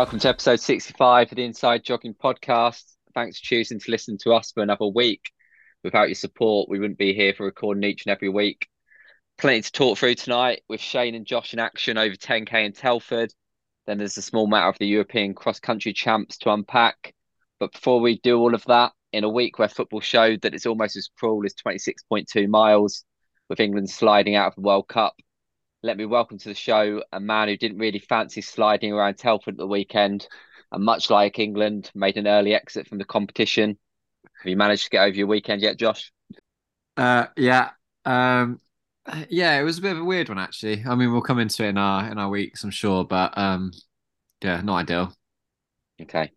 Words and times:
Welcome 0.00 0.20
to 0.20 0.30
episode 0.30 0.60
65 0.60 1.30
of 1.30 1.36
the 1.36 1.44
Inside 1.44 1.84
Jogging 1.84 2.14
Podcast. 2.14 2.84
Thanks 3.14 3.38
for 3.38 3.44
choosing 3.44 3.78
to 3.80 3.90
listen 3.90 4.16
to 4.22 4.32
us 4.32 4.50
for 4.50 4.62
another 4.62 4.86
week. 4.86 5.30
Without 5.84 6.08
your 6.08 6.14
support, 6.14 6.70
we 6.70 6.78
wouldn't 6.78 6.98
be 6.98 7.12
here 7.12 7.34
for 7.34 7.44
recording 7.44 7.84
each 7.84 8.06
and 8.06 8.10
every 8.10 8.30
week. 8.30 8.66
Plenty 9.36 9.60
to 9.60 9.70
talk 9.70 9.98
through 9.98 10.14
tonight 10.14 10.62
with 10.70 10.80
Shane 10.80 11.14
and 11.14 11.26
Josh 11.26 11.52
in 11.52 11.58
action 11.58 11.98
over 11.98 12.14
10k 12.14 12.64
in 12.64 12.72
Telford. 12.72 13.34
Then 13.86 13.98
there's 13.98 14.16
a 14.16 14.22
small 14.22 14.46
matter 14.46 14.70
of 14.70 14.78
the 14.78 14.86
European 14.86 15.34
cross 15.34 15.60
country 15.60 15.92
champs 15.92 16.38
to 16.38 16.50
unpack. 16.50 17.14
But 17.58 17.72
before 17.72 18.00
we 18.00 18.20
do 18.20 18.38
all 18.38 18.54
of 18.54 18.64
that, 18.68 18.92
in 19.12 19.24
a 19.24 19.28
week 19.28 19.58
where 19.58 19.68
football 19.68 20.00
showed 20.00 20.40
that 20.40 20.54
it's 20.54 20.64
almost 20.64 20.96
as 20.96 21.10
cruel 21.18 21.44
as 21.44 21.52
26.2 21.52 22.48
miles, 22.48 23.04
with 23.50 23.60
England 23.60 23.90
sliding 23.90 24.34
out 24.34 24.48
of 24.48 24.54
the 24.54 24.62
World 24.62 24.88
Cup, 24.88 25.12
let 25.82 25.96
me 25.96 26.04
welcome 26.04 26.38
to 26.38 26.48
the 26.48 26.54
show 26.54 27.02
a 27.12 27.20
man 27.20 27.48
who 27.48 27.56
didn't 27.56 27.78
really 27.78 27.98
fancy 27.98 28.42
sliding 28.42 28.92
around 28.92 29.16
Telford 29.16 29.54
at 29.54 29.58
the 29.58 29.66
weekend, 29.66 30.28
and 30.72 30.84
much 30.84 31.10
like 31.10 31.38
England, 31.38 31.90
made 31.94 32.16
an 32.16 32.26
early 32.26 32.54
exit 32.54 32.86
from 32.86 32.98
the 32.98 33.04
competition. 33.04 33.78
Have 34.24 34.50
you 34.50 34.56
managed 34.56 34.84
to 34.84 34.90
get 34.90 35.04
over 35.04 35.16
your 35.16 35.26
weekend 35.26 35.62
yet, 35.62 35.78
Josh? 35.78 36.12
Uh, 36.96 37.26
yeah, 37.36 37.70
um, 38.04 38.60
yeah, 39.28 39.58
it 39.58 39.62
was 39.62 39.78
a 39.78 39.82
bit 39.82 39.92
of 39.92 39.98
a 39.98 40.04
weird 40.04 40.28
one 40.28 40.38
actually. 40.38 40.84
I 40.86 40.94
mean, 40.94 41.12
we'll 41.12 41.22
come 41.22 41.38
into 41.38 41.64
it 41.64 41.68
in 41.68 41.78
our 41.78 42.10
in 42.10 42.18
our 42.18 42.28
weeks, 42.28 42.62
I'm 42.62 42.70
sure, 42.70 43.04
but 43.04 43.36
um, 43.38 43.72
yeah, 44.42 44.60
not 44.60 44.76
ideal. 44.76 45.12
Okay. 46.00 46.30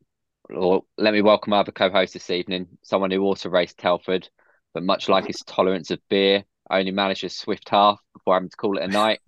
Well, 0.49 0.85
let 0.97 1.13
me 1.13 1.21
welcome 1.21 1.53
our 1.53 1.61
other 1.61 1.71
co-host 1.71 2.13
this 2.13 2.29
evening, 2.29 2.67
someone 2.83 3.11
who 3.11 3.21
also 3.21 3.49
raced 3.49 3.77
Telford, 3.77 4.29
but 4.73 4.83
much 4.83 5.09
like 5.09 5.25
his 5.25 5.41
tolerance 5.45 5.89
of 5.89 5.99
beer, 6.09 6.43
only 6.69 6.91
managed 6.91 7.23
a 7.23 7.29
swift 7.29 7.69
half 7.69 7.99
before 8.13 8.35
having 8.35 8.49
to 8.49 8.57
call 8.57 8.77
it 8.77 8.83
a 8.83 8.87
night. 8.87 9.19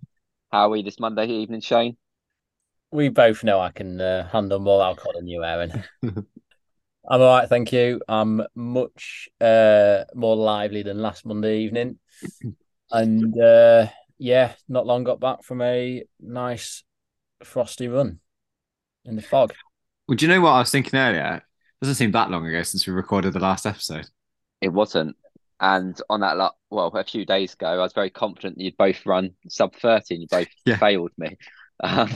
How 0.56 0.68
are 0.68 0.70
we 0.70 0.82
this 0.82 0.98
Monday 0.98 1.26
evening, 1.26 1.60
Shane? 1.60 1.98
We 2.90 3.10
both 3.10 3.44
know 3.44 3.60
I 3.60 3.72
can 3.72 4.00
uh, 4.00 4.26
handle 4.26 4.58
more 4.58 4.82
alcohol 4.82 5.12
than 5.14 5.28
you, 5.28 5.44
Aaron. 5.44 5.84
I'm 6.02 6.24
all 7.10 7.18
right, 7.18 7.46
thank 7.46 7.74
you. 7.74 8.00
I'm 8.08 8.40
much 8.54 9.28
uh, 9.38 10.04
more 10.14 10.34
lively 10.34 10.82
than 10.82 11.02
last 11.02 11.26
Monday 11.26 11.58
evening, 11.58 11.98
and 12.90 13.38
uh, 13.38 13.88
yeah, 14.16 14.54
not 14.66 14.86
long 14.86 15.04
got 15.04 15.20
back 15.20 15.42
from 15.42 15.60
a 15.60 16.04
nice 16.20 16.84
frosty 17.44 17.88
run 17.88 18.20
in 19.04 19.16
the 19.16 19.20
fog. 19.20 19.52
Well, 20.08 20.16
do 20.16 20.24
you 20.24 20.32
know 20.32 20.40
what 20.40 20.52
I 20.52 20.60
was 20.60 20.70
thinking 20.70 20.98
earlier? 20.98 21.34
It 21.34 21.84
doesn't 21.84 21.96
seem 21.96 22.12
that 22.12 22.30
long 22.30 22.46
ago 22.46 22.62
since 22.62 22.86
we 22.86 22.94
recorded 22.94 23.34
the 23.34 23.40
last 23.40 23.66
episode. 23.66 24.08
It 24.62 24.72
wasn't. 24.72 25.16
And 25.60 26.00
on 26.10 26.20
that, 26.20 26.36
lot, 26.36 26.56
well, 26.70 26.88
a 26.94 27.04
few 27.04 27.24
days 27.24 27.54
ago, 27.54 27.66
I 27.66 27.76
was 27.78 27.92
very 27.94 28.10
confident 28.10 28.60
you'd 28.60 28.76
both 28.76 29.04
run 29.06 29.30
sub 29.48 29.74
30 29.76 30.14
and 30.14 30.22
you 30.22 30.28
both 30.28 30.48
Yeah. 30.66 30.80
failed 30.80 31.12
me. 31.18 31.38
Um, 31.82 32.10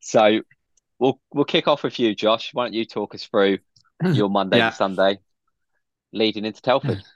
so 0.00 0.40
we'll 0.98 1.20
we'll 1.32 1.44
kick 1.46 1.68
off 1.68 1.84
with 1.84 1.98
you, 2.00 2.14
Josh. 2.14 2.54
Why 2.54 2.66
don't 2.66 2.74
you 2.74 2.86
talk 2.86 3.14
us 3.14 3.24
through 3.24 3.58
your 4.10 4.30
Monday 4.30 4.62
Yeah. 4.62 4.64
to 4.64 4.72
Sunday 4.72 5.20
leading 6.12 6.44
into 6.44 6.62
Telford? 6.62 7.02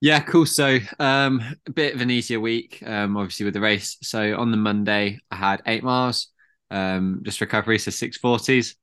Yeah, 0.00 0.20
cool. 0.20 0.46
So, 0.46 0.78
um, 1.00 1.42
a 1.66 1.72
bit 1.72 1.94
of 1.94 2.00
an 2.00 2.10
easier 2.10 2.38
week, 2.38 2.82
um, 2.86 3.16
obviously 3.16 3.44
with 3.44 3.54
the 3.54 3.60
race. 3.60 3.96
So 4.02 4.36
on 4.38 4.52
the 4.52 4.56
Monday, 4.56 5.18
I 5.30 5.36
had 5.36 5.62
eight 5.66 5.82
miles, 5.82 6.28
um, 6.70 7.20
just 7.24 7.40
recovery, 7.40 7.78
so 7.80 7.90
six 7.90 8.16
forties. 8.16 8.76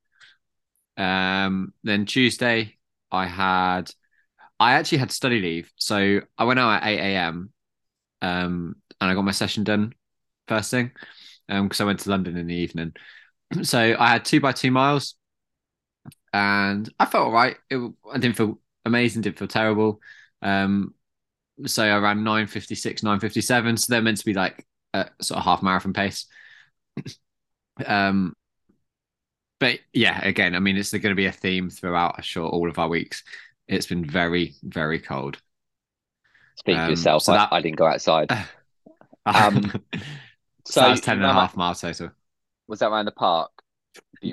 Um, 0.97 1.73
then 1.83 2.05
Tuesday, 2.05 2.77
I 3.11 3.27
had, 3.27 3.91
I 4.59 4.73
actually 4.73 4.99
had 4.99 5.11
study 5.11 5.41
leave, 5.41 5.71
so 5.77 6.21
I 6.37 6.43
went 6.45 6.59
out 6.59 6.81
at 6.83 6.87
eight 6.87 6.99
a.m. 6.99 7.51
Um, 8.21 8.75
and 9.01 9.11
I 9.11 9.13
got 9.13 9.23
my 9.23 9.31
session 9.31 9.63
done 9.63 9.93
first 10.47 10.71
thing, 10.71 10.91
um, 11.49 11.67
because 11.67 11.81
I 11.81 11.85
went 11.85 11.99
to 12.01 12.09
London 12.09 12.37
in 12.37 12.47
the 12.47 12.55
evening. 12.55 12.93
So 13.63 13.79
I 13.99 14.09
had 14.09 14.25
two 14.25 14.41
by 14.41 14.51
two 14.53 14.71
miles, 14.71 15.15
and 16.33 16.91
I 16.99 17.05
felt 17.05 17.27
all 17.27 17.31
right. 17.31 17.55
It, 17.69 17.77
I 18.11 18.17
didn't 18.17 18.37
feel 18.37 18.59
amazing, 18.85 19.21
didn't 19.21 19.39
feel 19.39 19.47
terrible. 19.47 20.01
Um, 20.41 20.93
so 21.65 21.83
I 21.83 21.97
ran 21.99 22.23
956, 22.23 23.03
957. 23.03 23.77
So 23.77 23.91
they're 23.91 24.01
meant 24.01 24.17
to 24.17 24.25
be 24.25 24.33
like 24.33 24.65
a 24.93 25.09
sort 25.21 25.39
of 25.39 25.45
half 25.45 25.63
marathon 25.63 25.93
pace. 25.93 26.27
um, 27.85 28.35
but 29.59 29.79
yeah, 29.93 30.19
again, 30.25 30.55
I 30.55 30.59
mean, 30.59 30.77
it's 30.77 30.91
going 30.91 31.01
to 31.03 31.15
be 31.15 31.27
a 31.27 31.31
theme 31.31 31.69
throughout, 31.69 32.15
I'm 32.17 32.23
sure, 32.23 32.47
all 32.47 32.69
of 32.69 32.77
our 32.77 32.89
weeks. 32.89 33.23
It's 33.67 33.87
been 33.87 34.05
very, 34.05 34.53
very 34.63 34.99
cold. 34.99 35.39
Speak 36.57 36.75
for 36.77 36.81
Um, 36.83 36.89
yourself. 36.91 37.23
so 37.23 37.33
I, 37.33 37.37
that- 37.37 37.53
I 37.53 37.61
didn't 37.61 37.77
go 37.77 37.87
outside. 37.87 38.31
Um, 39.27 39.61
so, 40.65 40.81
so 40.81 40.81
that 40.81 41.01
10 41.01 41.17
and 41.17 41.25
a 41.25 41.33
half 41.33 41.57
miles 41.57 41.81
total. 41.81 42.11
Was 42.67 42.79
that 42.79 42.89
around 42.89 43.05
the 43.05 43.11
park? 43.11 43.51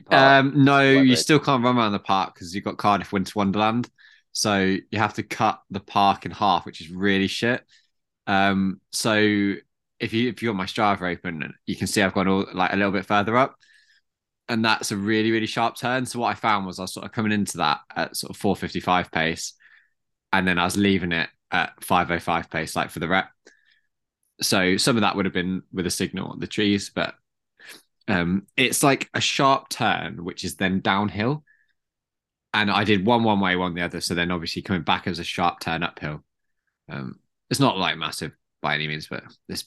Park? 0.04 0.44
Um, 0.44 0.64
no, 0.64 0.78
whatever 0.80 1.04
you 1.04 1.16
still 1.16 1.38
can't 1.38 1.64
run 1.64 1.76
around 1.78 1.92
the 1.92 1.98
park 1.98 2.34
because 2.34 2.54
you've 2.54 2.64
got 2.64 2.76
Cardiff 2.78 3.12
Winter 3.12 3.32
Wonderland. 3.34 3.88
So 4.32 4.58
you 4.58 4.98
have 4.98 5.14
to 5.14 5.22
cut 5.22 5.60
the 5.70 5.80
park 5.80 6.24
in 6.24 6.30
half, 6.30 6.64
which 6.66 6.80
is 6.80 6.90
really 6.90 7.26
shit. 7.26 7.62
Um, 8.26 8.80
so 8.90 9.14
if 9.16 10.12
you 10.12 10.28
if 10.30 10.42
you 10.42 10.48
got 10.48 10.56
my 10.56 10.64
Strava 10.66 11.12
open, 11.12 11.54
you 11.66 11.76
can 11.76 11.86
see 11.86 12.02
I've 12.02 12.14
gone 12.14 12.28
all 12.28 12.46
like 12.52 12.72
a 12.72 12.76
little 12.76 12.92
bit 12.92 13.06
further 13.06 13.36
up, 13.36 13.56
and 14.48 14.64
that's 14.64 14.90
a 14.92 14.96
really 14.96 15.30
really 15.30 15.46
sharp 15.46 15.76
turn. 15.76 16.06
So 16.06 16.20
what 16.20 16.28
I 16.28 16.34
found 16.34 16.66
was 16.66 16.78
I 16.78 16.82
was 16.82 16.92
sort 16.94 17.06
of 17.06 17.12
coming 17.12 17.32
into 17.32 17.58
that 17.58 17.80
at 17.94 18.16
sort 18.16 18.30
of 18.30 18.36
four 18.36 18.56
fifty 18.56 18.80
five 18.80 19.10
pace, 19.10 19.54
and 20.32 20.46
then 20.46 20.58
I 20.58 20.64
was 20.64 20.76
leaving 20.76 21.12
it 21.12 21.28
at 21.50 21.82
five 21.82 22.10
oh 22.10 22.18
five 22.18 22.50
pace, 22.50 22.74
like 22.76 22.90
for 22.90 23.00
the 23.00 23.08
rep. 23.08 23.30
So 24.40 24.76
some 24.76 24.96
of 24.96 25.02
that 25.02 25.14
would 25.14 25.26
have 25.26 25.34
been 25.34 25.62
with 25.72 25.86
a 25.86 25.90
signal 25.90 26.28
on 26.28 26.40
the 26.40 26.46
trees, 26.46 26.90
but 26.94 27.14
um, 28.08 28.46
it's 28.56 28.82
like 28.82 29.08
a 29.14 29.20
sharp 29.20 29.68
turn, 29.68 30.24
which 30.24 30.44
is 30.44 30.56
then 30.56 30.80
downhill. 30.80 31.44
And 32.54 32.70
I 32.70 32.84
did 32.84 33.06
one 33.06 33.22
one 33.22 33.40
way, 33.40 33.56
one 33.56 33.74
the 33.74 33.82
other. 33.82 34.00
So 34.00 34.14
then 34.14 34.30
obviously 34.30 34.62
coming 34.62 34.82
back 34.82 35.06
as 35.06 35.18
a 35.18 35.24
sharp 35.24 35.60
turn 35.60 35.82
uphill. 35.82 36.24
Um, 36.88 37.20
it's 37.48 37.60
not 37.60 37.78
like 37.78 37.96
massive 37.96 38.32
by 38.60 38.74
any 38.74 38.88
means, 38.88 39.06
but 39.08 39.24
it's 39.48 39.64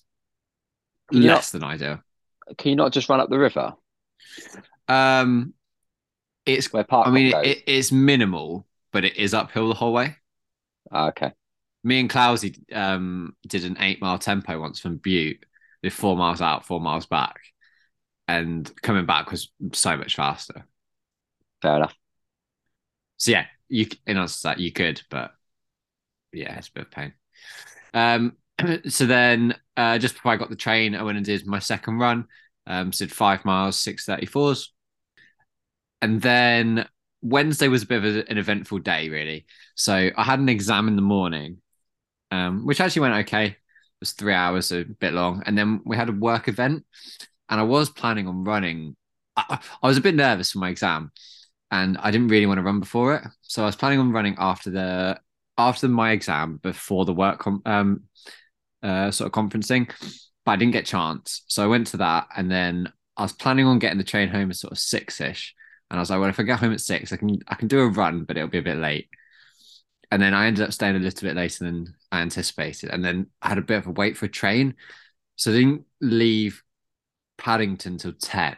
less 1.12 1.52
than 1.52 1.64
ideal. 1.64 2.00
Can 2.58 2.70
you 2.70 2.76
not 2.76 2.92
just 2.92 3.10
run 3.10 3.20
up 3.20 3.30
the 3.30 3.40
river 3.40 3.74
Um, 4.88 5.54
it's 6.46 6.72
where 6.72 6.84
Park 6.84 7.08
I 7.08 7.12
mean 7.12 7.34
it, 7.36 7.64
it's 7.66 7.92
minimal, 7.92 8.68
but 8.92 9.04
it 9.04 9.18
is 9.18 9.34
uphill 9.34 9.68
the 9.68 9.74
whole 9.74 9.94
way. 9.94 10.16
Ah, 10.92 11.08
okay. 11.08 11.32
Me 11.84 12.00
and 12.00 12.10
Clousy 12.10 12.64
um 12.74 13.36
did 13.48 13.66
an 13.66 13.78
eight 13.80 14.02
mile 14.02 14.20
tempo 14.20 14.60
once 14.60 14.80
from 14.80 14.98
Bute, 14.98 15.46
with 15.84 15.94
four 15.94 16.16
miles 16.16 16.42
out, 16.42 16.66
four 16.66 16.80
miles 16.80 17.06
back, 17.06 17.40
and 18.28 18.70
coming 18.82 19.06
back 19.06 19.32
was 19.32 19.52
so 19.74 19.98
much 19.98 20.16
faster. 20.16 20.66
Fair 21.62 21.78
enough. 21.78 21.96
So 23.18 23.32
yeah, 23.32 23.46
you 23.70 23.88
in 24.06 24.18
answer 24.18 24.36
to 24.36 24.44
that, 24.44 24.60
you 24.60 24.72
could, 24.72 25.02
but 25.10 25.32
yeah, 26.32 26.58
it's 26.58 26.68
a 26.68 26.72
bit 26.74 26.86
of 26.86 26.92
pain. 26.92 27.14
Um, 27.94 28.38
so 28.88 29.06
then 29.06 29.56
uh, 29.78 29.98
just 29.98 30.16
before 30.16 30.32
I 30.32 30.38
got 30.38 30.50
the 30.50 30.56
train, 30.56 30.96
I 30.96 31.04
went 31.04 31.18
and 31.18 31.26
did 31.26 31.46
my 31.48 31.60
second 31.60 31.98
run. 31.98 32.28
Um, 32.68 32.92
so 32.92 33.06
did 33.06 33.14
five 33.14 33.46
miles, 33.46 33.78
six 33.80 34.06
thirty 34.06 34.26
fours, 34.26 34.74
and 36.02 36.22
then 36.22 36.88
Wednesday 37.22 37.68
was 37.68 37.84
a 37.84 37.88
bit 37.88 38.04
of 38.04 38.16
a- 38.16 38.30
an 38.30 38.38
eventful 38.38 38.80
day, 38.80 39.10
really. 39.10 39.46
So 39.76 40.12
I 40.16 40.24
had 40.24 40.40
an 40.40 40.50
exam 40.50 40.88
in 40.88 40.96
the 40.96 41.02
morning, 41.02 41.62
um, 42.32 42.66
which 42.66 42.82
actually 42.82 43.02
went 43.04 43.28
okay. 43.28 43.48
It 43.48 43.58
was 44.02 44.14
three 44.14 44.34
hours, 44.34 44.72
a 44.72 44.86
bit 44.86 45.14
long, 45.14 45.44
and 45.46 45.58
then 45.58 45.82
we 45.86 45.98
had 45.98 46.10
a 46.10 46.14
work 46.14 46.48
event, 46.48 46.86
and 47.50 47.60
I 47.60 47.64
was 47.64 47.90
planning 47.90 48.28
on 48.28 48.44
running. 48.46 48.96
I, 49.38 49.60
I 49.84 49.88
was 49.88 49.98
a 49.98 50.02
bit 50.02 50.16
nervous 50.16 50.52
for 50.54 50.60
my 50.60 50.70
exam, 50.70 51.12
and 51.72 51.98
I 52.00 52.12
didn't 52.12 52.30
really 52.30 52.48
want 52.48 52.60
to 52.60 52.64
run 52.64 52.80
before 52.82 53.16
it. 53.16 53.24
So 53.44 53.64
I 53.64 53.68
was 53.68 53.76
planning 53.78 54.00
on 54.00 54.12
running 54.12 54.36
after 54.40 54.72
the 54.72 55.20
after 55.58 55.88
my 55.90 56.12
exam 56.12 56.58
before 56.64 57.06
the 57.06 57.14
work 57.14 57.40
com- 57.40 57.62
um 57.66 58.04
uh 58.84 59.12
sort 59.12 59.28
of 59.28 59.34
conferencing, 59.34 59.92
but 60.46 60.52
I 60.52 60.56
didn't 60.58 60.74
get 60.74 60.86
chance. 60.86 61.44
So 61.48 61.64
I 61.64 61.68
went 61.68 61.88
to 61.88 61.98
that 61.98 62.28
and 62.36 62.50
then 62.50 62.92
I 63.18 63.24
was 63.24 63.34
planning 63.34 63.66
on 63.66 63.80
getting 63.80 63.98
the 63.98 64.04
train 64.04 64.30
home 64.30 64.50
at 64.50 64.58
sort 64.58 64.72
of 64.72 64.80
six-ish. 64.80 65.56
And 65.90 66.00
I 66.00 66.02
was 66.02 66.10
like, 66.10 66.20
well, 66.20 66.30
if 66.30 66.40
I 66.40 66.44
get 66.44 66.60
home 66.60 66.74
at 66.74 66.82
six, 66.82 67.12
I 67.14 67.18
can 67.18 67.40
I 67.48 67.56
can 67.56 67.68
do 67.68 67.82
a 67.82 67.90
run, 67.90 68.24
but 68.24 68.38
it'll 68.38 68.50
be 68.50 68.58
a 68.58 68.64
bit 68.64 68.78
late. 68.78 69.08
And 70.12 70.22
then 70.22 70.34
I 70.34 70.48
ended 70.48 70.66
up 70.66 70.74
staying 70.74 70.96
a 70.96 71.00
little 71.00 71.28
bit 71.28 71.36
later 71.36 71.66
than 71.66 71.96
I 72.12 72.22
anticipated. 72.22 72.90
And 72.90 73.04
then 73.04 73.28
I 73.42 73.50
had 73.50 73.58
a 73.58 73.62
bit 73.64 73.78
of 73.78 73.88
a 73.88 73.92
wait 73.92 74.18
for 74.18 74.26
a 74.26 74.30
train. 74.30 74.76
So 75.36 75.52
I 75.52 75.56
didn't 75.56 75.86
leave 76.02 76.64
Paddington 77.38 77.98
till 77.98 78.14
10 78.14 78.56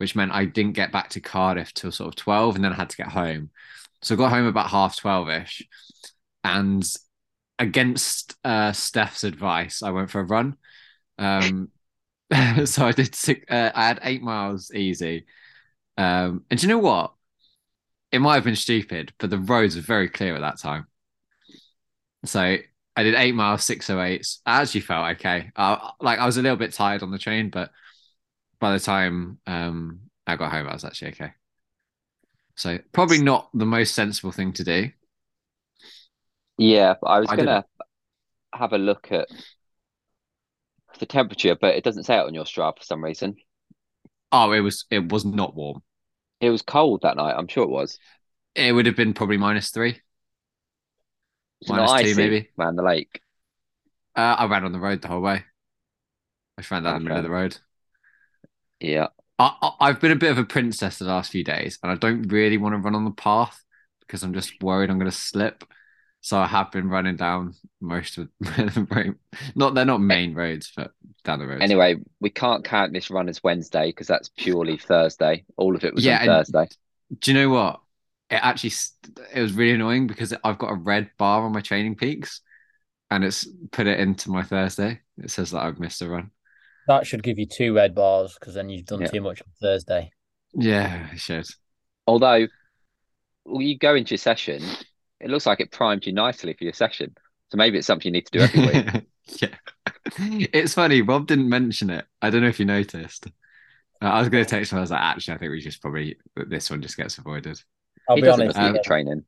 which 0.00 0.16
meant 0.16 0.32
I 0.32 0.46
didn't 0.46 0.72
get 0.72 0.92
back 0.92 1.10
to 1.10 1.20
Cardiff 1.20 1.74
till 1.74 1.92
sort 1.92 2.08
of 2.08 2.16
12 2.16 2.54
and 2.54 2.64
then 2.64 2.72
I 2.72 2.76
had 2.76 2.88
to 2.88 2.96
get 2.96 3.08
home. 3.08 3.50
So 4.00 4.14
I 4.14 4.18
got 4.18 4.30
home 4.30 4.46
about 4.46 4.70
half 4.70 4.96
12 4.96 5.28
ish. 5.28 5.68
And 6.42 6.82
against 7.58 8.34
uh, 8.42 8.72
Steph's 8.72 9.24
advice, 9.24 9.82
I 9.82 9.90
went 9.90 10.10
for 10.10 10.20
a 10.20 10.24
run. 10.24 10.56
Um, 11.20 11.68
so 12.64 12.86
I 12.86 12.92
did 12.92 13.14
six, 13.14 13.44
uh, 13.50 13.70
I 13.74 13.86
had 13.86 14.00
eight 14.02 14.22
miles 14.22 14.72
easy. 14.74 15.26
Um, 15.96 16.44
and 16.50 16.58
do 16.58 16.66
you 16.66 16.72
know 16.72 16.78
what? 16.78 17.14
It 18.12 18.20
might 18.20 18.34
have 18.36 18.44
been 18.44 18.56
stupid, 18.56 19.12
but 19.18 19.30
the 19.30 19.38
roads 19.38 19.76
were 19.76 19.82
very 19.82 20.08
clear 20.08 20.34
at 20.34 20.40
that 20.40 20.58
time. 20.58 20.86
So 22.24 22.40
I 22.40 23.02
did 23.02 23.14
eight 23.14 23.34
miles, 23.34 23.64
six 23.64 23.88
oh 23.90 24.00
eight. 24.00 24.26
I 24.44 24.62
actually 24.62 24.80
felt 24.80 25.12
okay. 25.16 25.50
Uh, 25.54 25.90
like 26.00 26.18
I 26.18 26.26
was 26.26 26.36
a 26.36 26.42
little 26.42 26.56
bit 26.56 26.72
tired 26.72 27.02
on 27.02 27.10
the 27.10 27.18
train, 27.18 27.50
but 27.50 27.70
by 28.58 28.72
the 28.72 28.80
time 28.80 29.38
um, 29.46 30.00
I 30.26 30.36
got 30.36 30.52
home, 30.52 30.68
I 30.68 30.72
was 30.72 30.84
actually 30.84 31.12
okay. 31.12 31.32
So 32.56 32.78
probably 32.92 33.22
not 33.22 33.48
the 33.54 33.64
most 33.64 33.94
sensible 33.94 34.32
thing 34.32 34.52
to 34.54 34.64
do. 34.64 34.90
Yeah, 36.58 36.94
but 37.00 37.06
I 37.06 37.20
was 37.20 37.30
I 37.30 37.36
gonna 37.36 37.64
have 38.52 38.72
a 38.72 38.78
look 38.78 39.12
at 39.12 39.28
the 40.98 41.06
temperature, 41.06 41.56
but 41.60 41.74
it 41.74 41.84
doesn't 41.84 42.04
say 42.04 42.16
it 42.16 42.26
on 42.26 42.34
your 42.34 42.44
Strava 42.44 42.78
for 42.78 42.84
some 42.84 43.02
reason. 43.02 43.36
Oh, 44.32 44.52
it 44.52 44.60
was 44.60 44.84
it 44.90 45.10
was 45.10 45.24
not 45.24 45.54
warm. 45.54 45.82
It 46.40 46.50
was 46.50 46.62
cold 46.62 47.02
that 47.02 47.16
night. 47.16 47.34
I'm 47.36 47.48
sure 47.48 47.64
it 47.64 47.70
was. 47.70 47.98
It 48.54 48.72
would 48.72 48.86
have 48.86 48.96
been 48.96 49.14
probably 49.14 49.36
minus 49.36 49.70
three. 49.70 50.00
Minus 51.68 52.02
two, 52.02 52.14
maybe. 52.16 52.48
around 52.58 52.76
the 52.76 52.82
lake. 52.82 53.20
Uh, 54.16 54.36
I 54.38 54.46
ran 54.46 54.64
on 54.64 54.72
the 54.72 54.80
road 54.80 55.02
the 55.02 55.08
whole 55.08 55.20
way. 55.20 55.44
I 56.58 56.62
ran 56.70 56.82
down 56.82 56.94
the 56.94 57.00
middle 57.00 57.18
of 57.18 57.24
the 57.24 57.30
road. 57.30 57.56
Yeah, 58.80 59.08
I, 59.38 59.54
I, 59.62 59.72
I've 59.80 60.00
been 60.00 60.12
a 60.12 60.16
bit 60.16 60.30
of 60.30 60.38
a 60.38 60.44
princess 60.44 60.98
the 60.98 61.04
last 61.06 61.30
few 61.32 61.44
days, 61.44 61.78
and 61.82 61.92
I 61.92 61.94
don't 61.94 62.28
really 62.28 62.58
want 62.58 62.74
to 62.74 62.78
run 62.78 62.94
on 62.94 63.04
the 63.04 63.10
path 63.10 63.62
because 64.00 64.22
I'm 64.22 64.34
just 64.34 64.62
worried 64.62 64.90
I'm 64.90 64.98
going 64.98 65.10
to 65.10 65.16
slip. 65.16 65.64
So 66.22 66.38
I 66.38 66.46
have 66.46 66.70
been 66.70 66.88
running 66.88 67.16
down 67.16 67.54
most 67.80 68.18
of 68.18 68.28
the. 68.40 69.14
Not 69.54 69.74
they're 69.74 69.84
not 69.84 70.00
main 70.00 70.34
roads, 70.34 70.72
but 70.76 70.92
down 71.24 71.38
the 71.38 71.46
road. 71.46 71.62
Anyway, 71.62 71.96
we 72.20 72.30
can't 72.30 72.64
count 72.64 72.92
this 72.92 73.10
run 73.10 73.28
as 73.28 73.42
Wednesday 73.42 73.86
because 73.88 74.06
that's 74.06 74.30
purely 74.36 74.76
Thursday. 74.76 75.44
All 75.56 75.74
of 75.74 75.84
it 75.84 75.94
was 75.94 76.04
Yeah, 76.04 76.20
on 76.20 76.26
Thursday. 76.26 76.68
do 77.20 77.30
you 77.30 77.38
know 77.38 77.50
what? 77.50 77.80
It 78.28 78.34
actually 78.42 78.72
it 79.34 79.40
was 79.40 79.54
really 79.54 79.74
annoying 79.74 80.06
because 80.06 80.34
I've 80.44 80.58
got 80.58 80.70
a 80.70 80.74
red 80.76 81.10
bar 81.18 81.42
on 81.44 81.52
my 81.52 81.60
training 81.62 81.96
peaks, 81.96 82.42
and 83.10 83.24
it's 83.24 83.48
put 83.72 83.86
it 83.86 83.98
into 83.98 84.30
my 84.30 84.42
Thursday. 84.42 85.00
It 85.18 85.30
says 85.30 85.50
that 85.52 85.62
I've 85.62 85.80
missed 85.80 86.02
a 86.02 86.08
run. 86.08 86.30
That 86.86 87.06
should 87.06 87.22
give 87.22 87.38
you 87.38 87.46
two 87.46 87.74
red 87.74 87.94
bars 87.94 88.36
because 88.38 88.54
then 88.54 88.68
you've 88.68 88.86
done 88.86 89.00
Yeah. 89.00 89.08
too 89.08 89.20
much 89.20 89.40
on 89.40 89.48
Thursday. 89.60 90.10
Yeah, 90.52 91.12
it 91.12 91.18
should. 91.20 91.46
Although, 92.06 92.46
when 93.44 93.66
you 93.66 93.78
go 93.78 93.94
into 93.94 94.12
your 94.12 94.18
session, 94.18 94.62
it 95.20 95.30
looks 95.30 95.46
like 95.46 95.60
it 95.60 95.70
primed 95.70 96.06
you 96.06 96.12
nicely 96.12 96.52
for 96.54 96.64
your 96.64 96.72
session. 96.72 97.14
So 97.50 97.56
maybe 97.56 97.78
it's 97.78 97.86
something 97.86 98.06
you 98.06 98.12
need 98.12 98.26
to 98.26 98.38
do 98.38 98.44
every 98.44 98.60
week. 98.60 99.06
yeah, 99.42 99.56
it's 100.52 100.74
funny. 100.74 101.02
Bob 101.02 101.26
didn't 101.26 101.48
mention 101.48 101.90
it. 101.90 102.06
I 102.22 102.30
don't 102.30 102.42
know 102.42 102.48
if 102.48 102.60
you 102.60 102.66
noticed. 102.66 103.26
Uh, 104.02 104.06
I 104.06 104.20
was 104.20 104.28
going 104.28 104.44
to 104.44 104.48
text 104.48 104.72
him. 104.72 104.78
I 104.78 104.82
was 104.82 104.90
like, 104.90 105.00
actually, 105.00 105.34
I 105.34 105.38
think 105.38 105.50
we 105.50 105.60
just 105.60 105.82
probably 105.82 106.16
this 106.34 106.70
one 106.70 106.80
just 106.80 106.96
gets 106.96 107.18
avoided. 107.18 107.60
I'll 108.08 108.16
he 108.16 108.22
be 108.22 108.26
doesn't 108.26 108.42
honest. 108.42 108.58
look 108.58 108.66
um, 108.66 108.72
the 108.72 108.82
training. 108.82 109.24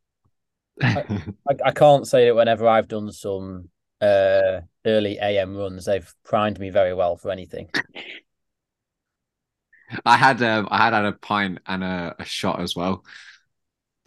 I, 0.83 1.55
I 1.67 1.71
can't 1.73 2.06
say 2.06 2.27
that 2.27 2.35
whenever 2.35 2.67
I've 2.67 2.89
done 2.89 3.12
some 3.12 3.69
uh, 4.00 4.61
early 4.87 5.19
AM 5.21 5.56
runs, 5.56 5.85
they've 5.85 6.12
primed 6.25 6.59
me 6.59 6.71
very 6.71 6.94
well 6.94 7.17
for 7.17 7.31
anything. 7.31 7.69
I 10.06 10.17
had 10.17 10.43
um, 10.43 10.69
I 10.71 10.79
had 10.79 10.94
had 10.94 11.05
a 11.05 11.12
pint 11.12 11.59
and 11.67 11.85
a, 11.85 12.15
a 12.19 12.25
shot 12.25 12.61
as 12.61 12.75
well, 12.75 13.05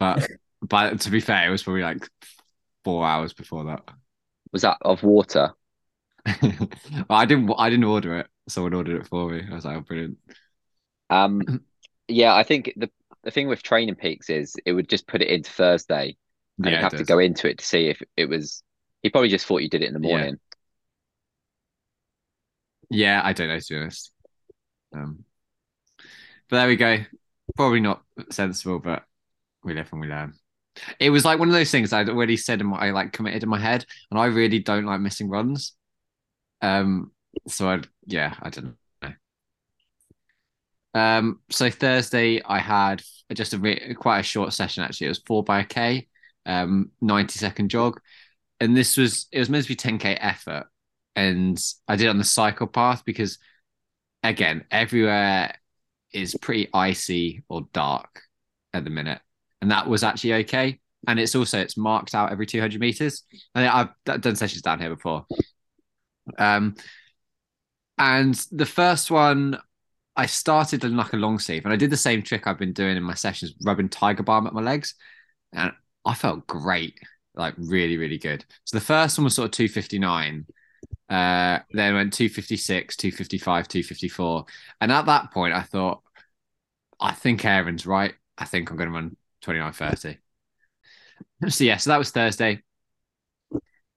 but 0.00 0.28
but 0.68 1.00
to 1.02 1.10
be 1.10 1.20
fair, 1.20 1.48
it 1.48 1.50
was 1.50 1.62
probably 1.62 1.82
like 1.82 2.08
four 2.84 3.06
hours 3.06 3.32
before 3.34 3.64
that. 3.66 3.84
Was 4.52 4.62
that 4.62 4.78
of 4.80 5.04
water? 5.04 5.54
well, 6.42 6.68
I 7.10 7.24
didn't 7.24 7.52
I 7.56 7.70
didn't 7.70 7.84
order 7.84 8.18
it. 8.18 8.26
Someone 8.48 8.74
ordered 8.74 9.00
it 9.00 9.06
for 9.08 9.30
me. 9.30 9.42
I 9.50 9.54
was 9.54 9.64
like, 9.64 9.76
oh, 9.76 9.80
brilliant. 9.80 10.18
Um, 11.10 11.46
yeah, 12.08 12.34
I 12.34 12.42
think 12.42 12.72
the 12.76 12.90
the 13.24 13.30
thing 13.30 13.48
with 13.48 13.62
training 13.62 13.96
peaks 13.96 14.30
is 14.30 14.56
it 14.64 14.72
would 14.72 14.88
just 14.88 15.06
put 15.06 15.22
it 15.22 15.28
into 15.28 15.50
Thursday, 15.50 16.16
and 16.64 16.72
Yeah, 16.72 16.72
you'd 16.72 16.82
have 16.82 16.94
to 16.96 17.04
go 17.04 17.18
into 17.18 17.48
it 17.48 17.58
to 17.58 17.64
see 17.66 17.88
if 17.88 18.02
it 18.16 18.26
was. 18.28 18.62
He 19.02 19.10
probably 19.10 19.28
just 19.30 19.46
thought 19.46 19.62
you 19.62 19.68
did 19.70 19.82
it 19.82 19.88
in 19.88 19.94
the 19.94 20.00
Yeah. 20.02 20.28
morning. 20.28 20.40
Yeah, 22.90 23.20
I 23.24 23.32
don't 23.32 23.48
know 23.48 23.58
to 23.58 23.66
be 23.74 23.76
honest. 23.80 24.12
Um, 24.94 25.24
but 26.48 26.56
there 26.58 26.68
we 26.68 26.76
go. 26.76 26.98
Probably 27.56 27.80
not 27.80 28.04
sensible, 28.30 28.78
but 28.78 29.04
we 29.64 29.74
live 29.74 29.90
and 29.92 30.00
we 30.00 30.08
learn. 30.08 30.34
It 31.00 31.10
was 31.10 31.24
like 31.24 31.38
one 31.38 31.48
of 31.48 31.54
those 31.54 31.70
things 31.70 31.92
I'd 31.92 32.08
already 32.08 32.36
said 32.36 32.62
my 32.62 32.78
I 32.78 32.90
like 32.90 33.12
committed 33.12 33.42
in 33.42 33.48
my 33.48 33.60
head, 33.60 33.84
and 34.10 34.20
I 34.20 34.26
really 34.26 34.58
don't 34.58 34.84
like 34.86 35.00
missing 35.00 35.28
runs. 35.28 35.72
Um, 36.62 37.12
so 37.48 37.68
I 37.68 37.80
yeah, 38.06 38.34
I 38.42 38.50
don't 38.50 38.76
know. 39.02 39.12
Um, 40.94 41.40
so 41.50 41.70
Thursday 41.70 42.40
I 42.42 42.58
had 42.58 43.02
just 43.34 43.52
a 43.52 43.58
re- 43.58 43.94
quite 43.94 44.20
a 44.20 44.22
short 44.22 44.52
session 44.52 44.82
actually. 44.82 45.06
It 45.06 45.10
was 45.10 45.22
four 45.26 45.44
by 45.44 45.60
a 45.60 45.64
K, 45.64 46.08
um, 46.46 46.90
ninety 47.00 47.38
second 47.38 47.70
jog, 47.70 48.00
and 48.60 48.76
this 48.76 48.96
was 48.96 49.26
it 49.32 49.38
was 49.38 49.50
meant 49.50 49.64
to 49.64 49.68
be 49.68 49.76
ten 49.76 49.98
K 49.98 50.14
effort, 50.14 50.66
and 51.16 51.58
I 51.88 51.96
did 51.96 52.06
it 52.06 52.10
on 52.10 52.18
the 52.18 52.24
cycle 52.24 52.66
path 52.66 53.04
because 53.04 53.38
again 54.22 54.64
everywhere 54.70 55.54
is 56.12 56.36
pretty 56.40 56.68
icy 56.74 57.44
or 57.48 57.68
dark 57.72 58.22
at 58.74 58.84
the 58.84 58.90
minute 58.90 59.20
and 59.60 59.70
that 59.70 59.88
was 59.88 60.02
actually 60.02 60.34
okay. 60.34 60.80
And 61.06 61.20
it's 61.20 61.34
also 61.34 61.60
it's 61.60 61.76
marked 61.76 62.14
out 62.14 62.32
every 62.32 62.46
200 62.46 62.80
meters. 62.80 63.22
And 63.54 63.66
i've 63.66 64.20
done 64.20 64.36
sessions 64.36 64.62
down 64.62 64.80
here 64.80 64.94
before. 64.94 65.26
Um 66.38 66.74
and 67.98 68.34
the 68.52 68.66
first 68.66 69.10
one 69.10 69.58
i 70.16 70.26
started 70.26 70.84
in 70.84 70.96
like 70.96 71.12
a 71.12 71.16
long 71.16 71.38
sleeve 71.38 71.64
and 71.64 71.72
i 71.72 71.76
did 71.76 71.90
the 71.90 71.96
same 71.96 72.22
trick 72.22 72.46
i've 72.46 72.58
been 72.58 72.72
doing 72.72 72.96
in 72.96 73.02
my 73.02 73.14
sessions 73.14 73.54
rubbing 73.62 73.88
tiger 73.88 74.22
balm 74.22 74.46
at 74.46 74.52
my 74.54 74.62
legs. 74.62 74.94
And 75.52 75.72
i 76.04 76.14
felt 76.14 76.46
great 76.46 76.98
like 77.34 77.54
really 77.56 77.96
really 77.96 78.18
good. 78.18 78.44
So 78.64 78.76
the 78.76 78.84
first 78.84 79.18
one 79.18 79.24
was 79.24 79.34
sort 79.34 79.46
of 79.46 79.52
259 79.52 80.46
uh, 81.08 81.60
then 81.70 81.94
went 81.94 82.12
256, 82.12 82.96
255, 82.96 83.68
254. 83.68 84.44
And 84.80 84.92
at 84.92 85.06
that 85.06 85.32
point, 85.32 85.54
I 85.54 85.62
thought, 85.62 86.02
I 87.00 87.12
think 87.12 87.44
Aaron's 87.44 87.86
right. 87.86 88.14
I 88.38 88.44
think 88.44 88.70
I'm 88.70 88.76
going 88.76 88.88
to 88.88 88.94
run 88.94 89.16
29.30. 89.46 90.18
So, 91.48 91.64
yeah, 91.64 91.76
so 91.76 91.90
that 91.90 91.98
was 91.98 92.10
Thursday. 92.10 92.62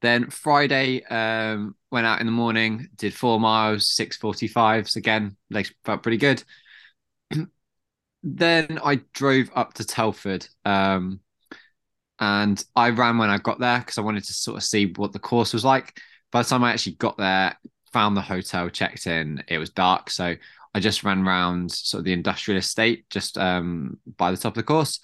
Then 0.01 0.29
Friday, 0.29 1.03
um, 1.03 1.75
went 1.91 2.05
out 2.07 2.21
in 2.21 2.25
the 2.25 2.31
morning, 2.31 2.87
did 2.95 3.13
four 3.13 3.39
miles, 3.39 3.93
645s. 3.93 4.95
Again, 4.95 5.35
legs 5.49 5.73
felt 5.83 6.03
pretty 6.03 6.17
good. 6.17 6.43
then 8.23 8.79
I 8.83 9.01
drove 9.13 9.49
up 9.55 9.73
to 9.75 9.85
Telford. 9.85 10.47
Um, 10.63 11.19
and 12.19 12.63
I 12.75 12.89
ran 12.89 13.17
when 13.17 13.29
I 13.29 13.37
got 13.37 13.59
there 13.59 13.79
because 13.79 13.97
I 13.97 14.01
wanted 14.01 14.25
to 14.25 14.33
sort 14.33 14.57
of 14.57 14.63
see 14.63 14.93
what 14.95 15.13
the 15.13 15.19
course 15.19 15.53
was 15.53 15.65
like 15.65 15.99
by 16.31 16.41
the 16.41 16.49
time 16.49 16.63
I 16.63 16.71
actually 16.71 16.93
got 16.93 17.17
there, 17.17 17.57
found 17.91 18.15
the 18.15 18.21
hotel, 18.21 18.69
checked 18.69 19.07
in, 19.07 19.43
it 19.47 19.57
was 19.57 19.71
dark. 19.71 20.09
So 20.09 20.35
I 20.73 20.79
just 20.79 21.03
ran 21.03 21.25
around 21.27 21.71
sort 21.71 21.99
of 21.99 22.05
the 22.05 22.13
industrial 22.13 22.59
estate 22.59 23.09
just 23.09 23.37
um, 23.37 23.97
by 24.17 24.31
the 24.31 24.37
top 24.37 24.53
of 24.53 24.57
the 24.57 24.63
course. 24.63 24.99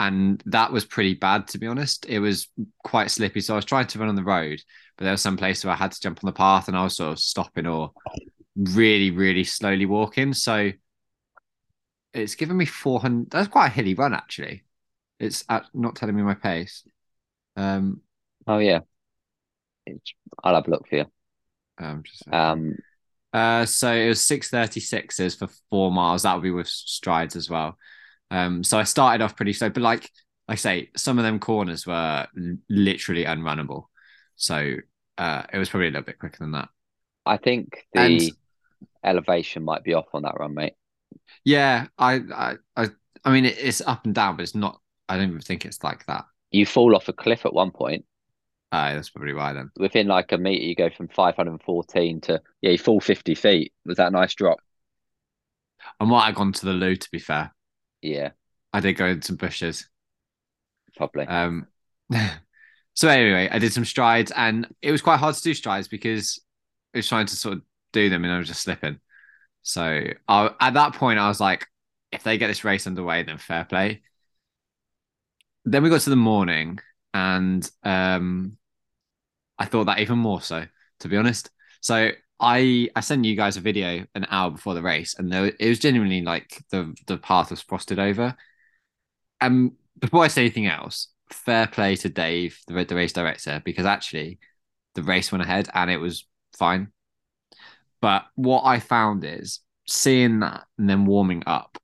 And 0.00 0.40
that 0.46 0.70
was 0.72 0.84
pretty 0.84 1.14
bad, 1.14 1.48
to 1.48 1.58
be 1.58 1.66
honest. 1.66 2.06
It 2.06 2.20
was 2.20 2.48
quite 2.84 3.10
slippy. 3.10 3.40
So 3.40 3.54
I 3.54 3.56
was 3.56 3.64
trying 3.64 3.86
to 3.88 3.98
run 3.98 4.08
on 4.08 4.14
the 4.16 4.22
road, 4.22 4.60
but 4.96 5.04
there 5.04 5.12
was 5.12 5.20
some 5.22 5.36
place 5.36 5.64
where 5.64 5.74
I 5.74 5.76
had 5.76 5.92
to 5.92 6.00
jump 6.00 6.20
on 6.22 6.28
the 6.28 6.32
path 6.32 6.68
and 6.68 6.76
I 6.76 6.84
was 6.84 6.96
sort 6.96 7.12
of 7.12 7.18
stopping 7.18 7.66
or 7.66 7.92
really, 8.56 9.10
really 9.10 9.44
slowly 9.44 9.86
walking. 9.86 10.32
So 10.34 10.70
it's 12.12 12.34
given 12.36 12.56
me 12.56 12.64
400. 12.64 13.30
That's 13.30 13.48
quite 13.48 13.66
a 13.66 13.70
hilly 13.70 13.94
run, 13.94 14.14
actually. 14.14 14.64
It's 15.18 15.44
at, 15.48 15.66
not 15.74 15.96
telling 15.96 16.14
me 16.16 16.22
my 16.22 16.34
pace. 16.34 16.84
Um, 17.56 18.00
Oh 18.46 18.58
yeah, 18.58 18.80
It's- 19.84 20.14
I'll 20.42 20.54
have 20.54 20.66
a 20.66 20.70
look 20.70 20.88
for 20.88 20.96
you. 20.96 21.06
um, 21.78 22.02
just, 22.02 22.26
Um, 22.32 22.76
Uh, 23.32 23.66
so 23.66 23.92
it 23.92 24.08
was 24.08 24.26
six 24.26 24.48
thirty 24.48 24.80
sixes 24.80 25.34
for 25.34 25.48
four 25.68 25.92
miles. 25.92 26.22
That 26.22 26.34
would 26.34 26.42
be 26.42 26.50
with 26.50 26.66
strides 26.68 27.36
as 27.36 27.50
well. 27.50 27.76
Um, 28.30 28.62
so 28.64 28.78
I 28.78 28.84
started 28.84 29.22
off 29.24 29.36
pretty 29.36 29.52
slow, 29.52 29.70
but 29.70 29.82
like 29.82 30.10
I 30.48 30.54
say, 30.54 30.90
some 30.96 31.18
of 31.18 31.24
them 31.24 31.38
corners 31.38 31.86
were 31.86 32.26
literally 32.68 33.24
unrunnable. 33.24 33.84
So 34.36 34.76
uh, 35.16 35.42
it 35.52 35.58
was 35.58 35.68
probably 35.70 35.88
a 35.88 35.90
little 35.90 36.04
bit 36.04 36.18
quicker 36.18 36.38
than 36.38 36.52
that. 36.52 36.68
I 37.26 37.36
think 37.36 37.86
the 37.92 38.00
And- 38.00 38.30
elevation 39.04 39.62
might 39.64 39.84
be 39.84 39.94
off 39.94 40.08
on 40.14 40.22
that 40.22 40.38
run, 40.38 40.54
mate. 40.54 40.74
Yeah, 41.44 41.86
I 41.98 42.20
I 42.34 42.54
I, 42.76 42.88
I 43.24 43.32
mean 43.32 43.44
it's 43.44 43.80
up 43.80 44.04
and 44.04 44.14
down, 44.14 44.36
but 44.36 44.42
it's 44.42 44.54
not. 44.54 44.80
I 45.08 45.16
don't 45.16 45.28
even 45.30 45.40
think 45.40 45.64
it's 45.64 45.82
like 45.82 46.04
that. 46.06 46.26
You 46.50 46.66
fall 46.66 46.94
off 46.96 47.08
a 47.08 47.12
cliff 47.12 47.46
at 47.46 47.52
one 47.52 47.70
point. 47.70 48.04
Uh, 48.70 48.94
that's 48.94 49.08
probably 49.10 49.32
why 49.32 49.54
then. 49.54 49.70
Within 49.78 50.08
like 50.08 50.32
a 50.32 50.38
meter, 50.38 50.64
you 50.64 50.74
go 50.74 50.90
from 50.90 51.08
514 51.08 52.20
to 52.22 52.42
yeah, 52.60 52.70
you 52.70 52.78
fall 52.78 53.00
50 53.00 53.34
feet. 53.34 53.72
Was 53.86 53.96
that 53.96 54.08
a 54.08 54.10
nice 54.10 54.34
drop? 54.34 54.60
I 56.00 56.04
might 56.04 56.26
have 56.26 56.34
gone 56.34 56.52
to 56.52 56.66
the 56.66 56.72
loo. 56.72 56.96
To 56.96 57.08
be 57.10 57.18
fair, 57.18 57.54
Yeah, 58.02 58.30
I 58.72 58.80
did 58.80 58.94
go 58.94 59.06
in 59.06 59.22
some 59.22 59.36
bushes. 59.36 59.88
probably. 60.96 61.26
Um, 61.26 61.66
so 62.94 63.08
anyway, 63.08 63.48
I 63.50 63.58
did 63.58 63.72
some 63.72 63.84
strides, 63.84 64.32
and 64.34 64.66
it 64.82 64.92
was 64.92 65.02
quite 65.02 65.18
hard 65.18 65.34
to 65.34 65.42
do 65.42 65.54
strides 65.54 65.88
because 65.88 66.40
I 66.94 66.98
was 66.98 67.08
trying 67.08 67.26
to 67.26 67.36
sort 67.36 67.56
of 67.56 67.62
do 67.92 68.08
them, 68.08 68.24
and 68.24 68.32
I 68.32 68.38
was 68.38 68.48
just 68.48 68.62
slipping. 68.62 69.00
So 69.62 70.04
I, 70.28 70.50
at 70.60 70.74
that 70.74 70.94
point, 70.94 71.18
I 71.18 71.28
was 71.28 71.40
like, 71.40 71.66
if 72.12 72.22
they 72.22 72.38
get 72.38 72.48
this 72.48 72.64
race 72.64 72.86
underway, 72.86 73.22
then 73.22 73.38
fair 73.38 73.64
play. 73.64 74.02
Then 75.64 75.82
we 75.82 75.90
got 75.90 76.00
to 76.02 76.10
the 76.10 76.16
morning, 76.16 76.78
and 77.12 77.68
um, 77.82 78.56
I 79.58 79.66
thought 79.66 79.84
that 79.84 80.00
even 80.00 80.18
more 80.18 80.40
so, 80.40 80.64
to 81.00 81.08
be 81.08 81.16
honest. 81.16 81.50
So 81.80 82.10
I 82.40 82.88
I 82.94 83.00
sent 83.00 83.24
you 83.24 83.34
guys 83.36 83.56
a 83.56 83.60
video 83.60 84.06
an 84.14 84.26
hour 84.30 84.50
before 84.50 84.74
the 84.74 84.82
race, 84.82 85.14
and 85.18 85.32
there, 85.32 85.46
it 85.58 85.68
was 85.68 85.78
genuinely 85.78 86.22
like 86.22 86.62
the 86.70 86.94
the 87.06 87.18
path 87.18 87.50
was 87.50 87.62
frosted 87.62 87.98
over. 87.98 88.36
And 89.40 89.72
before 89.98 90.24
I 90.24 90.28
say 90.28 90.42
anything 90.42 90.66
else, 90.66 91.08
fair 91.30 91.66
play 91.66 91.96
to 91.96 92.08
Dave, 92.08 92.58
the, 92.66 92.84
the 92.84 92.94
race 92.94 93.12
director, 93.12 93.62
because 93.64 93.86
actually 93.86 94.38
the 94.94 95.02
race 95.02 95.32
went 95.32 95.42
ahead 95.42 95.68
and 95.74 95.90
it 95.90 95.98
was 95.98 96.26
fine. 96.56 96.92
But 98.00 98.26
what 98.36 98.64
I 98.64 98.80
found 98.80 99.24
is 99.24 99.60
seeing 99.86 100.40
that 100.40 100.64
and 100.78 100.88
then 100.88 101.06
warming 101.06 101.42
up, 101.46 101.78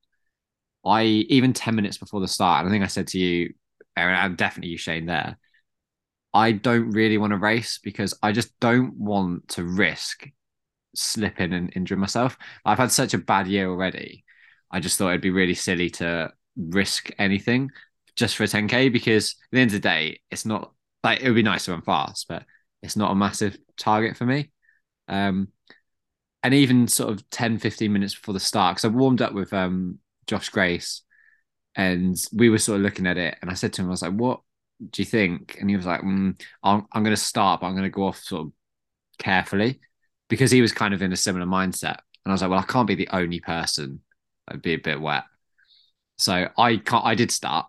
I 0.85 1.03
even 1.03 1.53
10 1.53 1.75
minutes 1.75 1.97
before 1.97 2.21
the 2.21 2.27
start, 2.27 2.59
and 2.61 2.69
I 2.69 2.71
think 2.71 2.83
I 2.83 2.87
said 2.87 3.07
to 3.07 3.19
you, 3.19 3.53
Aaron, 3.97 4.15
and 4.15 4.37
definitely 4.37 4.71
you, 4.71 4.77
Shane, 4.77 5.07
there, 5.07 5.37
I 6.33 6.51
don't 6.51 6.91
really 6.91 7.17
want 7.17 7.31
to 7.31 7.37
race 7.37 7.79
because 7.81 8.13
I 8.21 8.31
just 8.31 8.57
don't 8.59 8.95
want 8.97 9.49
to 9.49 9.63
risk 9.63 10.27
slipping 10.95 11.53
and 11.53 11.71
injuring 11.75 11.99
myself. 11.99 12.37
I've 12.63 12.77
had 12.77 12.91
such 12.91 13.13
a 13.13 13.19
bad 13.19 13.47
year 13.47 13.69
already. 13.69 14.23
I 14.71 14.79
just 14.79 14.97
thought 14.97 15.09
it'd 15.09 15.21
be 15.21 15.29
really 15.29 15.53
silly 15.53 15.89
to 15.91 16.31
risk 16.57 17.09
anything 17.17 17.69
just 18.15 18.35
for 18.35 18.43
a 18.43 18.47
10k 18.47 18.89
because 18.89 19.35
at 19.51 19.55
the 19.55 19.61
end 19.61 19.69
of 19.69 19.73
the 19.73 19.79
day, 19.79 20.19
it's 20.31 20.45
not 20.45 20.71
like 21.03 21.21
it 21.21 21.27
would 21.27 21.35
be 21.35 21.43
nice 21.43 21.65
to 21.65 21.71
run 21.71 21.81
fast, 21.81 22.27
but 22.27 22.43
it's 22.81 22.95
not 22.95 23.11
a 23.11 23.15
massive 23.15 23.57
target 23.77 24.17
for 24.17 24.25
me. 24.25 24.51
Um, 25.07 25.49
and 26.43 26.53
even 26.53 26.87
sort 26.87 27.11
of 27.11 27.29
10, 27.29 27.57
15 27.59 27.91
minutes 27.91 28.15
before 28.15 28.33
the 28.33 28.39
start, 28.39 28.75
because 28.75 28.85
I 28.85 28.95
warmed 28.95 29.21
up 29.21 29.33
with 29.33 29.53
um, 29.53 29.99
Josh 30.27 30.49
Grace 30.49 31.01
and 31.75 32.15
we 32.33 32.49
were 32.49 32.57
sort 32.57 32.77
of 32.77 32.83
looking 32.83 33.07
at 33.07 33.17
it. 33.17 33.37
And 33.41 33.49
I 33.49 33.53
said 33.53 33.73
to 33.73 33.81
him, 33.81 33.87
I 33.87 33.91
was 33.91 34.01
like, 34.01 34.13
what 34.13 34.41
do 34.91 35.01
you 35.01 35.05
think? 35.05 35.57
And 35.59 35.69
he 35.69 35.75
was 35.75 35.85
like, 35.85 36.01
mm, 36.01 36.39
I'm, 36.63 36.85
I'm 36.91 37.03
going 37.03 37.15
to 37.15 37.21
start, 37.21 37.61
but 37.61 37.67
I'm 37.67 37.73
going 37.73 37.83
to 37.83 37.89
go 37.89 38.07
off 38.07 38.19
sort 38.19 38.47
of 38.47 38.51
carefully 39.17 39.79
because 40.29 40.51
he 40.51 40.61
was 40.61 40.71
kind 40.71 40.93
of 40.93 41.01
in 41.01 41.13
a 41.13 41.17
similar 41.17 41.45
mindset. 41.45 41.97
And 42.23 42.31
I 42.31 42.31
was 42.31 42.41
like, 42.41 42.51
well, 42.51 42.59
I 42.59 42.63
can't 42.63 42.87
be 42.87 42.95
the 42.95 43.09
only 43.11 43.39
person. 43.39 44.01
I'd 44.47 44.61
be 44.61 44.73
a 44.73 44.79
bit 44.79 44.99
wet. 44.99 45.23
So 46.17 46.49
I 46.57 46.77
can't, 46.77 47.05
I 47.05 47.15
did 47.15 47.31
start. 47.31 47.67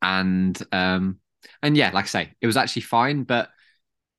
And, 0.00 0.60
um, 0.72 1.18
and 1.62 1.76
yeah, 1.76 1.90
like 1.92 2.04
I 2.04 2.08
say, 2.08 2.32
it 2.40 2.46
was 2.46 2.56
actually 2.56 2.82
fine. 2.82 3.24
But 3.24 3.50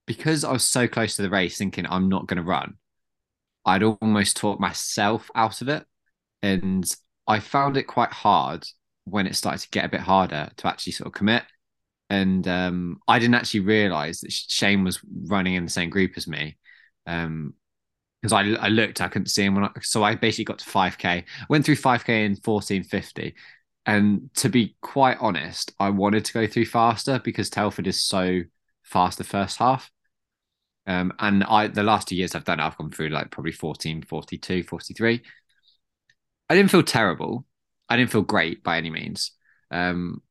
because 0.06 0.44
I 0.44 0.52
was 0.52 0.66
so 0.66 0.88
close 0.88 1.16
to 1.16 1.22
the 1.22 1.30
race 1.30 1.58
thinking 1.58 1.86
I'm 1.88 2.10
not 2.10 2.28
going 2.28 2.38
to 2.38 2.44
run, 2.44 2.76
I'd 3.66 3.84
almost 3.84 4.38
talked 4.38 4.62
myself 4.62 5.30
out 5.36 5.62
of 5.62 5.70
it. 5.70 5.86
And 6.42 6.86
I 7.28 7.40
found 7.40 7.78
it 7.78 7.84
quite 7.84 8.12
hard 8.12 8.66
when 9.06 9.28
it 9.28 9.36
started 9.36 9.62
to 9.62 9.70
get 9.70 9.86
a 9.86 9.90
bit 9.90 10.02
harder 10.02 10.50
to 10.58 10.68
actually 10.68 10.94
sort 10.94 11.08
of 11.08 11.14
commit. 11.14 11.44
And 12.10 12.48
um, 12.48 13.00
I 13.08 13.20
didn't 13.20 13.36
actually 13.36 13.62
realize 13.62 14.20
that 14.20 14.32
Shane 14.32 14.84
was 14.84 15.00
running 15.26 15.56
in 15.56 15.64
the 15.66 15.72
same 15.72 15.90
group 15.90 16.12
as 16.16 16.28
me. 16.28 16.58
Um, 17.06 17.54
because 18.22 18.34
I, 18.34 18.66
I 18.66 18.70
looked, 18.70 19.02
I 19.02 19.10
couldn't 19.10 19.28
see 19.28 19.44
him. 19.44 19.56
When 19.56 19.66
I, 19.66 19.72
so 19.82 20.02
I 20.02 20.16
basically 20.16 20.46
got 20.46 20.60
to 20.60 20.70
5K, 20.70 21.26
went 21.50 21.66
through 21.66 21.76
5K 21.76 22.26
in 22.26 22.38
1450. 22.38 23.36
And 23.86 24.30
to 24.36 24.48
be 24.48 24.78
quite 24.82 25.18
honest, 25.20 25.74
I 25.78 25.90
wanted 25.90 26.24
to 26.26 26.34
go 26.34 26.48
through 26.48 26.68
faster 26.68 27.20
because 27.20 27.50
Telford 27.50 27.86
is 27.86 28.02
so 28.02 28.44
fast 28.84 29.18
the 29.18 29.26
first 29.26 29.58
half. 29.58 29.92
Um, 30.88 31.14
and 31.20 31.44
I 31.44 31.68
the 31.68 31.84
last 31.84 32.08
two 32.08 32.16
years 32.16 32.34
I've 32.34 32.46
done, 32.46 32.62
it, 32.62 32.64
I've 32.64 32.78
gone 32.78 32.92
through 32.92 33.10
like 33.10 33.30
probably 33.30 33.52
14, 33.52 34.04
42, 34.04 34.64
43. 34.64 35.22
I 36.50 36.56
didn't 36.56 36.72
feel 36.72 36.84
terrible. 36.84 37.46
I 37.90 37.98
didn't 37.98 38.12
feel 38.12 38.22
great 38.22 38.64
by 38.64 38.78
any 38.78 38.90
means. 38.90 39.32
Um, 39.70 40.22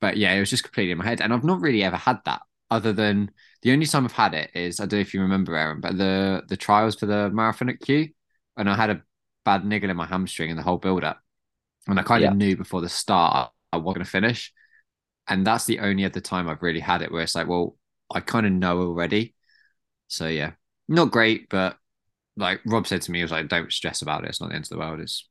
but 0.00 0.16
yeah, 0.16 0.32
it 0.32 0.40
was 0.40 0.50
just 0.50 0.64
completely 0.64 0.92
in 0.92 0.98
my 0.98 1.04
head. 1.04 1.20
And 1.20 1.32
I've 1.32 1.44
not 1.44 1.60
really 1.60 1.82
ever 1.82 1.96
had 1.96 2.20
that 2.24 2.42
other 2.70 2.92
than 2.92 3.30
the 3.66 3.72
only 3.72 3.86
time 3.86 4.04
I've 4.04 4.12
had 4.12 4.32
it 4.32 4.50
is 4.54 4.78
I 4.78 4.84
don't 4.86 4.98
know 4.98 5.00
if 5.00 5.12
you 5.12 5.20
remember 5.22 5.56
Aaron, 5.56 5.80
but 5.80 5.98
the 5.98 6.44
the 6.46 6.56
trials 6.56 6.94
for 6.94 7.06
the 7.06 7.30
marathon 7.30 7.68
at 7.68 7.80
Kew, 7.80 8.08
and 8.56 8.70
I 8.70 8.76
had 8.76 8.90
a 8.90 9.02
bad 9.44 9.64
niggle 9.64 9.90
in 9.90 9.96
my 9.96 10.06
hamstring 10.06 10.50
in 10.50 10.56
the 10.56 10.62
whole 10.62 10.78
build 10.78 11.02
up, 11.02 11.20
and 11.88 11.98
I 11.98 12.04
kind 12.04 12.24
of 12.24 12.36
knew 12.36 12.56
before 12.56 12.80
the 12.80 12.88
start 12.88 13.50
I 13.72 13.78
wasn't 13.78 13.96
going 13.96 14.04
to 14.04 14.10
finish, 14.10 14.52
and 15.26 15.44
that's 15.44 15.64
the 15.64 15.80
only 15.80 16.04
other 16.04 16.20
time 16.20 16.48
I've 16.48 16.62
really 16.62 16.78
had 16.78 17.02
it 17.02 17.10
where 17.10 17.22
it's 17.22 17.34
like, 17.34 17.48
well, 17.48 17.76
I 18.08 18.20
kind 18.20 18.46
of 18.46 18.52
know 18.52 18.82
already, 18.82 19.34
so 20.06 20.28
yeah, 20.28 20.52
not 20.86 21.10
great, 21.10 21.48
but 21.48 21.76
like 22.36 22.60
Rob 22.66 22.86
said 22.86 23.02
to 23.02 23.10
me, 23.10 23.18
he 23.18 23.24
was 23.24 23.32
like, 23.32 23.48
don't 23.48 23.72
stress 23.72 24.00
about 24.00 24.22
it. 24.22 24.28
It's 24.28 24.40
not 24.40 24.50
the 24.50 24.54
end 24.54 24.66
of 24.66 24.68
the 24.68 24.78
world. 24.78 25.00
It's 25.00 25.28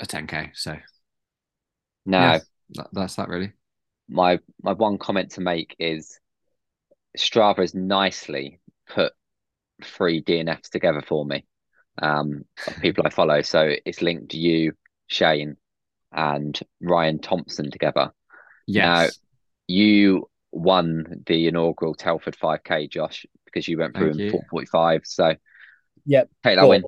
a 0.00 0.06
10k, 0.06 0.50
so 0.54 0.76
no, 2.04 2.18
yeah, 2.18 2.38
that, 2.70 2.88
that's 2.92 3.14
that 3.14 3.28
really 3.28 3.52
my 4.08 4.40
my 4.60 4.72
one 4.72 4.98
comment 4.98 5.30
to 5.32 5.40
make 5.40 5.76
is 5.78 6.18
Strava 7.16 7.58
has 7.58 7.74
nicely 7.74 8.60
put 8.88 9.12
three 9.82 10.22
DNFs 10.22 10.70
together 10.70 11.02
for 11.06 11.24
me. 11.24 11.44
Um, 12.00 12.44
people 12.80 13.04
I 13.06 13.10
follow, 13.10 13.42
so 13.42 13.72
it's 13.84 14.02
linked 14.02 14.34
you, 14.34 14.72
Shane, 15.08 15.56
and 16.12 16.58
Ryan 16.80 17.18
Thompson 17.18 17.70
together. 17.70 18.12
Yes. 18.66 18.84
Now, 18.84 19.08
you 19.66 20.28
won 20.52 21.22
the 21.26 21.48
inaugural 21.48 21.94
Telford 21.94 22.36
5K, 22.36 22.90
Josh, 22.90 23.26
because 23.44 23.66
you 23.66 23.78
went 23.78 23.96
through 23.96 24.14
Thank 24.14 24.20
in 24.20 24.30
445. 24.30 25.02
So, 25.04 25.34
yep, 26.06 26.28
take 26.44 26.56
that 26.56 26.62
but, 26.62 26.68
win. 26.68 26.84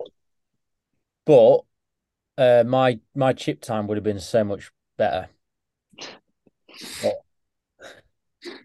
But 1.26 1.60
uh, 2.38 2.64
my 2.64 2.98
my 3.14 3.32
chip 3.32 3.60
time 3.60 3.86
would 3.86 3.96
have 3.96 4.04
been 4.04 4.20
so 4.20 4.44
much 4.44 4.70
better. 4.96 5.28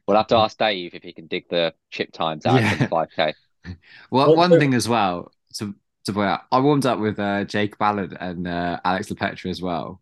We'll 0.07 0.17
have 0.17 0.27
to 0.27 0.37
ask 0.37 0.57
Dave 0.57 0.93
if 0.93 1.03
he 1.03 1.13
can 1.13 1.27
dig 1.27 1.49
the 1.49 1.73
chip 1.91 2.11
times 2.11 2.45
out 2.45 2.61
yeah. 2.61 2.75
the 2.75 2.87
5K. 2.87 3.33
well, 4.11 4.35
one 4.35 4.57
thing 4.59 4.73
as 4.73 4.87
well 4.87 5.31
to 5.55 5.75
to 6.05 6.13
point 6.13 6.29
out, 6.29 6.41
I 6.51 6.59
warmed 6.59 6.85
up 6.85 6.99
with 6.99 7.19
uh, 7.19 7.45
Jake 7.45 7.77
Ballard 7.77 8.15
and 8.19 8.47
uh, 8.47 8.79
Alex 8.85 9.09
Lepetra 9.09 9.49
as 9.49 9.61
well. 9.61 10.01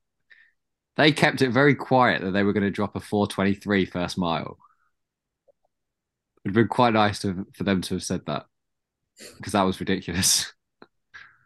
They 0.98 1.12
kept 1.12 1.42
it 1.42 1.52
very 1.52 1.76
quiet 1.76 2.22
that 2.22 2.32
they 2.32 2.44
were 2.44 2.54
going 2.54 2.64
to 2.64 2.72
drop 2.72 2.96
a 2.96 3.00
423 3.00 3.86
first 3.86 4.18
mile. 4.18 4.58
It'd 6.44 6.54
been 6.54 6.68
quite 6.68 6.94
nice 6.94 7.20
to, 7.20 7.48
for 7.54 7.64
them 7.64 7.82
to 7.84 7.96
have 7.96 8.04
said 8.04 8.26
that 8.26 8.46
because 9.38 9.54
that 9.54 9.64
was 9.64 9.80
ridiculous. 9.80 10.52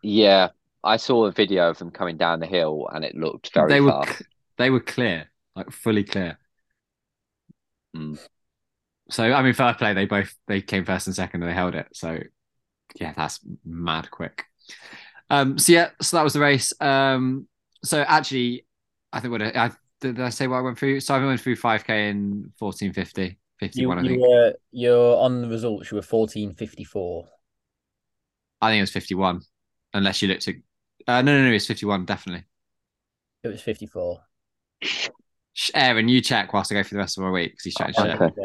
Yeah, 0.03 0.49
I 0.83 0.97
saw 0.97 1.25
a 1.25 1.31
video 1.31 1.69
of 1.69 1.79
them 1.79 1.89
coming 1.89 2.17
down 2.17 2.39
the 2.39 2.45
hill 2.45 2.87
and 2.93 3.03
it 3.03 3.15
looked 3.15 3.51
very 3.51 3.67
they 3.67 3.79
fast. 3.79 4.19
Were, 4.19 4.25
they 4.57 4.69
were 4.69 4.79
clear, 4.79 5.27
like 5.55 5.71
fully 5.71 6.03
clear. 6.03 6.37
Mm. 7.95 8.19
So 9.09 9.31
I 9.31 9.41
mean, 9.41 9.53
fair 9.53 9.73
play. 9.73 9.93
They 9.93 10.05
both 10.05 10.33
they 10.47 10.61
came 10.61 10.85
first 10.85 11.07
and 11.07 11.15
second, 11.15 11.41
and 11.41 11.49
they 11.49 11.55
held 11.55 11.75
it. 11.75 11.87
So 11.93 12.19
yeah, 12.95 13.13
that's 13.15 13.39
mad 13.65 14.11
quick. 14.11 14.45
Um, 15.29 15.57
so 15.57 15.73
yeah, 15.73 15.89
so 16.01 16.17
that 16.17 16.23
was 16.23 16.33
the 16.33 16.39
race. 16.39 16.73
Um, 16.79 17.47
so 17.83 18.01
actually, 18.01 18.65
I 19.11 19.19
think 19.19 19.31
what 19.31 19.41
I 19.41 19.71
did 19.99 20.19
I 20.19 20.29
say 20.29 20.47
what 20.47 20.57
I 20.57 20.61
went 20.61 20.77
through? 20.77 20.99
So 20.99 21.15
I 21.15 21.25
went 21.25 21.39
through 21.41 21.55
five 21.55 21.85
k 21.85 22.09
in 22.09 22.51
fourteen 22.57 22.93
fifty. 22.93 23.37
51, 23.59 24.05
you, 24.05 24.11
you 24.11 24.21
were 24.21 24.53
you're 24.71 25.17
on 25.17 25.41
the 25.41 25.47
results. 25.47 25.91
You 25.91 25.95
were 25.95 26.03
fourteen 26.03 26.53
fifty 26.53 26.83
four. 26.83 27.27
I 28.61 28.69
think 28.69 28.79
it 28.79 28.81
was 28.81 28.91
fifty 28.91 29.15
one, 29.15 29.41
unless 29.93 30.21
you 30.21 30.27
looked 30.27 30.47
at. 30.47 30.55
Uh, 31.07 31.21
no, 31.21 31.37
no, 31.37 31.49
no, 31.49 31.55
it's 31.55 31.65
fifty 31.65 31.85
one 31.85 32.05
definitely. 32.05 32.45
It 33.43 33.47
was 33.47 33.61
fifty 33.61 33.87
four. 33.87 34.21
Aaron, 35.73 36.07
you 36.07 36.21
check 36.21 36.53
whilst 36.53 36.71
I 36.71 36.75
go 36.75 36.83
through 36.83 36.97
the 36.97 37.01
rest 37.01 37.17
of 37.17 37.23
my 37.23 37.31
week 37.31 37.51
because 37.51 37.63
he's 37.63 37.75
trying 37.75 37.93
to 37.93 38.01
check. 38.01 38.21
Okay. 38.21 38.41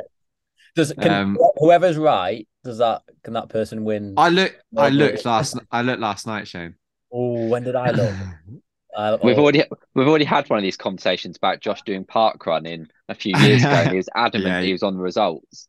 Does 0.75 0.93
can, 0.99 1.13
um, 1.13 1.39
whoever's 1.59 1.99
right? 1.99 2.49
Does 2.65 2.79
that 2.79 3.03
can 3.23 3.35
that 3.35 3.51
person 3.51 3.85
win? 3.85 4.15
I 4.17 4.31
look. 4.31 4.57
I 4.77 4.89
looked 4.89 5.25
last. 5.25 5.59
I 5.71 5.83
looked 5.83 6.01
last 6.01 6.27
night, 6.27 6.49
Shane. 6.49 6.77
Oh, 7.13 7.49
when 7.49 7.65
did 7.65 7.77
I 7.77 7.91
look? 7.91 8.15
uh, 8.97 9.19
we've 9.23 9.39
oh. 9.39 9.43
already 9.43 9.65
we've 9.95 10.09
already 10.09 10.25
had 10.25 10.49
one 10.49 10.59
of 10.59 10.63
these 10.63 10.79
conversations 10.79 11.37
about 11.37 11.61
Josh 11.61 11.83
doing 11.83 12.05
park 12.05 12.47
running 12.47 12.87
a 13.09 13.15
few 13.15 13.37
years 13.41 13.63
ago. 13.63 13.91
he 13.91 13.97
was 13.97 14.09
adamant 14.15 14.49
yeah. 14.49 14.63
he 14.63 14.73
was 14.73 14.83
on 14.83 14.97
the 14.97 15.03
results, 15.03 15.69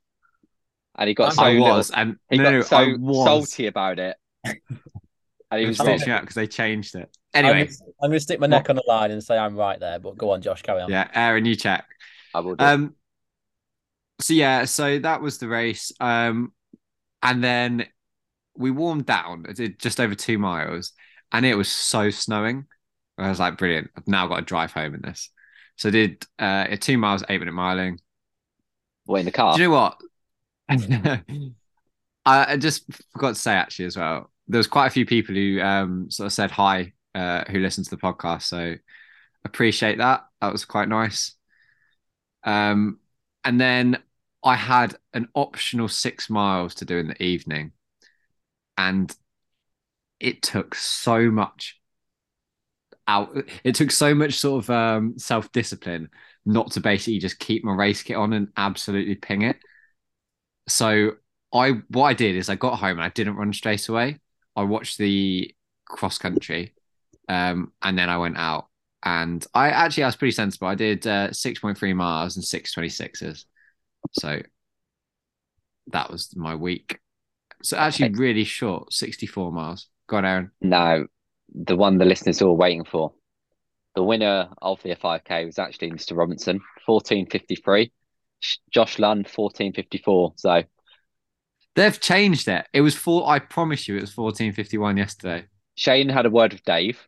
and 0.97 1.09
he 1.09 1.13
got 1.13 1.33
so 1.33 1.43
was, 1.59 1.89
little, 1.89 2.01
and 2.01 2.17
he 2.29 2.37
no, 2.37 2.61
got 2.61 2.67
so 2.67 2.97
salty 3.25 3.67
about 3.67 3.99
it. 3.99 4.15
And 5.53 5.61
he 5.61 5.67
was 5.67 5.77
stitching 5.77 6.11
out 6.11 6.21
because 6.21 6.35
they 6.35 6.47
changed 6.47 6.95
it. 6.95 7.15
Anyway, 7.33 7.61
I'm 7.61 7.65
gonna, 7.65 7.77
I'm 8.01 8.09
gonna, 8.09 8.19
stick 8.19 8.39
my 8.39 8.47
neck 8.47 8.69
on 8.69 8.75
the 8.75 8.83
line 8.87 9.11
and 9.11 9.23
say 9.23 9.37
I'm 9.37 9.55
right 9.55 9.79
there. 9.79 9.99
But 9.99 10.17
go 10.17 10.31
on, 10.31 10.41
Josh, 10.41 10.61
carry 10.61 10.81
on. 10.81 10.89
Yeah, 10.89 11.07
Aaron, 11.13 11.45
you 11.45 11.55
check. 11.55 11.85
I 12.33 12.39
will. 12.39 12.55
Do. 12.55 12.65
Um. 12.65 12.95
So 14.21 14.33
yeah, 14.33 14.65
so 14.65 14.99
that 14.99 15.21
was 15.21 15.37
the 15.37 15.47
race. 15.47 15.91
Um, 15.99 16.53
and 17.21 17.43
then 17.43 17.85
we 18.55 18.71
warmed 18.71 19.05
down. 19.05 19.45
I 19.47 19.53
did 19.53 19.79
just 19.79 19.99
over 19.99 20.15
two 20.15 20.37
miles, 20.37 20.93
and 21.31 21.45
it 21.45 21.55
was 21.55 21.69
so 21.69 22.09
snowing. 22.09 22.65
I 23.17 23.29
was 23.29 23.39
like, 23.39 23.57
brilliant. 23.57 23.91
I've 23.95 24.07
now 24.07 24.27
got 24.27 24.37
to 24.37 24.41
drive 24.41 24.71
home 24.71 24.95
in 24.95 25.01
this. 25.01 25.29
So 25.75 25.89
I 25.89 25.91
did 25.91 26.25
uh 26.39 26.75
two 26.79 26.97
miles, 26.97 27.23
eight 27.29 27.39
minute 27.39 27.53
miling. 27.53 27.97
What 29.05 29.19
in 29.19 29.25
the 29.25 29.31
car? 29.31 29.55
Do 29.55 29.61
you 29.61 29.69
know 29.69 29.73
what? 29.75 29.99
I 32.25 32.53
I 32.53 32.57
just 32.57 32.85
forgot 33.11 33.29
to 33.29 33.41
say 33.41 33.53
actually 33.53 33.85
as 33.85 33.97
well. 33.97 34.31
There 34.47 34.57
was 34.59 34.67
quite 34.67 34.87
a 34.87 34.91
few 34.91 35.05
people 35.05 35.35
who 35.35 35.61
um 35.61 36.09
sort 36.11 36.27
of 36.27 36.33
said 36.33 36.51
hi, 36.51 36.93
uh, 37.15 37.43
who 37.49 37.59
listened 37.59 37.85
to 37.85 37.91
the 37.95 38.01
podcast. 38.01 38.43
So 38.43 38.75
appreciate 39.45 39.99
that. 39.99 40.25
That 40.41 40.51
was 40.51 40.65
quite 40.65 40.89
nice. 40.89 41.35
Um, 42.43 42.99
and 43.43 43.59
then 43.59 43.97
I 44.43 44.55
had 44.55 44.95
an 45.13 45.27
optional 45.35 45.87
six 45.87 46.29
miles 46.29 46.75
to 46.75 46.85
do 46.85 46.97
in 46.97 47.07
the 47.07 47.23
evening, 47.23 47.71
and 48.77 49.15
it 50.19 50.41
took 50.41 50.75
so 50.75 51.29
much 51.29 51.79
out. 53.07 53.35
It 53.63 53.75
took 53.75 53.91
so 53.91 54.15
much 54.15 54.35
sort 54.35 54.63
of 54.63 54.69
um, 54.69 55.17
self 55.17 55.51
discipline 55.51 56.09
not 56.45 56.71
to 56.71 56.79
basically 56.81 57.19
just 57.19 57.39
keep 57.39 57.63
my 57.63 57.73
race 57.73 58.03
kit 58.03 58.17
on 58.17 58.33
and 58.33 58.49
absolutely 58.57 59.15
ping 59.15 59.43
it. 59.43 59.57
So 60.67 61.11
I 61.53 61.71
what 61.89 62.05
I 62.05 62.13
did 62.13 62.35
is 62.35 62.49
I 62.49 62.55
got 62.55 62.79
home 62.79 62.91
and 62.91 63.01
I 63.03 63.09
didn't 63.09 63.35
run 63.35 63.53
straight 63.53 63.87
away. 63.89 64.19
I 64.55 64.63
watched 64.63 64.97
the 64.97 65.53
cross 65.85 66.17
country, 66.17 66.73
um, 67.29 67.71
and 67.81 67.97
then 67.97 68.09
I 68.09 68.17
went 68.17 68.37
out 68.37 68.67
and 69.03 69.45
I 69.53 69.69
actually 69.69 70.03
I 70.03 70.07
was 70.07 70.15
pretty 70.15 70.31
sensible. 70.31 70.67
I 70.67 70.75
did 70.75 71.05
uh, 71.05 71.31
six 71.33 71.59
point 71.59 71.77
three 71.77 71.93
miles 71.93 72.35
and 72.35 72.45
six 72.45 72.71
twenty 72.71 72.89
sixes, 72.89 73.45
so 74.11 74.41
that 75.87 76.09
was 76.09 76.35
my 76.35 76.55
week. 76.55 76.99
So 77.61 77.77
actually, 77.77 78.09
Okay. 78.09 78.19
really 78.19 78.43
short, 78.43 78.93
sixty 78.93 79.25
four 79.25 79.51
miles. 79.51 79.87
Go 80.07 80.17
on, 80.17 80.25
Aaron. 80.25 80.51
No, 80.61 81.07
the 81.53 81.75
one 81.75 81.97
the 81.97 82.05
listeners 82.05 82.41
are 82.41 82.47
all 82.47 82.57
waiting 82.57 82.85
for. 82.85 83.13
The 83.95 84.03
winner 84.03 84.49
of 84.59 84.81
the 84.81 84.95
5K 84.95 85.45
was 85.45 85.59
actually 85.59 85.91
Mr. 85.91 86.17
Robinson, 86.17 86.59
14.53. 86.87 87.91
Josh 88.71 88.97
Lund, 88.97 89.27
14.54. 89.27 90.33
So 90.35 90.63
They've 91.75 91.99
changed 91.99 92.47
it. 92.47 92.67
It 92.73 92.81
was 92.81 92.95
four. 92.95 93.27
I 93.27 93.39
promise 93.39 93.87
you, 93.87 93.97
it 93.97 94.01
was 94.01 94.13
fourteen 94.13 94.53
fifty 94.53 94.77
one 94.77 94.97
yesterday. 94.97 95.45
Shane 95.75 96.09
had 96.09 96.25
a 96.25 96.29
word 96.29 96.53
with 96.53 96.63
Dave. 96.63 97.07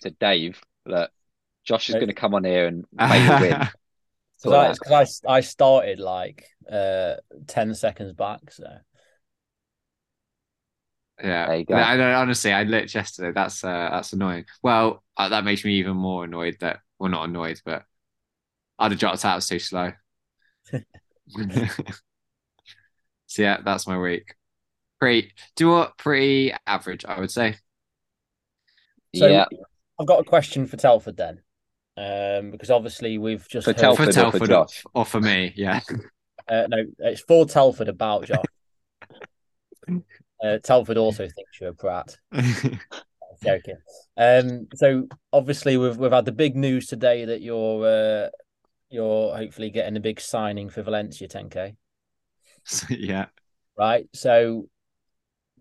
Said 0.00 0.18
Dave, 0.18 0.60
look, 0.84 1.10
Josh 1.64 1.88
is 1.88 1.94
going 1.94 2.08
to 2.08 2.14
come 2.14 2.34
on 2.34 2.44
here 2.44 2.66
and 2.66 2.84
make 3.00 3.28
a 3.28 3.34
win. 3.40 3.68
Because 4.42 4.52
of 4.52 4.60
I, 4.60 5.06
'cause 5.06 5.20
I, 5.26 5.34
I 5.36 5.40
started 5.40 6.00
like 6.00 6.48
uh, 6.70 7.14
10 7.46 7.74
seconds 7.74 8.12
back. 8.12 8.50
So 8.50 8.66
Yeah, 11.22 11.46
There 11.46 11.56
you 11.58 11.64
go. 11.64 11.74
I 11.74 11.96
know. 11.96 12.14
Honestly, 12.14 12.52
I 12.52 12.64
looked 12.64 12.94
yesterday. 12.94 13.32
That's 13.32 13.62
uh, 13.62 13.88
that's 13.92 14.12
annoying. 14.12 14.44
Well, 14.62 15.04
uh, 15.16 15.28
that 15.28 15.44
makes 15.44 15.64
me 15.64 15.74
even 15.74 15.96
more 15.96 16.24
annoyed 16.24 16.56
that 16.60 16.80
well, 16.98 17.10
not 17.10 17.28
annoyed, 17.28 17.60
but 17.64 17.84
I'd 18.78 18.92
have 18.92 19.00
dropped 19.00 19.24
out. 19.24 19.38
It's 19.38 19.48
too 19.48 19.58
slow. 19.58 19.92
so 23.32 23.42
yeah, 23.42 23.58
that's 23.64 23.86
my 23.86 23.98
week. 23.98 24.34
Pretty. 25.00 25.32
Do 25.56 25.64
you 25.64 25.70
know 25.70 25.76
what? 25.78 25.98
Pretty 25.98 26.54
average, 26.66 27.04
I 27.04 27.18
would 27.18 27.30
say. 27.30 27.56
So 29.14 29.26
yeah. 29.26 29.46
I've 29.98 30.06
got 30.06 30.20
a 30.20 30.24
question 30.24 30.66
for 30.66 30.76
Telford 30.76 31.16
then. 31.16 31.40
Um, 31.96 32.50
because 32.50 32.70
obviously 32.70 33.18
we've 33.18 33.46
just 33.48 33.64
For 33.64 33.72
heard, 33.72 33.78
Telford. 33.78 34.04
For 34.04 34.10
or 34.10 34.12
for 34.12 34.20
Telford, 34.20 34.42
or, 34.42 34.46
Josh? 34.46 34.84
or 34.94 35.04
for 35.04 35.20
me, 35.20 35.52
yeah. 35.56 35.80
uh, 36.48 36.66
no, 36.68 36.84
it's 36.98 37.20
for 37.20 37.44
Telford 37.44 37.88
about 37.88 38.26
Josh. 38.26 38.44
uh, 40.44 40.58
Telford 40.62 40.96
also 40.96 41.24
thinks 41.24 41.60
you're 41.60 41.70
a 41.70 41.74
prat. 41.74 42.16
joking. 43.42 43.76
Um, 44.16 44.68
so 44.74 45.08
obviously 45.32 45.76
we've 45.76 45.96
we've 45.96 46.12
had 46.12 46.24
the 46.24 46.32
big 46.32 46.56
news 46.56 46.86
today 46.86 47.24
that 47.24 47.42
you're 47.42 47.86
uh, 47.86 48.28
you're 48.90 49.34
hopefully 49.36 49.70
getting 49.70 49.96
a 49.96 50.00
big 50.00 50.20
signing 50.20 50.68
for 50.68 50.82
Valencia 50.82 51.28
10k, 51.28 51.54
So, 51.54 51.74
yeah. 52.90 53.26
right? 53.76 54.08
So 54.14 54.68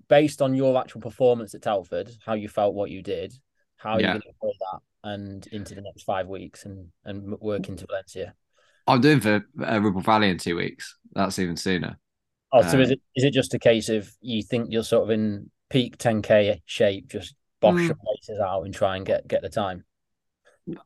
based 0.08 0.42
on 0.42 0.54
your 0.56 0.80
actual 0.80 1.02
performance 1.02 1.56
at 1.56 1.62
Telford, 1.62 2.12
how 2.26 2.34
you 2.34 2.50
felt, 2.50 2.74
what 2.74 2.90
you 2.90 3.02
did, 3.02 3.34
how 3.78 3.94
are 3.94 4.02
Yeah. 4.02 4.14
you 4.14 4.22
going 4.22 4.34
to 4.34 4.40
play 4.40 4.54
that 4.60 4.80
and 5.04 5.48
into 5.48 5.76
the 5.76 5.82
next 5.82 6.04
five 6.04 6.28
weeks 6.28 6.66
and 6.66 6.90
and 7.06 7.40
work 7.40 7.70
into 7.70 7.86
Valencia? 7.88 8.36
I'm 8.88 9.02
doing 9.02 9.20
for 9.20 9.46
uh, 9.64 9.80
Ribble 9.82 10.02
Valley 10.02 10.30
in 10.30 10.38
two 10.38 10.56
weeks. 10.56 10.98
That's 11.14 11.40
even 11.40 11.56
sooner. 11.56 11.98
Oh, 12.54 12.62
so 12.62 12.80
is 12.80 12.90
Um, 12.90 12.92
it 12.92 13.02
is 13.16 13.24
it 13.24 13.34
just 13.34 13.54
a 13.54 13.60
case 13.60 13.90
of 13.90 14.12
you 14.22 14.44
think 14.44 14.72
you're 14.72 14.84
sort 14.84 15.04
of 15.04 15.10
in 15.12 15.50
peak 15.70 15.98
10k 15.98 16.62
shape, 16.66 17.08
just 17.10 17.36
bosh 17.62 17.88
Mm. 17.88 17.88
some 17.88 17.98
races 18.14 18.40
out 18.40 18.64
and 18.64 18.74
try 18.74 18.98
and 18.98 19.06
get 19.06 19.28
get 19.28 19.42
the 19.42 19.50
time? 19.50 19.86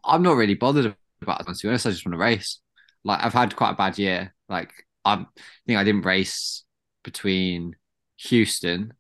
I'm 0.04 0.24
not 0.24 0.36
really 0.38 0.54
bothered 0.56 0.96
about 1.22 1.42
it. 1.42 1.46
To 1.48 1.54
be 1.64 1.70
honest, 1.70 1.88
I 1.88 1.92
just 1.92 2.06
want 2.06 2.14
to 2.14 2.20
race. 2.20 2.60
Like 3.04 3.24
I've 3.24 3.34
had 3.34 3.56
quite 3.56 3.72
a 3.72 3.76
bad 3.76 3.98
year. 3.98 4.34
Like 4.50 4.72
I'm, 5.06 5.22
I 5.38 5.42
think 5.68 5.80
I 5.80 5.84
didn't 5.84 6.06
race 6.06 6.64
between 7.04 7.76
Houston. 8.18 8.94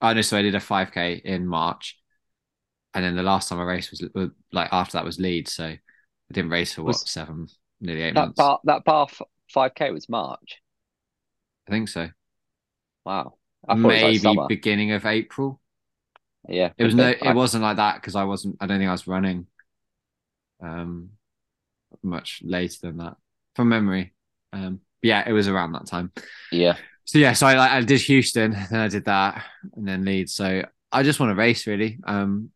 Oh 0.00 0.12
no, 0.12 0.20
so 0.22 0.36
I 0.38 0.42
did 0.42 0.54
a 0.54 0.60
5k 0.60 1.22
in 1.24 1.46
March, 1.46 1.98
and 2.94 3.04
then 3.04 3.16
the 3.16 3.22
last 3.22 3.48
time 3.48 3.58
I 3.60 3.64
raced 3.64 3.90
was 3.90 4.02
was- 4.14 4.30
like 4.52 4.72
after 4.72 4.92
that 4.98 5.04
was 5.04 5.18
Leeds. 5.18 5.52
So 5.54 5.64
I 5.64 5.80
didn't 6.32 6.50
race 6.50 6.74
for 6.74 6.82
what 6.82 6.88
Was- 6.88 7.10
seven, 7.10 7.48
nearly 7.80 8.02
eight 8.02 8.14
That 8.14 8.20
months. 8.20 8.36
bar, 8.36 8.60
that 8.64 8.84
bar 8.84 9.06
f- 9.10 9.22
5K 9.54 9.92
was 9.92 10.08
March. 10.08 10.60
I 11.66 11.70
think 11.72 11.88
so. 11.88 12.08
Wow. 13.04 13.34
I 13.68 13.74
thought 13.74 13.92
it 13.92 14.04
was 14.04 14.22
Maybe 14.24 14.36
like 14.36 14.48
beginning 14.48 14.92
of 14.92 15.04
April. 15.04 15.60
Yeah. 16.48 16.72
It 16.78 16.84
was 16.84 16.94
no, 16.94 17.08
it 17.08 17.34
wasn't 17.34 17.62
like 17.64 17.76
that 17.76 17.96
because 17.96 18.14
I 18.14 18.24
wasn't. 18.24 18.56
I 18.60 18.66
don't 18.66 18.78
think 18.78 18.88
I 18.88 18.92
was 18.92 19.06
running. 19.06 19.46
Um, 20.62 21.10
much 22.02 22.40
later 22.44 22.76
than 22.82 22.98
that 22.98 23.16
from 23.54 23.68
memory. 23.68 24.14
Um, 24.52 24.80
yeah, 25.02 25.28
it 25.28 25.32
was 25.32 25.48
around 25.48 25.72
that 25.72 25.86
time. 25.86 26.12
Yeah. 26.52 26.76
So 27.04 27.18
yeah, 27.18 27.32
so 27.32 27.46
I 27.46 27.54
like 27.56 27.70
I 27.70 27.80
did 27.82 28.00
Houston, 28.02 28.52
then 28.70 28.80
I 28.80 28.88
did 28.88 29.04
that, 29.06 29.44
and 29.74 29.86
then 29.88 30.04
Leeds. 30.04 30.34
So 30.34 30.62
I 30.92 31.02
just 31.02 31.20
want 31.20 31.30
to 31.30 31.34
race 31.36 31.66
really. 31.66 31.98
Um, 32.04 32.50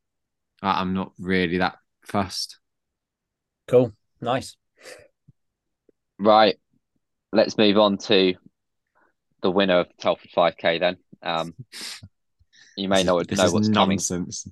I- 0.60 0.80
I'm 0.80 0.92
not 0.94 1.12
really 1.18 1.58
that 1.58 1.76
fussed. 2.04 2.58
Cool, 3.68 3.92
nice. 4.20 4.56
Right. 6.18 6.56
Let's 7.32 7.56
move 7.56 7.78
on 7.78 7.98
to 7.98 8.34
the 9.42 9.50
winner 9.50 9.80
of 9.80 9.96
Telford 9.98 10.30
5K 10.36 10.78
then. 10.80 10.96
Um, 11.22 11.54
you 12.76 12.88
may 12.88 13.02
not 13.04 13.26
this 13.28 13.38
know 13.38 13.44
is 13.46 13.52
what's 13.52 13.68
coming. 13.70 13.96
nonsense. 13.96 14.46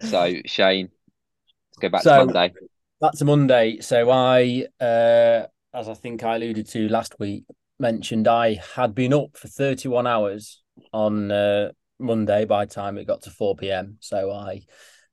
So, 0.00 0.34
Shane, 0.46 0.88
let's 0.88 1.78
go 1.80 1.88
back 1.88 2.02
So- 2.02 2.18
to 2.20 2.24
Monday. 2.26 2.54
That's 3.00 3.20
a 3.20 3.24
Monday. 3.24 3.80
So 3.80 4.10
I, 4.10 4.66
uh, 4.80 5.46
as 5.74 5.88
I 5.88 5.94
think 5.94 6.22
I 6.22 6.36
alluded 6.36 6.68
to 6.68 6.88
last 6.88 7.18
week, 7.18 7.44
mentioned 7.78 8.28
I 8.28 8.60
had 8.74 8.94
been 8.94 9.14
up 9.14 9.36
for 9.36 9.48
31 9.48 10.06
hours 10.06 10.62
on 10.92 11.30
uh, 11.30 11.72
Monday 11.98 12.44
by 12.44 12.64
the 12.64 12.74
time 12.74 12.98
it 12.98 13.06
got 13.06 13.22
to 13.22 13.30
4 13.30 13.56
p.m. 13.56 13.96
So 14.00 14.30
I 14.30 14.62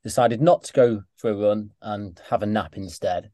decided 0.04 0.41
not 0.41 0.63
to 0.65 0.74
go 0.74 1.02
for 1.15 1.32
a 1.32 1.36
run 1.36 1.72
and 1.82 2.19
have 2.30 2.43
a 2.43 2.45
nap 2.45 2.76
instead. 2.76 3.32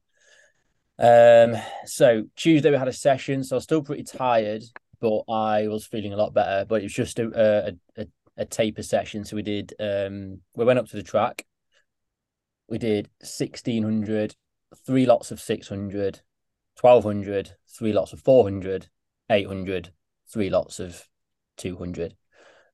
Um, 0.97 1.55
so 1.85 2.23
Tuesday 2.35 2.71
we 2.71 2.77
had 2.77 2.87
a 2.87 2.93
session, 2.93 3.43
so 3.43 3.55
I 3.55 3.57
was 3.57 3.63
still 3.63 3.81
pretty 3.83 4.03
tired, 4.03 4.63
but 5.01 5.23
I 5.29 5.67
was 5.67 5.85
feeling 5.85 6.13
a 6.13 6.17
lot 6.17 6.33
better. 6.33 6.65
But 6.65 6.81
it 6.81 6.83
was 6.83 6.93
just 6.93 7.19
a 7.19 7.75
a, 7.97 8.01
a, 8.01 8.07
a 8.37 8.45
taper 8.45 8.83
session. 8.83 9.25
So 9.25 9.35
we 9.35 9.41
did 9.41 9.73
um 9.79 10.41
we 10.55 10.65
went 10.65 10.79
up 10.79 10.87
to 10.87 10.95
the 10.95 11.03
track. 11.03 11.45
We 12.67 12.77
did 12.77 13.09
1600, 13.19 14.35
three 14.85 15.05
lots 15.05 15.31
of 15.31 15.39
600, 15.39 16.21
1200, 16.79 17.51
three 17.67 17.93
lots 17.93 18.13
of 18.13 18.21
400, 18.21 18.87
800, 19.29 19.91
three 20.31 20.49
lots 20.49 20.79
of 20.79 21.07
200. 21.57 22.15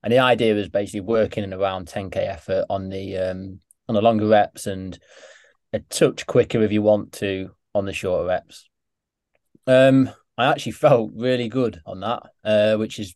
And 0.03 0.11
the 0.11 0.19
idea 0.19 0.55
was 0.55 0.69
basically 0.69 1.01
working 1.01 1.43
in 1.43 1.53
around 1.53 1.87
10k 1.87 2.17
effort 2.17 2.65
on 2.69 2.89
the 2.89 3.17
um 3.17 3.59
on 3.87 3.95
the 3.95 4.01
longer 4.01 4.27
reps 4.27 4.67
and 4.67 4.97
a 5.73 5.79
touch 5.79 6.25
quicker 6.25 6.61
if 6.61 6.71
you 6.71 6.81
want 6.81 7.11
to 7.13 7.51
on 7.73 7.85
the 7.85 7.93
shorter 7.93 8.27
reps. 8.27 8.69
Um, 9.67 10.09
I 10.37 10.45
actually 10.45 10.73
felt 10.73 11.11
really 11.15 11.49
good 11.49 11.81
on 11.85 11.99
that, 12.01 12.23
uh, 12.43 12.75
which 12.77 12.99
is 12.99 13.15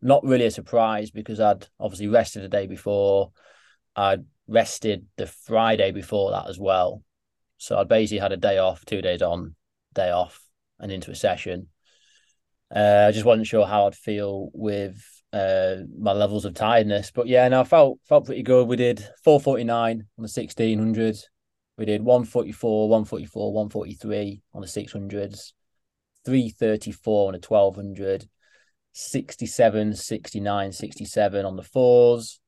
not 0.00 0.24
really 0.24 0.46
a 0.46 0.50
surprise 0.50 1.10
because 1.10 1.40
I'd 1.40 1.66
obviously 1.78 2.08
rested 2.08 2.42
the 2.42 2.48
day 2.48 2.66
before. 2.66 3.32
I'd 3.96 4.24
rested 4.46 5.06
the 5.16 5.26
Friday 5.26 5.90
before 5.90 6.30
that 6.32 6.48
as 6.48 6.58
well. 6.58 7.02
So 7.58 7.78
I'd 7.78 7.88
basically 7.88 8.18
had 8.18 8.32
a 8.32 8.36
day 8.36 8.58
off, 8.58 8.84
two 8.84 9.02
days 9.02 9.22
on, 9.22 9.54
day 9.94 10.10
off, 10.10 10.40
and 10.78 10.92
into 10.92 11.10
a 11.10 11.14
session. 11.14 11.68
Uh, 12.74 13.06
I 13.08 13.12
just 13.12 13.26
wasn't 13.26 13.46
sure 13.46 13.66
how 13.66 13.86
I'd 13.86 13.94
feel 13.94 14.50
with 14.54 14.96
uh, 15.32 15.76
my 15.98 16.12
levels 16.12 16.44
of 16.44 16.54
tiredness, 16.54 17.10
but 17.10 17.26
yeah, 17.26 17.46
no, 17.48 17.60
I 17.60 17.64
felt 17.64 17.98
felt 18.08 18.26
pretty 18.26 18.42
good. 18.42 18.66
We 18.66 18.76
did 18.76 18.98
449 19.24 19.90
on 19.90 19.98
the 20.16 20.22
1600. 20.22 21.18
We 21.78 21.84
did 21.84 22.02
144, 22.02 22.88
144, 22.88 23.52
143 23.52 24.42
on 24.54 24.60
the 24.60 24.66
600s, 24.66 25.52
334 26.24 27.28
on 27.28 27.32
the 27.32 27.46
1200, 27.46 28.28
67, 28.92 29.94
69, 29.94 30.72
67 30.72 31.44
on 31.46 31.56
the 31.56 31.62
fours, 31.62 32.40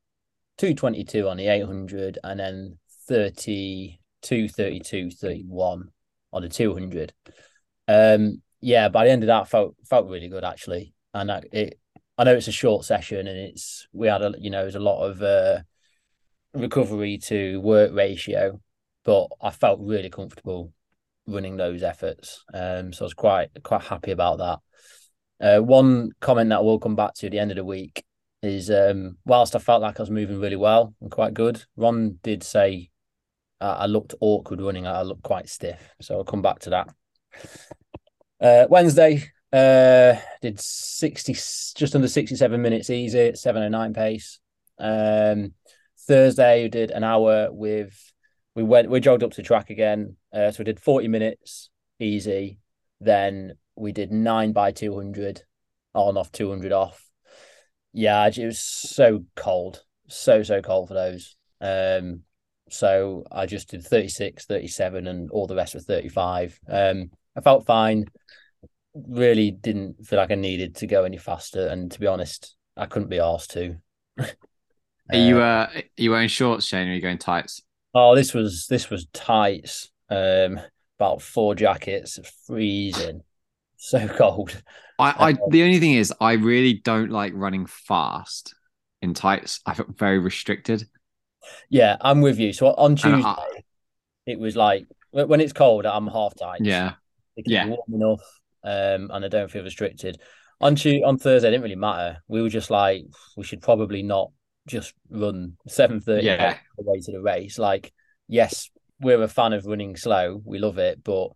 222 0.59 1.29
on 1.29 1.37
the 1.39 1.49
800, 1.49 2.19
and 2.23 2.41
then 2.41 2.79
32, 3.09 4.49
32, 4.49 5.11
31 5.11 5.89
on 6.35 6.43
the 6.43 6.49
200. 6.49 7.13
Um, 7.89 8.43
yeah, 8.61 8.89
by 8.89 9.05
the 9.05 9.11
end 9.11 9.23
of 9.23 9.29
that, 9.29 9.49
felt 9.49 9.77
felt 9.89 10.09
really 10.09 10.29
good 10.29 10.45
actually, 10.45 10.95
and 11.13 11.31
I, 11.31 11.43
it. 11.53 11.79
I 12.17 12.25
know 12.25 12.35
it's 12.35 12.49
a 12.49 12.53
short 12.53 12.85
session, 12.85 13.27
and 13.27 13.39
it's 13.39 13.87
we 13.93 14.09
had 14.09 14.23
a 14.23 14.35
you 14.39 14.51
know 14.51 14.63
there's 14.63 14.75
a 14.75 14.81
lot 14.81 15.05
of 15.05 15.23
uh, 15.23 15.61
recovery 16.55 17.19
to 17.25 17.61
work 17.61 17.93
ratio, 17.93 18.61
but 19.05 19.29
I 19.41 19.51
felt 19.51 19.81
really 19.81 20.11
comfortable 20.11 20.73
running 21.27 21.57
those 21.57 21.83
efforts. 21.83 22.45
Um, 22.53 22.93
so 22.93 23.05
I 23.05 23.07
was 23.07 23.15
quite 23.15 23.49
quite 23.63 23.83
happy 23.83 24.11
about 24.13 24.39
that. 24.39 24.59
Uh, 25.41 25.63
one 25.63 26.13
comment 26.21 26.51
that 26.51 26.65
we'll 26.65 26.79
come 26.79 26.97
back 26.97 27.15
to 27.15 27.27
at 27.27 27.33
the 27.33 27.39
end 27.39 27.51
of 27.51 27.57
the 27.57 27.65
week 27.65 28.05
is 28.43 28.71
um, 28.71 29.19
whilst 29.25 29.57
I 29.57 29.59
felt 29.59 29.83
like 29.83 29.99
I 29.99 30.03
was 30.03 30.11
moving 30.11 30.41
really 30.41 30.57
well 30.57 30.95
and 31.01 31.11
quite 31.11 31.35
good, 31.35 31.65
Ron 31.77 32.19
did 32.23 32.43
say 32.43 32.91
uh, 33.61 33.77
I 33.81 33.87
looked 33.87 34.15
awkward 34.21 34.61
running. 34.61 34.87
I 34.87 35.03
looked 35.03 35.23
quite 35.23 35.49
stiff. 35.49 35.95
So 36.01 36.17
I'll 36.19 36.25
come 36.25 36.43
back 36.43 36.61
to 36.61 36.71
that. 36.71 36.89
Uh, 38.41 38.67
Wednesday, 38.69 39.25
uh, 39.53 40.15
did 40.43 40.61
60, 40.61 41.33
just 41.33 41.95
under 41.95 42.09
67 42.09 42.61
minutes 42.61 42.91
easy 42.91 43.21
at 43.21 43.39
709 43.39 43.95
pace. 43.95 44.41
Um, 44.79 45.53
Thursday, 46.07 46.65
we 46.65 46.69
did 46.69 46.91
an 46.91 47.05
hour 47.05 47.49
with, 47.51 48.13
we 48.55 48.63
went, 48.63 48.91
we 48.91 49.01
jogged 49.01 49.23
up 49.23 49.33
to 49.33 49.43
track 49.43 49.71
again. 49.71 50.17
Uh, 50.33 50.51
so 50.51 50.59
we 50.59 50.65
did 50.65 50.81
40 50.81 51.09
minutes 51.09 51.71
easy. 52.01 52.59
Then 53.01 53.55
we 53.77 53.93
did 53.93 54.13
nine 54.13 54.53
by 54.53 54.73
200 54.73 55.43
on 55.95 56.17
off 56.17 56.33
200 56.33 56.73
off. 56.73 57.09
Yeah, 57.93 58.27
it 58.27 58.45
was 58.45 58.59
so 58.59 59.25
cold, 59.37 59.85
so, 60.09 60.43
so 60.43 60.61
cold 60.61 60.89
for 60.89 60.95
those. 60.95 61.37
Um, 61.61 62.25
so 62.71 63.25
I 63.31 63.47
just 63.47 63.69
did 63.69 63.85
36, 63.85 64.47
37, 64.47 65.07
and 65.07 65.31
all 65.31 65.47
the 65.47 65.57
rest 65.57 65.75
were 65.75 65.81
35. 65.81 66.59
Um, 66.69 67.11
I 67.37 67.41
felt 67.41 67.67
fine. 67.67 68.07
Really 68.95 69.51
didn't 69.51 70.07
feel 70.07 70.19
like 70.19 70.31
I 70.31 70.37
needed 70.37 70.77
to 70.77 70.87
go 70.87 71.05
any 71.05 71.19
faster. 71.19 71.67
And 71.69 71.91
to 71.93 72.01
be 72.01 72.07
honest, 72.07 72.57
I 72.77 72.87
couldn't 72.87 73.09
be 73.09 73.21
asked 73.21 73.53
to. 73.53 73.77
Are 75.13 75.19
you 75.19 75.39
uh 75.39 75.69
are 75.75 75.83
you 75.99 76.13
wearing 76.13 76.29
shorts, 76.29 76.65
Shane, 76.65 76.89
or 76.89 76.93
are 76.93 76.95
you 76.95 77.03
going 77.03 77.19
tights? 77.19 77.61
Oh, 77.95 78.15
this 78.15 78.33
was 78.33 78.67
this 78.69 78.89
was 78.89 79.07
tights. 79.13 79.91
Um, 80.09 80.59
about 80.99 81.21
four 81.21 81.55
jackets, 81.55 82.19
freezing, 82.47 83.21
so 83.77 84.09
cold. 84.19 84.63
I, 84.99 85.29
I 85.29 85.33
the 85.51 85.63
only 85.63 85.79
thing 85.79 85.93
is 85.93 86.13
I 86.21 86.33
really 86.35 86.75
don't 86.75 87.11
like 87.11 87.33
running 87.35 87.67
fast 87.67 88.55
in 89.03 89.13
tights. 89.13 89.61
I 89.67 89.75
feel 89.75 89.87
very 89.91 90.19
restricted. 90.19 90.89
Yeah, 91.69 91.97
I'm 92.01 92.21
with 92.21 92.39
you. 92.39 92.53
So 92.53 92.69
on 92.69 92.97
Tuesday, 92.97 93.23
I- 93.29 93.63
it 94.27 94.39
was 94.39 94.57
like 94.57 94.87
when 95.11 95.41
it's 95.41 95.53
cold, 95.53 95.87
I'm 95.87 96.07
half 96.07 96.35
tight. 96.35 96.61
yeah. 96.63 96.95
It 97.37 97.45
can 97.45 97.53
Yeah. 97.53 97.65
be 97.65 97.71
warm 97.71 97.95
enough, 98.03 98.41
um, 98.63 99.11
and 99.13 99.25
I 99.25 99.29
don't 99.29 99.51
feel 99.51 99.65
restricted. 99.65 100.21
On 100.61 100.75
Tu 100.77 101.03
on 101.05 101.19
Thursday, 101.19 101.49
it 101.49 101.51
didn't 101.51 101.65
really 101.65 101.75
matter. 101.75 102.23
We 102.29 102.41
were 102.43 102.49
just 102.49 102.71
like, 102.71 103.05
we 103.37 103.45
should 103.45 103.61
probably 103.61 104.03
not 104.03 104.31
just 104.67 104.95
run 105.11 105.57
seven 105.69 106.01
thirty 106.01 106.27
Yeah. 106.27 106.59
the 106.79 106.85
way 106.85 107.01
to 107.01 107.13
the 107.13 107.21
race. 107.21 107.59
Like, 107.59 107.93
yes, 108.29 108.71
we're 109.01 109.21
a 109.23 109.29
fan 109.29 109.53
of 109.53 109.67
running 109.67 109.97
slow, 109.97 110.41
we 110.45 110.59
love 110.59 110.79
it, 110.79 111.03
but 111.05 111.31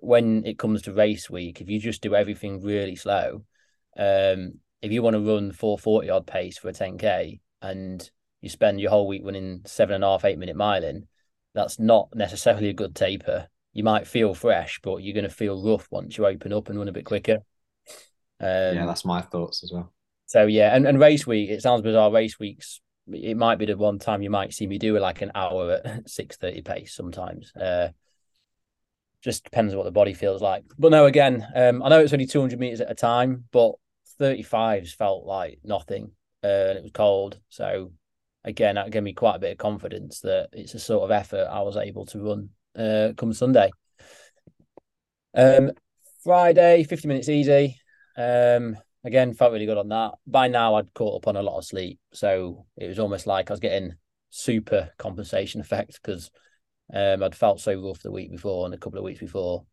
when 0.00 0.44
it 0.44 0.58
comes 0.58 0.82
to 0.82 0.92
race 0.92 1.30
week, 1.30 1.60
if 1.60 1.70
you 1.70 1.80
just 1.80 2.02
do 2.02 2.14
everything 2.14 2.60
really 2.60 2.96
slow, 2.96 3.44
um, 3.96 4.60
if 4.82 4.92
you 4.92 5.02
want 5.02 5.14
to 5.14 5.20
run 5.20 5.52
four 5.52 5.78
forty 5.78 6.10
odd 6.10 6.26
pace 6.26 6.58
for 6.58 6.68
a 6.68 6.72
ten 6.72 6.98
k 6.98 7.40
and 7.62 8.10
you 8.40 8.48
spend 8.48 8.80
your 8.80 8.90
whole 8.90 9.06
week 9.06 9.22
running 9.24 9.62
seven 9.64 9.96
and 9.96 10.04
a 10.04 10.08
half, 10.08 10.24
eight 10.24 10.38
minute 10.38 10.56
miling, 10.56 11.04
that's 11.54 11.78
not 11.78 12.08
necessarily 12.14 12.68
a 12.68 12.74
good 12.74 12.94
taper 12.94 13.48
you 13.76 13.84
might 13.84 14.06
feel 14.06 14.32
fresh, 14.32 14.80
but 14.82 15.02
you're 15.02 15.12
going 15.12 15.28
to 15.28 15.30
feel 15.30 15.62
rough 15.62 15.86
once 15.90 16.16
you 16.16 16.24
open 16.24 16.50
up 16.50 16.70
and 16.70 16.78
run 16.78 16.88
a 16.88 16.92
bit 16.92 17.04
quicker. 17.04 17.40
Um, 18.40 18.74
yeah, 18.74 18.86
that's 18.86 19.04
my 19.04 19.20
thoughts 19.20 19.62
as 19.62 19.70
well. 19.70 19.92
so 20.24 20.46
yeah, 20.46 20.74
and, 20.74 20.86
and 20.86 20.98
race 20.98 21.26
week, 21.26 21.50
it 21.50 21.60
sounds 21.60 21.82
bizarre. 21.82 22.10
Race 22.10 22.38
weeks, 22.38 22.80
it 23.06 23.36
might 23.36 23.58
be 23.58 23.66
the 23.66 23.76
one 23.76 23.98
time 23.98 24.22
you 24.22 24.30
might 24.30 24.54
see 24.54 24.66
me 24.66 24.78
do 24.78 24.98
like 24.98 25.20
an 25.20 25.30
hour 25.34 25.72
at 25.84 26.08
six 26.08 26.38
thirty 26.38 26.62
pace 26.62 26.94
sometimes. 26.94 27.52
Uh, 27.54 27.88
just 29.20 29.44
depends 29.44 29.74
on 29.74 29.78
what 29.78 29.84
the 29.84 29.90
body 29.90 30.14
feels 30.14 30.40
like. 30.40 30.64
But 30.78 30.90
no, 30.90 31.04
again, 31.04 31.46
um, 31.54 31.82
I 31.82 31.90
know 31.90 32.00
it's 32.00 32.14
only 32.14 32.24
two 32.24 32.40
hundred 32.40 32.60
meters 32.60 32.80
at 32.80 32.90
a 32.90 32.94
time, 32.94 33.44
but 33.52 33.72
thirty 34.18 34.42
fives 34.42 34.94
felt 34.94 35.26
like 35.26 35.58
nothing, 35.64 36.12
uh, 36.42 36.46
and 36.46 36.78
it 36.78 36.82
was 36.82 36.92
cold. 36.92 37.38
So 37.50 37.92
again, 38.46 38.76
that 38.76 38.90
gave 38.92 39.02
me 39.02 39.12
quite 39.12 39.36
a 39.36 39.40
bit 39.40 39.52
of 39.52 39.58
confidence 39.58 40.20
that 40.20 40.48
it's 40.52 40.74
a 40.74 40.78
sort 40.78 41.04
of 41.04 41.10
effort 41.10 41.48
I 41.50 41.60
was 41.62 41.76
able 41.76 42.06
to 42.06 42.20
run 42.20 42.48
uh, 42.78 43.12
come 43.16 43.32
Sunday. 43.32 43.70
Um, 45.34 45.72
Friday, 46.22 46.84
50 46.84 47.08
minutes 47.08 47.28
easy. 47.28 47.78
Um, 48.16 48.76
again, 49.04 49.34
felt 49.34 49.52
really 49.52 49.66
good 49.66 49.78
on 49.78 49.88
that. 49.88 50.12
By 50.26 50.48
now, 50.48 50.76
I'd 50.76 50.94
caught 50.94 51.16
up 51.16 51.28
on 51.28 51.36
a 51.36 51.42
lot 51.42 51.58
of 51.58 51.64
sleep. 51.64 51.98
So 52.12 52.66
it 52.76 52.86
was 52.86 52.98
almost 52.98 53.26
like 53.26 53.50
I 53.50 53.52
was 53.52 53.60
getting 53.60 53.94
super 54.30 54.90
compensation 54.96 55.60
effect 55.60 56.00
because 56.00 56.30
um, 56.94 57.22
I'd 57.22 57.34
felt 57.34 57.60
so 57.60 57.74
rough 57.80 58.02
the 58.02 58.12
week 58.12 58.30
before 58.30 58.64
and 58.64 58.74
a 58.74 58.78
couple 58.78 58.98
of 58.98 59.04
weeks 59.04 59.20
before. 59.20 59.64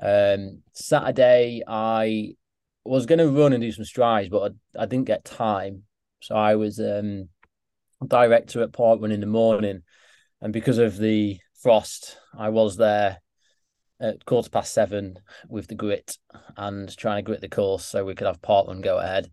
Um, 0.00 0.62
Saturday, 0.72 1.62
I 1.66 2.34
was 2.84 3.06
going 3.06 3.18
to 3.18 3.28
run 3.28 3.52
and 3.52 3.62
do 3.62 3.70
some 3.70 3.84
strides, 3.84 4.28
but 4.28 4.52
I, 4.76 4.82
I 4.82 4.86
didn't 4.86 5.06
get 5.06 5.24
time. 5.24 5.84
So 6.22 6.34
I 6.34 6.56
was 6.56 6.80
um, 6.80 7.28
director 8.06 8.62
at 8.62 8.72
Portman 8.72 9.12
in 9.12 9.20
the 9.20 9.26
morning. 9.26 9.82
And 10.40 10.52
because 10.52 10.78
of 10.78 10.96
the 10.96 11.38
frost, 11.62 12.16
I 12.36 12.48
was 12.48 12.76
there 12.76 13.18
at 14.00 14.24
quarter 14.24 14.48
past 14.48 14.72
seven 14.72 15.18
with 15.48 15.66
the 15.66 15.74
grit 15.74 16.16
and 16.56 16.94
trying 16.96 17.18
to 17.18 17.22
grit 17.22 17.42
the 17.42 17.48
course 17.48 17.84
so 17.84 18.04
we 18.04 18.14
could 18.14 18.26
have 18.26 18.40
Portland 18.40 18.82
go 18.82 18.98
ahead. 18.98 19.30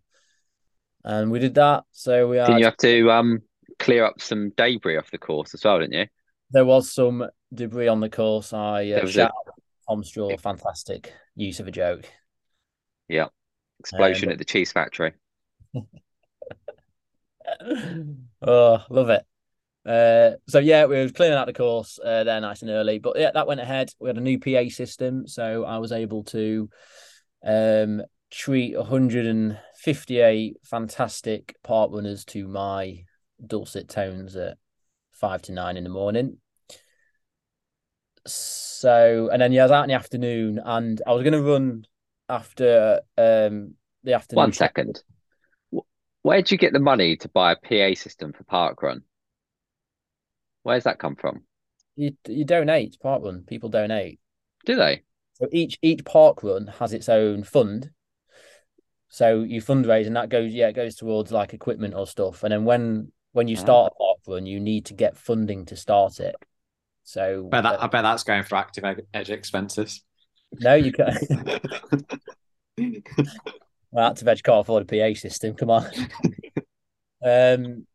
And 1.03 1.31
we 1.31 1.39
did 1.39 1.55
that. 1.55 1.85
So 1.91 2.27
we 2.27 2.37
had, 2.37 2.47
Didn't 2.47 2.59
you 2.59 2.65
have 2.65 2.77
to 2.77 3.11
um 3.11 3.41
clear 3.79 4.03
up 4.03 4.19
some 4.19 4.51
debris 4.57 4.97
off 4.97 5.11
the 5.11 5.17
course 5.17 5.53
as 5.53 5.63
well, 5.63 5.79
didn't 5.79 5.93
you? 5.93 6.05
there 6.51 6.65
was 6.65 6.91
some 6.91 7.25
debris 7.53 7.87
on 7.87 7.99
the 7.99 8.09
course. 8.09 8.53
I 8.53 8.89
uh, 8.91 9.05
shout 9.05 9.31
a- 9.47 9.51
Tom 9.89 10.03
Straw, 10.03 10.35
fantastic 10.37 11.13
use 11.35 11.61
of 11.61 11.67
a 11.67 11.71
joke. 11.71 12.05
Yeah, 13.07 13.27
explosion 13.79 14.29
Um, 14.29 14.33
at 14.33 14.37
the 14.37 14.45
cheese 14.45 14.73
factory. 14.73 15.13
oh, 18.41 18.83
love 18.89 19.09
it. 19.09 19.23
Uh, 19.87 20.35
so 20.49 20.59
yeah, 20.59 20.85
we 20.85 20.97
were 20.97 21.09
clearing 21.09 21.37
out 21.37 21.47
the 21.47 21.53
course 21.53 21.97
uh, 22.03 22.25
there 22.25 22.41
nice 22.41 22.61
and 22.61 22.71
early, 22.71 22.99
but 22.99 23.17
yeah, 23.17 23.31
that 23.33 23.47
went 23.47 23.61
ahead. 23.61 23.89
We 23.99 24.09
had 24.09 24.17
a 24.17 24.21
new 24.21 24.37
PA 24.37 24.69
system, 24.69 25.27
so 25.27 25.63
I 25.63 25.77
was 25.77 25.93
able 25.93 26.25
to 26.25 26.69
um, 27.45 28.01
treat 28.29 28.75
158 28.77 30.57
fantastic 30.63 31.55
park 31.63 31.91
runners 31.93 32.25
to 32.25 32.47
my 32.47 33.05
dulcet 33.45 33.87
tones 33.87 34.35
at 34.35 34.57
five 35.13 35.41
to 35.43 35.53
nine 35.53 35.77
in 35.77 35.85
the 35.85 35.89
morning. 35.89 36.37
So, 38.25 39.29
and 39.31 39.41
then 39.41 39.53
yeah, 39.53 39.61
I 39.61 39.65
was 39.65 39.71
out 39.71 39.83
in 39.83 39.89
the 39.89 39.95
afternoon, 39.95 40.59
and 40.63 41.01
I 41.07 41.13
was 41.13 41.23
going 41.23 41.31
to 41.31 41.41
run 41.41 41.85
after 42.27 42.99
um 43.17 43.75
the 44.03 44.13
afternoon. 44.13 44.43
One 44.43 44.53
second. 44.53 45.01
Wh- 46.27 46.29
Where'd 46.29 46.51
you 46.51 46.57
get 46.57 46.73
the 46.73 46.79
money 46.79 47.15
to 47.17 47.29
buy 47.29 47.53
a 47.53 47.55
PA 47.55 47.95
system 47.99 48.33
for 48.33 48.43
Parkrun? 48.43 49.01
Where's 50.63 50.83
that 50.83 50.99
come 50.99 51.15
from? 51.15 51.43
You 51.95 52.15
you 52.27 52.43
donate 52.43 52.93
to 52.93 52.99
park 52.99 53.23
run. 53.23 53.43
People 53.47 53.69
donate. 53.69 54.19
Do 54.65 54.75
they? 54.75 55.03
So 55.33 55.47
each 55.53 55.79
each 55.81 56.03
park 56.03 56.43
run 56.43 56.67
has 56.79 56.93
its 56.93 57.07
own 57.09 57.43
fund. 57.43 57.91
So 59.09 59.43
you 59.43 59.61
fundraise, 59.61 60.05
and 60.05 60.15
that 60.17 60.29
goes 60.29 60.53
yeah, 60.53 60.67
it 60.67 60.73
goes 60.73 60.95
towards 60.95 61.31
like 61.31 61.53
equipment 61.53 61.93
or 61.93 62.05
stuff. 62.05 62.43
And 62.43 62.51
then 62.51 62.65
when 62.65 63.11
when 63.31 63.47
you 63.47 63.55
Ah. 63.57 63.61
start 63.61 63.93
a 63.93 63.95
park 63.97 64.17
run, 64.27 64.45
you 64.45 64.59
need 64.59 64.85
to 64.87 64.93
get 64.93 65.15
funding 65.15 65.65
to 65.67 65.75
start 65.77 66.19
it. 66.19 66.35
So 67.03 67.43
bet 67.43 67.63
that, 67.63 67.79
uh, 67.79 67.83
I 67.85 67.87
bet 67.87 68.03
that's 68.03 68.23
going 68.23 68.43
for 68.43 68.57
active 68.57 68.83
ed- 68.83 69.07
edge 69.13 69.29
expenses. 69.29 70.03
no, 70.59 70.75
you 70.75 70.91
can. 70.91 71.17
well, 73.97 74.11
Active 74.11 74.27
Edge 74.27 74.43
can't 74.43 74.59
afford 74.59 74.83
a 74.83 74.85
PA 74.85 75.19
system. 75.19 75.55
Come 75.55 75.71
on. 75.71 75.87
um. 77.25 77.87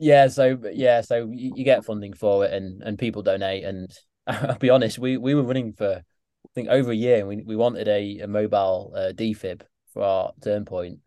Yeah. 0.00 0.26
So 0.26 0.58
yeah. 0.72 1.02
So 1.02 1.30
you, 1.32 1.52
you 1.54 1.64
get 1.64 1.84
funding 1.84 2.14
for 2.14 2.44
it, 2.44 2.52
and 2.52 2.82
and 2.82 2.98
people 2.98 3.22
donate. 3.22 3.62
And 3.62 3.92
I'll 4.26 4.58
be 4.58 4.70
honest, 4.70 4.98
we 4.98 5.16
we 5.18 5.36
were 5.36 5.44
running 5.44 5.72
for 5.72 6.02
I 6.02 6.48
think 6.56 6.68
over 6.68 6.90
a 6.90 6.96
year, 6.96 7.20
and 7.20 7.28
we 7.28 7.44
we 7.46 7.54
wanted 7.54 7.86
a 7.86 8.18
a 8.20 8.26
mobile 8.26 8.92
uh, 8.96 9.12
defib 9.12 9.62
for 9.92 10.02
our 10.02 10.32
turn 10.42 10.64
point, 10.64 10.98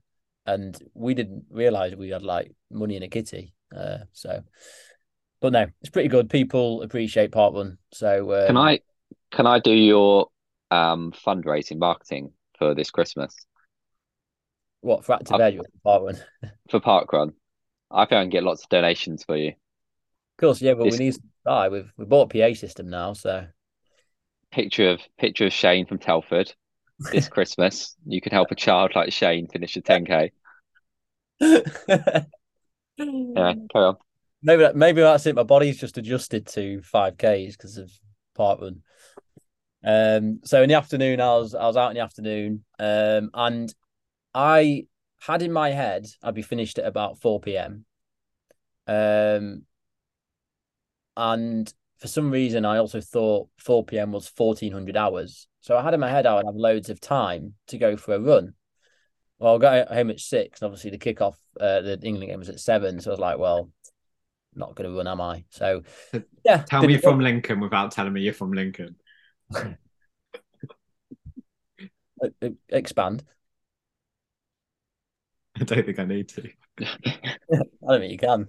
and 0.45 0.81
we 0.93 1.13
didn't 1.13 1.43
realize 1.49 1.93
we 1.97 2.11
had 2.11 2.23
like 2.23 2.53
money 2.71 2.95
in 2.95 3.03
a 3.03 3.09
kitty. 3.09 3.53
Uh. 3.75 3.99
So. 4.13 4.41
But 5.41 5.51
no, 5.51 5.67
it's 5.81 5.89
pretty 5.89 6.07
good. 6.07 6.29
People 6.29 6.81
appreciate 6.81 7.31
Parkrun. 7.31 7.77
So 7.91 8.33
um, 8.33 8.47
Can 8.47 8.57
I 8.57 8.79
can 9.31 9.45
I 9.45 9.59
do 9.59 9.73
your 9.73 10.29
um 10.71 11.11
fundraising 11.11 11.77
marketing 11.77 12.31
for 12.57 12.73
this 12.73 12.89
Christmas 12.89 13.35
what 14.85 15.03
for 15.05 15.13
Active 15.13 15.33
I've- 15.35 15.43
Edge 15.43 15.57
or 15.57 15.65
Parkrun? 15.85 16.21
for 16.69 16.79
Parkrun? 16.79 17.33
I 17.91 18.05
think 18.05 18.17
I 18.17 18.21
can 18.23 18.29
get 18.29 18.43
lots 18.43 18.63
of 18.63 18.69
donations 18.69 19.23
for 19.23 19.35
you. 19.37 19.49
Of 19.49 20.37
course, 20.39 20.61
yeah, 20.61 20.73
but 20.73 20.85
This- 20.85 20.97
we 20.99 21.05
need 21.05 21.13
to 21.15 21.19
start. 21.41 21.71
We've 21.71 21.91
we 21.97 22.05
bought 22.05 22.33
a 22.33 22.37
PA 22.49 22.53
system 22.55 22.89
now, 22.89 23.13
so 23.13 23.47
Picture 24.51 24.89
of 24.91 25.01
picture 25.17 25.45
of 25.47 25.53
Shane 25.53 25.85
from 25.85 25.99
Telford 25.99 26.53
this 27.11 27.27
Christmas. 27.35 27.95
You 28.05 28.21
can 28.21 28.31
help 28.31 28.51
a 28.51 28.55
child 28.55 28.93
like 28.95 29.11
Shane 29.11 29.47
finish 29.47 29.75
a 29.75 29.81
10k. 29.81 30.31
Yeah, 32.97 33.53
carry 33.73 33.85
on. 33.85 33.97
maybe 34.41 34.61
that, 34.63 34.75
maybe 34.77 35.01
that's 35.01 35.25
it. 35.25 35.35
My 35.35 35.43
body's 35.43 35.77
just 35.79 35.97
adjusted 35.97 36.47
to 36.47 36.81
five 36.81 37.17
Ks 37.17 37.57
because 37.57 37.77
of 37.77 37.91
park 38.35 38.61
run. 38.61 38.81
Um, 39.83 40.39
so 40.45 40.61
in 40.63 40.69
the 40.69 40.75
afternoon, 40.75 41.19
I 41.19 41.35
was 41.35 41.53
I 41.53 41.67
was 41.67 41.75
out 41.75 41.91
in 41.91 41.95
the 41.95 42.03
afternoon, 42.03 42.63
um, 42.79 43.31
and 43.33 43.73
I 44.35 44.85
had 45.19 45.41
in 45.41 45.51
my 45.51 45.71
head 45.71 46.05
I'd 46.21 46.35
be 46.35 46.41
finished 46.41 46.77
at 46.77 46.85
about 46.85 47.19
four 47.19 47.39
p.m. 47.39 47.85
Um, 48.85 49.63
and 51.17 51.73
for 51.97 52.07
some 52.07 52.29
reason, 52.29 52.65
I 52.65 52.77
also 52.77 52.99
thought 52.99 53.47
four 53.57 53.85
p.m. 53.85 54.11
was 54.11 54.27
fourteen 54.27 54.73
hundred 54.73 54.97
hours. 54.97 55.47
So 55.61 55.77
I 55.77 55.81
had 55.81 55.93
in 55.93 55.99
my 56.01 56.11
head 56.11 56.27
I 56.27 56.35
would 56.35 56.45
have 56.45 56.55
loads 56.55 56.89
of 56.89 56.99
time 56.99 57.53
to 57.67 57.77
go 57.77 57.95
for 57.95 58.13
a 58.13 58.19
run. 58.19 58.53
Well, 59.39 59.55
I 59.55 59.57
got 59.57 59.87
home 59.87 60.09
at 60.11 60.19
six. 60.19 60.61
and 60.61 60.67
Obviously, 60.67 60.91
the 60.91 60.97
kickoff, 60.97 61.35
uh, 61.59 61.81
the 61.81 61.99
England 62.03 62.29
game 62.29 62.39
was 62.39 62.49
at 62.49 62.59
seven. 62.59 62.99
So 62.99 63.11
I 63.11 63.13
was 63.13 63.19
like, 63.19 63.37
well, 63.37 63.71
not 64.53 64.75
going 64.75 64.89
to 64.89 64.95
run, 64.95 65.07
am 65.07 65.21
I? 65.21 65.45
So, 65.49 65.81
yeah. 66.45 66.63
Tell 66.63 66.83
me 66.83 66.93
you're 66.93 67.01
from 67.01 67.19
Lincoln 67.19 67.59
without 67.59 67.91
telling 67.91 68.13
me 68.13 68.21
you're 68.21 68.33
from 68.33 68.53
Lincoln. 68.53 68.95
Expand. 72.69 73.23
I 75.61 75.63
don't 75.63 75.85
think 75.85 75.99
I 75.99 76.05
need 76.05 76.29
to. 76.29 76.49
I 76.81 77.15
don't 77.87 77.99
think 78.01 78.11
you 78.11 78.17
can. 78.17 78.47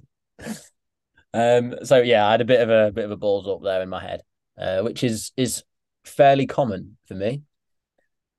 Um, 1.33 1.75
so 1.85 1.99
yeah, 1.99 2.27
I 2.27 2.33
had 2.33 2.40
a 2.40 2.47
bit 2.47 2.61
of 2.61 2.71
a 2.71 2.90
bit 2.90 3.05
of 3.05 3.11
a 3.11 3.16
balls 3.16 3.47
up 3.47 3.62
there 3.62 3.83
in 3.83 3.88
my 3.88 4.03
head, 4.03 4.23
uh, 4.59 4.81
which 4.81 5.05
is 5.05 5.33
is 5.37 5.62
fairly 6.05 6.47
common 6.47 6.97
for 7.07 7.14
me. 7.14 7.42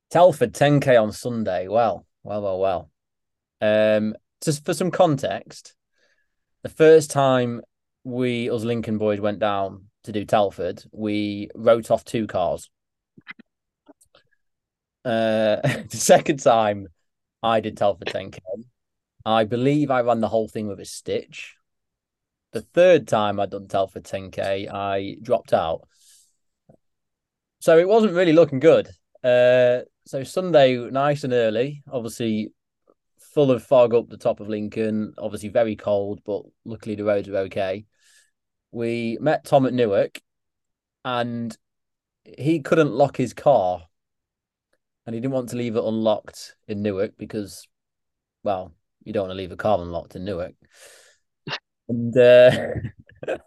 Telford 0.09 0.53
10k 0.53 1.01
on 1.01 1.11
Sunday. 1.11 1.67
Well, 1.67 2.05
well, 2.23 2.41
well, 2.41 2.59
well. 2.59 2.91
Um, 3.61 4.15
just 4.43 4.65
for 4.65 4.73
some 4.73 4.91
context, 4.91 5.75
the 6.63 6.69
first 6.69 7.11
time 7.11 7.61
we 8.03 8.49
us 8.49 8.63
Lincoln 8.63 8.97
boys 8.97 9.19
went 9.19 9.39
down 9.39 9.85
to 10.03 10.11
do 10.11 10.25
Telford, 10.25 10.83
we 10.91 11.49
wrote 11.55 11.91
off 11.91 12.03
two 12.03 12.27
cars. 12.27 12.69
Uh, 15.05 15.57
the 15.89 15.97
second 15.97 16.37
time 16.37 16.87
I 17.43 17.59
did 17.59 17.77
Telford 17.77 18.07
10k, 18.07 18.39
I 19.25 19.43
believe 19.43 19.91
I 19.91 20.01
ran 20.01 20.21
the 20.21 20.29
whole 20.29 20.47
thing 20.47 20.67
with 20.67 20.79
a 20.79 20.85
stitch. 20.85 21.55
The 22.53 22.61
third 22.61 23.07
time 23.07 23.39
I'd 23.39 23.49
done 23.49 23.67
Telford 23.67 24.05
10k, 24.05 24.71
I 24.73 25.17
dropped 25.21 25.51
out. 25.51 25.87
So 27.59 27.77
it 27.77 27.87
wasn't 27.87 28.13
really 28.13 28.33
looking 28.33 28.59
good. 28.59 28.87
Uh, 29.23 29.81
so 30.05 30.23
Sunday, 30.23 30.77
nice 30.77 31.25
and 31.25 31.33
early, 31.33 31.83
obviously 31.91 32.53
full 33.19 33.51
of 33.51 33.63
fog 33.63 33.93
up 33.93 34.07
the 34.07 34.17
top 34.17 34.39
of 34.39 34.47
Lincoln, 34.47 35.13
obviously 35.17 35.49
very 35.49 35.75
cold, 35.75 36.21
but 36.25 36.43
luckily 36.63 36.95
the 36.95 37.03
roads 37.03 37.27
were 37.27 37.39
okay. 37.39 37.85
We 38.71 39.17
met 39.19 39.43
Tom 39.43 39.65
at 39.65 39.73
Newark 39.73 40.21
and 41.03 41.55
he 42.23 42.61
couldn't 42.61 42.93
lock 42.93 43.17
his 43.17 43.33
car 43.33 43.83
and 45.07 45.13
he 45.13 45.21
didn't 45.21 45.33
want 45.33 45.49
to 45.49 45.55
leave 45.55 45.77
it 45.77 45.83
unlocked 45.83 46.57
in 46.67 46.83
Newark 46.83 47.13
because, 47.17 47.65
well, 48.43 48.73
you 49.05 49.13
don't 49.13 49.29
want 49.29 49.31
to 49.31 49.41
leave 49.41 49.53
a 49.53 49.55
car 49.55 49.79
unlocked 49.79 50.17
in 50.17 50.25
Newark. 50.25 50.53
And 51.87 52.15
uh, 52.17 52.51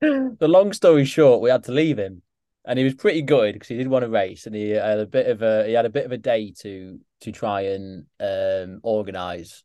the 0.00 0.36
long 0.48 0.72
story 0.72 1.04
short, 1.04 1.42
we 1.42 1.50
had 1.50 1.64
to 1.64 1.72
leave 1.72 1.98
him, 1.98 2.22
and 2.64 2.78
he 2.78 2.84
was 2.84 2.94
pretty 2.94 3.22
good 3.22 3.54
because 3.54 3.66
he 3.66 3.76
did 3.76 3.88
want 3.88 4.04
to 4.04 4.08
race, 4.08 4.46
and 4.46 4.54
he 4.54 4.70
had 4.70 5.00
a 5.00 5.06
bit 5.06 5.26
of 5.26 5.42
a 5.42 5.66
he 5.66 5.72
had 5.72 5.84
a 5.84 5.90
bit 5.90 6.06
of 6.06 6.12
a 6.12 6.16
day 6.16 6.54
to 6.60 7.00
to 7.22 7.32
try 7.32 7.62
and 7.62 8.06
um, 8.20 8.78
organize. 8.84 9.64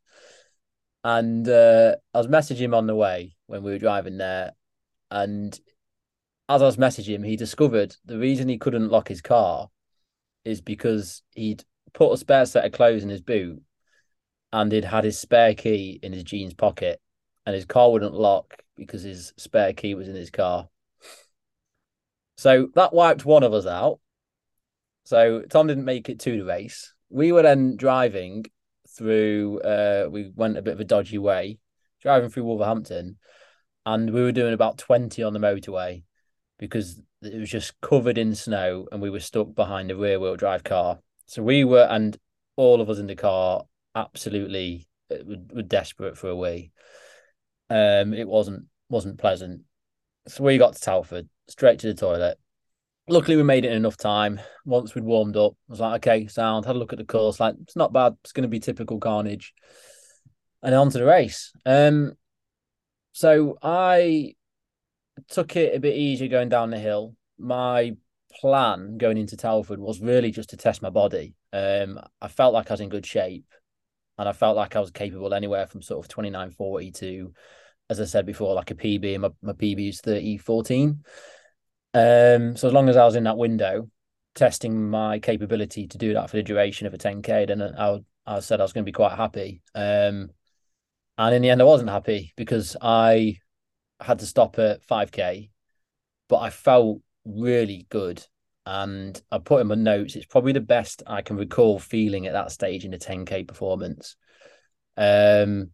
And 1.03 1.47
uh, 1.47 1.97
I 2.12 2.17
was 2.17 2.27
messaging 2.27 2.58
him 2.58 2.73
on 2.73 2.88
the 2.88 2.95
way 2.95 3.36
when 3.45 3.62
we 3.62 3.71
were 3.71 3.77
driving 3.77 4.17
there, 4.17 4.53
and 5.12 5.58
as 6.49 6.63
I 6.63 6.65
was 6.65 6.77
messaging 6.77 7.13
him, 7.13 7.23
he 7.23 7.36
discovered 7.36 7.95
the 8.03 8.17
reason 8.17 8.49
he 8.49 8.58
couldn't 8.58 8.89
lock 8.89 9.10
his 9.10 9.21
car 9.21 9.69
is 10.45 10.62
because 10.62 11.23
he'd 11.34 11.63
put 11.93 12.13
a 12.13 12.17
spare 12.17 12.45
set 12.45 12.65
of 12.65 12.71
clothes 12.71 13.03
in 13.03 13.10
his 13.10 13.21
boot 13.21 13.62
and 14.53 14.71
he'd 14.71 14.86
had 14.86 15.03
his 15.03 15.19
spare 15.19 15.53
key 15.53 15.99
in 16.01 16.13
his 16.13 16.23
jeans 16.23 16.53
pocket 16.53 17.01
and 17.45 17.55
his 17.55 17.65
car 17.65 17.91
wouldn't 17.91 18.13
lock 18.13 18.55
because 18.75 19.03
his 19.03 19.34
spare 19.38 19.73
key 19.73 19.95
was 19.95 20.08
in 20.08 20.15
his 20.15 20.29
car. 20.29 20.69
So 22.38 22.69
that 22.75 22.93
wiped 22.93 23.25
one 23.25 23.43
of 23.43 23.53
us 23.53 23.65
out. 23.65 23.99
So 25.05 25.43
Tom 25.43 25.67
didn't 25.67 25.86
make 25.86 26.10
it 26.10 26.19
to 26.21 26.38
the 26.38 26.45
race. 26.45 26.93
We 27.10 27.31
were 27.31 27.43
then 27.43 27.77
driving 27.77 28.45
through 28.89 29.60
uh 29.60 30.08
we 30.10 30.31
went 30.36 30.58
a 30.58 30.62
bit 30.62 30.73
of 30.73 30.79
a 30.79 30.86
dodgy 30.86 31.17
way, 31.17 31.60
driving 32.01 32.29
through 32.29 32.45
Wolverhampton, 32.45 33.17
and 33.86 34.12
we 34.12 34.21
were 34.21 34.31
doing 34.31 34.53
about 34.53 34.77
20 34.77 35.21
on 35.23 35.34
the 35.34 35.39
motorway 35.39 36.03
because 36.58 37.01
it 37.25 37.39
was 37.39 37.49
just 37.49 37.79
covered 37.81 38.17
in 38.17 38.35
snow 38.35 38.88
and 38.91 39.01
we 39.01 39.09
were 39.09 39.19
stuck 39.19 39.53
behind 39.55 39.91
a 39.91 39.95
rear 39.95 40.19
wheel 40.19 40.35
drive 40.35 40.63
car. 40.63 40.99
So 41.25 41.41
we 41.41 41.63
were, 41.63 41.88
and 41.89 42.17
all 42.55 42.81
of 42.81 42.89
us 42.89 42.99
in 42.99 43.07
the 43.07 43.15
car, 43.15 43.63
absolutely 43.95 44.88
uh, 45.11 45.17
were, 45.53 45.63
desperate 45.63 46.17
for 46.17 46.29
a 46.29 46.35
wee. 46.35 46.71
Um, 47.69 48.13
it 48.13 48.27
wasn't 48.27 48.65
wasn't 48.89 49.17
pleasant. 49.17 49.61
So 50.27 50.43
we 50.43 50.57
got 50.57 50.73
to 50.73 50.81
Telford, 50.81 51.27
straight 51.47 51.79
to 51.79 51.88
the 51.88 51.93
toilet. 51.93 52.38
Luckily, 53.07 53.38
we 53.38 53.43
made 53.43 53.65
it 53.65 53.71
in 53.71 53.77
enough 53.77 53.97
time. 53.97 54.39
Once 54.65 54.95
we'd 54.95 55.03
warmed 55.03 55.38
up, 55.38 55.53
I 55.69 55.71
was 55.71 55.79
like, 55.79 55.95
okay, 56.07 56.27
sound. 56.27 56.65
Had 56.65 56.75
a 56.75 56.79
look 56.79 56.93
at 56.93 56.99
the 56.99 57.05
course, 57.05 57.39
like 57.39 57.55
it's 57.61 57.75
not 57.75 57.93
bad. 57.93 58.15
It's 58.23 58.31
going 58.31 58.43
to 58.43 58.47
be 58.47 58.59
typical 58.59 58.99
carnage. 58.99 59.53
And 60.63 60.73
on 60.73 60.89
to 60.89 60.97
the 60.97 61.05
race. 61.05 61.51
Um, 61.65 62.13
so 63.13 63.57
I 63.61 64.35
took 65.30 65.56
it 65.56 65.75
a 65.75 65.80
bit 65.80 65.95
easier 65.95 66.28
going 66.28 66.49
down 66.49 66.69
the 66.69 66.80
hill. 66.80 67.15
My 67.38 67.95
plan 68.39 68.97
going 68.97 69.17
into 69.17 69.38
Telford 69.38 69.80
was 69.80 70.01
really 70.01 70.32
just 70.32 70.49
to 70.49 70.58
test 70.58 70.82
my 70.82 70.89
body. 70.89 71.36
Um, 71.54 71.99
I 72.21 72.28
felt 72.28 72.54
like 72.54 72.69
I 72.69 72.73
was 72.73 72.82
in 72.82 72.89
good 72.89 73.06
shape, 73.06 73.45
and 74.17 74.28
I 74.28 74.34
felt 74.34 74.58
like 74.58 74.75
I 74.75 74.80
was 74.80 74.91
capable 74.91 75.34
anywhere 75.34 75.67
from 75.67 75.82
sort 75.82 76.04
of 76.04 76.10
twenty 76.10 76.30
nine 76.30 76.51
forty 76.51 76.91
to, 76.93 77.34
as 77.89 77.99
I 77.99 78.06
said 78.06 78.25
before, 78.25 78.54
like 78.54 78.71
a 78.71 78.75
PB. 78.75 79.19
My 79.19 79.30
my 79.41 79.54
PB 79.54 79.89
is 79.89 80.01
thirty 80.01 80.38
fourteen. 80.38 81.04
Um, 81.93 82.58
so 82.58 82.67
as 82.67 82.73
long 82.73 82.89
as 82.89 82.97
I 82.97 83.06
was 83.06 83.15
in 83.15 83.23
that 83.23 83.38
window, 83.38 83.89
testing 84.34 84.89
my 84.89 85.19
capability 85.19 85.88
to 85.88 85.97
do 85.97 86.13
that 86.13 86.30
for 86.30 86.36
the 86.36 86.43
duration 86.43 86.88
of 86.88 86.93
a 86.93 86.97
ten 86.97 87.21
k, 87.21 87.45
then 87.45 87.62
I 87.62 87.99
I 88.25 88.39
said 88.39 88.60
I 88.60 88.63
was 88.63 88.73
going 88.73 88.84
to 88.84 88.89
be 88.89 88.93
quite 88.93 89.15
happy. 89.15 89.62
Um, 89.73 90.30
and 91.17 91.34
in 91.34 91.41
the 91.41 91.49
end, 91.49 91.62
I 91.62 91.65
wasn't 91.65 91.89
happy 91.89 92.34
because 92.36 92.75
I 92.82 93.38
had 93.99 94.19
to 94.19 94.25
stop 94.25 94.60
at 94.60 94.86
5k, 94.86 95.49
but 96.27 96.38
I 96.38 96.49
felt 96.49 97.01
really 97.25 97.88
good. 97.89 98.25
And 98.65 99.19
I 99.31 99.38
put 99.38 99.62
in 99.62 99.67
my 99.67 99.75
notes, 99.75 100.15
it's 100.15 100.25
probably 100.25 100.53
the 100.53 100.60
best 100.60 101.03
I 101.05 101.21
can 101.21 101.38
recall 101.38 101.77
feeling 101.77 102.25
at 102.25 102.34
that 102.34 102.51
stage 102.51 102.84
in 102.84 102.93
a 102.93 102.97
10k 102.97 103.47
performance. 103.47 104.15
Um, 104.97 105.71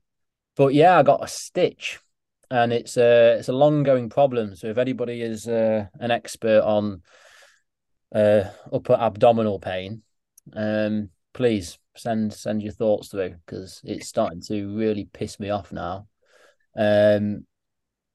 but 0.55 0.73
yeah, 0.73 0.97
I 0.97 1.03
got 1.03 1.23
a 1.23 1.27
stitch, 1.27 1.99
and 2.49 2.73
it's 2.73 2.97
a 2.97 3.37
it's 3.37 3.47
a 3.47 3.53
long 3.53 3.83
going 3.83 4.09
problem. 4.09 4.55
So 4.55 4.67
if 4.67 4.77
anybody 4.77 5.21
is 5.21 5.47
uh, 5.47 5.85
an 5.99 6.11
expert 6.11 6.61
on 6.63 7.01
uh, 8.13 8.43
upper 8.71 8.93
abdominal 8.93 9.59
pain, 9.59 10.01
um, 10.53 11.09
please 11.33 11.79
send 11.95 12.33
send 12.33 12.61
your 12.61 12.73
thoughts 12.73 13.07
through 13.07 13.35
because 13.45 13.81
it's 13.83 14.07
starting 14.07 14.41
to 14.47 14.75
really 14.75 15.07
piss 15.13 15.39
me 15.39 15.49
off 15.49 15.71
now. 15.71 16.07
Um, 16.75 17.45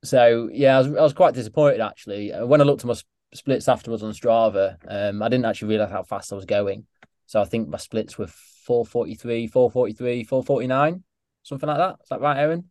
so 0.07 0.49
yeah, 0.53 0.77
I 0.77 0.79
was, 0.79 0.87
I 0.89 1.03
was 1.03 1.13
quite 1.13 1.35
disappointed 1.35 1.81
actually. 1.81 2.33
Uh, 2.33 2.47
when 2.47 2.61
I 2.61 2.65
looked 2.65 2.83
at 2.83 2.87
my 2.87 2.95
splits 3.35 3.69
afterwards 3.69 4.03
on 4.03 4.13
Strava, 4.13 4.77
um, 4.89 5.23
I 5.23 5.29
didn't 5.29 5.47
actually 5.47 5.69
realize 5.69 5.91
how 5.91 6.03
fast 6.03 6.33
I 6.33 6.37
was 6.37 6.45
going. 6.45 6.87
So 7.27 7.41
I 7.41 7.45
think 7.45 7.69
my 7.69 7.79
splits 7.79 8.17
were 8.17 8.29
443, 8.29 9.49
443, 9.49 10.25
449, 10.25 11.03
something 11.43 11.69
like 11.69 11.79
that. 11.79 11.97
Is 12.03 12.09
that 12.09 12.21
right, 12.21 12.39
Aaron? 12.39 12.71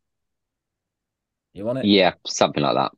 You 1.54 1.66
want 1.66 1.80
it? 1.80 1.86
Yeah, 1.86 2.14
something 2.26 2.64
like 2.64 2.76
that. 2.76 2.92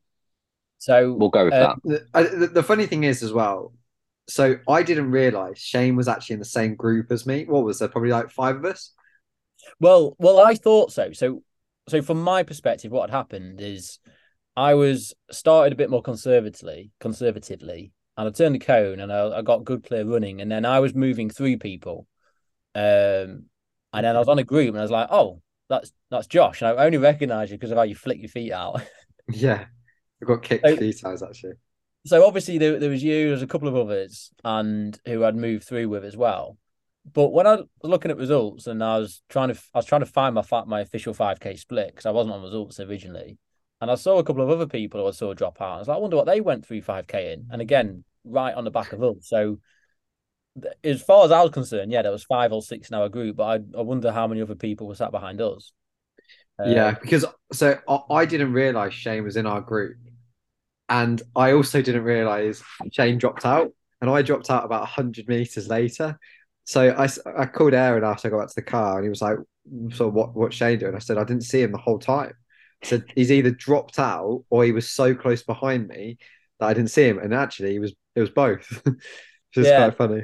So 0.80 1.13
We'll 1.13 1.30
go 1.30 1.45
with 1.45 1.54
uh, 1.54 1.76
that. 1.84 2.08
The, 2.13 2.38
the, 2.38 2.47
the 2.47 2.63
funny 2.63 2.86
thing 2.86 3.04
is 3.04 3.23
as 3.23 3.34
well. 3.34 3.73
So 4.30 4.58
I 4.67 4.84
didn't 4.84 5.12
realize 5.12 5.58
Shane 5.58 5.95
was 5.95 6.08
actually 6.08 6.36
in 6.36 6.39
the 6.39 6.45
same 6.45 6.76
group 6.76 7.12
as 7.12 7.26
me. 7.26 7.45
What 7.45 7.63
was 7.63 7.80
there? 7.80 7.88
Probably 7.88 8.10
like 8.10 8.30
five 8.30 8.58
of 8.58 8.65
us. 8.65 8.91
Well, 9.80 10.15
well, 10.19 10.39
I 10.39 10.56
thought 10.56 10.91
so. 10.91 11.12
So, 11.13 11.43
so 11.88 12.02
from 12.02 12.21
my 12.21 12.43
perspective, 12.43 12.91
what 12.91 13.10
had 13.10 13.15
happened 13.15 13.62
is 13.62 14.00
I 14.58 14.74
was 14.74 15.13
started 15.32 15.72
a 15.72 15.76
bit 15.78 15.89
more 15.89 16.02
conservatively, 16.02 16.91
conservatively, 17.00 17.91
and 18.17 18.28
I 18.28 18.32
turned 18.32 18.56
the 18.56 18.60
cone 18.60 19.00
and 19.00 19.13
I, 19.13 19.38
I 19.38 19.41
got 19.43 19.63
good 19.63 19.84
clear 19.86 20.04
running, 20.04 20.41
and 20.41 20.52
then 20.52 20.65
I 20.65 20.80
was 20.82 20.93
moving 20.96 21.30
through 21.30 21.60
people, 21.60 22.08
um, 22.76 23.46
and 23.93 24.04
then 24.06 24.15
I 24.15 24.20
was 24.20 24.28
on 24.28 24.39
a 24.39 24.43
group 24.43 24.70
and 24.70 24.80
I 24.80 24.82
was 24.82 24.91
like, 24.91 25.08
oh, 25.12 25.41
that's 25.70 25.91
that's 26.12 26.28
Josh, 26.28 26.62
and 26.62 26.70
I 26.80 26.86
only 26.86 26.98
recognise 26.98 27.52
you 27.52 27.58
because 27.58 27.72
of 27.72 27.78
how 27.78 27.84
you 27.84 27.96
flick 27.96 28.20
your 28.20 28.30
feet 28.30 28.52
out. 28.52 28.82
Yeah, 29.30 29.65
I 30.22 30.26
got 30.26 30.41
kicked 30.41 30.65
So- 30.65 30.78
few 30.78 30.93
times 30.93 31.22
actually. 31.22 31.54
so 32.06 32.26
obviously 32.26 32.58
there, 32.58 32.80
there 32.80 32.89
was 32.89 33.04
you, 33.04 33.28
there's 33.28 33.41
a 33.41 33.48
couple 33.48 33.67
of 33.67 33.76
others, 33.76 34.32
and 34.43 34.98
who 35.06 35.26
I'd 35.26 35.36
moved 35.36 35.65
through 35.65 35.89
with 35.89 36.06
as 36.06 36.15
well. 36.15 36.58
but 37.13 37.34
when 37.34 37.46
I 37.46 37.56
was 37.58 37.65
looking 37.84 38.10
at 38.10 38.17
results 38.17 38.67
and 38.67 38.82
I 38.84 39.00
was 39.00 39.22
trying 39.30 39.50
to 39.54 39.60
I 39.74 39.80
was 39.80 39.86
trying 39.86 40.02
to 40.02 40.06
find 40.20 40.34
my 40.34 40.43
my 40.65 40.80
official 40.80 41.13
5k 41.13 41.60
split 41.60 41.89
because 41.89 42.06
I 42.06 42.12
wasn't 42.12 42.36
on 42.36 42.41
results 42.41 42.80
originally, 42.80 43.38
and 43.81 43.91
I 43.91 43.95
saw 43.95 44.17
a 44.19 44.23
couple 44.23 44.43
of 44.43 44.49
other 44.49 44.67
people 44.67 45.01
who 45.01 45.07
I 45.07 45.11
saw 45.11 45.33
drop 45.33 45.61
out. 45.61 45.75
I 45.75 45.79
was 45.79 45.87
like, 45.87 45.97
I 45.97 45.99
wonder 45.99 46.17
what 46.17 46.25
they 46.25 46.41
went 46.41 46.65
through 46.65 46.81
5k 46.81 47.33
in, 47.33 47.47
and 47.51 47.61
again, 47.61 48.03
right 48.23 48.53
on 48.53 48.63
the 48.63 48.71
back 48.71 48.93
of 48.93 49.03
us. 49.03 49.17
So 49.21 49.59
as 50.83 51.01
far 51.01 51.25
as 51.25 51.31
I 51.31 51.41
was 51.41 51.51
concerned, 51.51 51.91
yeah, 51.91 52.01
there 52.01 52.11
was 52.11 52.23
five 52.23 52.51
or 52.51 52.61
six 52.61 52.89
in 52.89 52.95
our 52.95 53.09
group, 53.09 53.37
but 53.37 53.43
I, 53.43 53.77
I 53.77 53.81
wonder 53.81 54.11
how 54.11 54.27
many 54.27 54.41
other 54.41 54.55
people 54.55 54.87
were 54.87 54.95
sat 54.95 55.11
behind 55.11 55.41
us. 55.41 55.71
Uh, 56.59 56.65
Yeah, 56.67 56.95
because 56.99 57.25
so 57.51 57.79
I, 57.87 57.99
I 58.09 58.25
didn't 58.25 58.53
realize 58.53 58.93
Shane 58.93 59.23
was 59.23 59.37
in 59.37 59.45
our 59.45 59.61
group, 59.61 59.97
and 60.89 61.21
I 61.35 61.53
also 61.53 61.81
didn't 61.81 62.03
realize 62.03 62.63
Shane 62.91 63.17
dropped 63.17 63.45
out, 63.45 63.71
and 64.01 64.09
I 64.09 64.21
dropped 64.21 64.49
out 64.49 64.65
about 64.65 64.87
hundred 64.87 65.27
meters 65.27 65.67
later. 65.67 66.17
So 66.63 66.89
I, 66.89 67.07
I 67.37 67.45
called 67.45 67.73
Aaron 67.73 68.03
after 68.03 68.27
I 68.27 68.31
got 68.31 68.39
back 68.39 68.47
to 68.49 68.55
the 68.55 68.61
car, 68.63 68.97
and 68.97 69.05
he 69.05 69.09
was 69.09 69.21
like, 69.21 69.37
"So 69.93 70.07
what? 70.09 70.35
What's 70.35 70.55
Shane 70.55 70.79
doing?" 70.79 70.95
I 70.95 70.99
said, 70.99 71.17
"I 71.17 71.23
didn't 71.23 71.43
see 71.43 71.61
him 71.61 71.71
the 71.71 71.77
whole 71.77 71.99
time." 71.99 72.33
Said 72.83 73.05
he's 73.15 73.31
either 73.31 73.51
dropped 73.51 73.99
out 73.99 74.43
or 74.49 74.63
he 74.63 74.71
was 74.71 74.89
so 74.89 75.15
close 75.15 75.43
behind 75.43 75.87
me 75.87 76.17
that 76.59 76.67
I 76.67 76.73
didn't 76.73 76.91
see 76.91 77.03
him, 77.03 77.19
and 77.19 77.33
actually, 77.33 77.71
he 77.73 77.79
was 77.79 77.93
it 78.15 78.21
was 78.21 78.29
both, 78.29 78.81
which 78.85 78.97
is 79.57 79.67
Yeah. 79.67 79.85
quite 79.85 79.95
funny. 79.97 80.23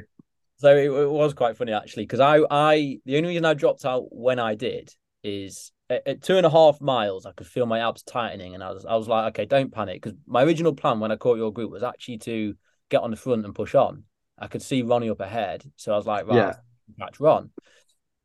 So 0.58 0.74
it, 0.76 0.86
it 0.86 1.10
was 1.10 1.34
quite 1.34 1.56
funny 1.56 1.72
actually 1.72 2.04
because 2.04 2.20
I 2.20 2.40
I 2.50 2.98
the 3.04 3.16
only 3.16 3.30
reason 3.30 3.44
I 3.44 3.54
dropped 3.54 3.84
out 3.84 4.06
when 4.14 4.38
I 4.38 4.54
did 4.54 4.94
is 5.22 5.72
at, 5.90 6.06
at 6.06 6.22
two 6.22 6.36
and 6.36 6.46
a 6.46 6.50
half 6.50 6.80
miles 6.80 7.26
I 7.26 7.32
could 7.32 7.46
feel 7.46 7.66
my 7.66 7.80
abs 7.86 8.02
tightening 8.02 8.54
and 8.54 8.62
I 8.62 8.70
was 8.70 8.84
I 8.86 8.94
was 8.94 9.08
like 9.08 9.28
okay 9.32 9.46
don't 9.46 9.72
panic 9.72 10.00
because 10.02 10.16
my 10.26 10.42
original 10.44 10.74
plan 10.74 11.00
when 11.00 11.12
I 11.12 11.16
caught 11.16 11.38
your 11.38 11.52
group 11.52 11.70
was 11.70 11.82
actually 11.82 12.18
to 12.18 12.54
get 12.88 13.02
on 13.02 13.10
the 13.10 13.16
front 13.16 13.44
and 13.44 13.54
push 13.54 13.74
on. 13.74 14.04
I 14.38 14.46
could 14.46 14.62
see 14.62 14.82
Ronnie 14.82 15.10
up 15.10 15.20
ahead, 15.20 15.64
so 15.76 15.92
I 15.92 15.96
was 15.96 16.06
like 16.06 16.26
right 16.26 16.36
Yeah. 16.36 16.56
Catch 16.98 17.20
Ron. 17.20 17.50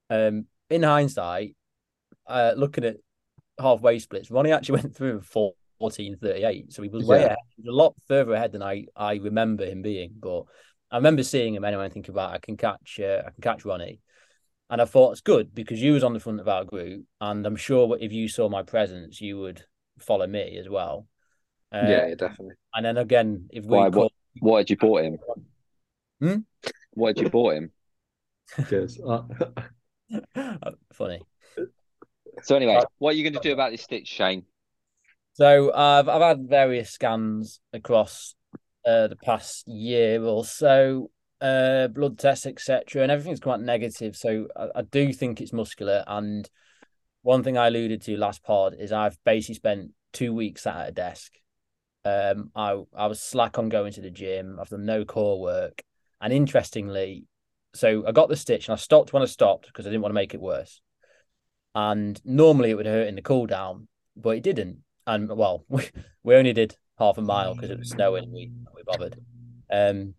Um, 0.09 0.45
in 0.69 0.83
hindsight, 0.83 1.55
uh, 2.27 2.53
looking 2.55 2.83
at 2.85 2.97
halfway 3.59 3.99
splits, 3.99 4.31
Ronnie 4.31 4.51
actually 4.51 4.81
went 4.81 4.95
through 4.95 5.21
four. 5.21 5.53
1438 5.79 6.73
so 6.73 6.81
he 6.83 6.89
was 6.89 7.05
way 7.07 7.19
Yeah. 7.21 7.25
ahead 7.27 7.37
he 7.55 7.61
was 7.61 7.73
a 7.73 7.77
lot 7.77 7.95
further 8.05 8.33
ahead 8.33 8.51
than 8.51 8.61
I 8.61 8.87
I 8.97 9.13
remember 9.15 9.63
him 9.65 9.81
being 9.81 10.11
but 10.19 10.43
I 10.91 10.97
remember 10.97 11.23
seeing 11.23 11.55
him 11.55 11.63
anyway 11.63 11.85
and 11.85 11.93
thinking 11.93 12.13
about 12.13 12.33
I 12.33 12.39
can 12.39 12.57
catch 12.57 12.99
uh, 12.99 13.21
I 13.25 13.29
can 13.31 13.41
catch 13.41 13.63
Ronnie. 13.63 14.01
And 14.69 14.81
I 14.81 14.85
thought 14.85 15.11
it's 15.13 15.21
good 15.21 15.55
because 15.55 15.81
you 15.81 15.93
was 15.93 16.03
on 16.03 16.11
the 16.11 16.19
front 16.19 16.41
of 16.41 16.49
our 16.49 16.65
group, 16.65 17.05
and 17.21 17.45
I'm 17.45 17.55
sure 17.55 17.97
if 17.97 18.11
you 18.11 18.27
saw 18.27 18.49
my 18.49 18.61
presence, 18.61 19.21
you 19.21 19.39
would 19.39 19.63
follow 19.99 20.27
me 20.27 20.57
as 20.57 20.67
well. 20.67 21.07
Uh, 21.73 21.87
yeah, 21.87 22.07
yeah, 22.07 22.15
definitely. 22.15 22.55
And 22.75 22.85
then 22.85 22.97
again, 22.97 23.47
if 23.49 23.63
we 23.63 23.77
Why, 23.77 23.83
what- 23.87 23.93
caught, 23.93 24.13
What 24.41 24.57
had 24.57 24.69
you 24.69 24.75
bought 24.75 25.03
him? 25.05 25.17
Hmm? 26.19 26.35
What 26.93 27.15
had 27.15 27.23
you 27.23 27.29
bought 27.29 27.53
him? 27.55 27.71
Good. 28.67 28.91
Uh, 30.35 30.71
funny. 30.93 31.21
So 32.43 32.55
anyway, 32.55 32.75
Uh, 32.75 32.85
what 32.97 33.13
are 33.13 33.17
you 33.17 33.23
going 33.23 33.33
to 33.33 33.39
do 33.39 33.53
about 33.53 33.71
this 33.71 33.83
stitch, 33.83 34.07
Shane? 34.07 34.43
So 35.33 35.73
I've 35.73 36.09
I've 36.09 36.21
had 36.21 36.49
various 36.49 36.91
scans 36.91 37.59
across 37.71 38.35
uh, 38.85 39.07
the 39.07 39.15
past 39.15 39.67
year 39.67 40.23
or 40.23 40.43
so, 40.43 41.11
uh, 41.41 41.87
blood 41.87 42.17
tests, 42.17 42.45
etc., 42.45 43.03
and 43.03 43.11
everything's 43.11 43.39
come 43.39 43.53
out 43.53 43.61
negative. 43.61 44.15
So 44.15 44.47
I, 44.55 44.67
I 44.75 44.81
do 44.81 45.13
think 45.13 45.39
it's 45.39 45.53
muscular. 45.53 46.03
And 46.07 46.49
one 47.21 47.43
thing 47.43 47.57
I 47.57 47.67
alluded 47.67 48.01
to 48.03 48.17
last 48.17 48.43
pod 48.43 48.75
is 48.77 48.91
I've 48.91 49.17
basically 49.23 49.55
spent 49.55 49.91
two 50.11 50.33
weeks 50.33 50.63
sat 50.63 50.75
at 50.75 50.89
a 50.89 50.91
desk. 50.91 51.33
Um, 52.05 52.51
I 52.55 52.81
I 52.95 53.07
was 53.07 53.21
slack 53.21 53.59
on 53.59 53.69
going 53.69 53.93
to 53.93 54.01
the 54.01 54.09
gym. 54.09 54.57
I've 54.59 54.69
done 54.69 54.85
no 54.85 55.05
core 55.05 55.39
work, 55.39 55.83
and 56.19 56.33
interestingly, 56.33 57.25
so 57.73 58.05
I 58.07 58.11
got 58.11 58.29
the 58.29 58.35
stitch 58.35 58.67
and 58.67 58.73
I 58.73 58.77
stopped 58.77 59.13
when 59.13 59.21
I 59.23 59.27
stopped 59.27 59.67
because 59.67 59.85
I 59.85 59.89
didn't 59.89 60.01
want 60.01 60.11
to 60.11 60.21
make 60.21 60.33
it 60.33 60.41
worse. 60.41 60.81
And 61.75 62.19
normally 62.25 62.71
it 62.71 62.75
would 62.75 62.85
hurt 62.85 63.07
in 63.07 63.15
the 63.15 63.21
cool 63.21 63.45
down, 63.45 63.87
but 64.15 64.37
it 64.37 64.43
didn't. 64.43 64.83
And 65.05 65.29
well, 65.29 65.65
we, 65.69 65.83
we 66.23 66.35
only 66.35 66.53
did 66.53 66.75
half 66.97 67.17
a 67.17 67.21
mile 67.21 67.55
because 67.55 67.69
it 67.69 67.79
was 67.79 67.89
snowing 67.89 68.25
and 68.25 68.33
we 68.33 68.51
we 68.75 68.83
bothered. 68.85 69.19
Um, 69.71 70.15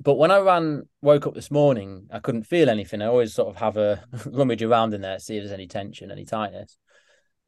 but 0.00 0.18
when 0.18 0.30
I 0.30 0.38
ran, 0.38 0.88
woke 1.00 1.26
up 1.26 1.34
this 1.34 1.50
morning, 1.50 2.06
I 2.12 2.20
couldn't 2.20 2.44
feel 2.44 2.70
anything. 2.70 3.02
I 3.02 3.06
always 3.06 3.34
sort 3.34 3.48
of 3.48 3.56
have 3.56 3.76
a 3.76 4.04
rummage 4.26 4.62
around 4.62 4.94
in 4.94 5.00
there, 5.00 5.18
see 5.18 5.36
if 5.36 5.42
there's 5.42 5.52
any 5.52 5.66
tension, 5.66 6.10
any 6.10 6.24
tightness. 6.24 6.78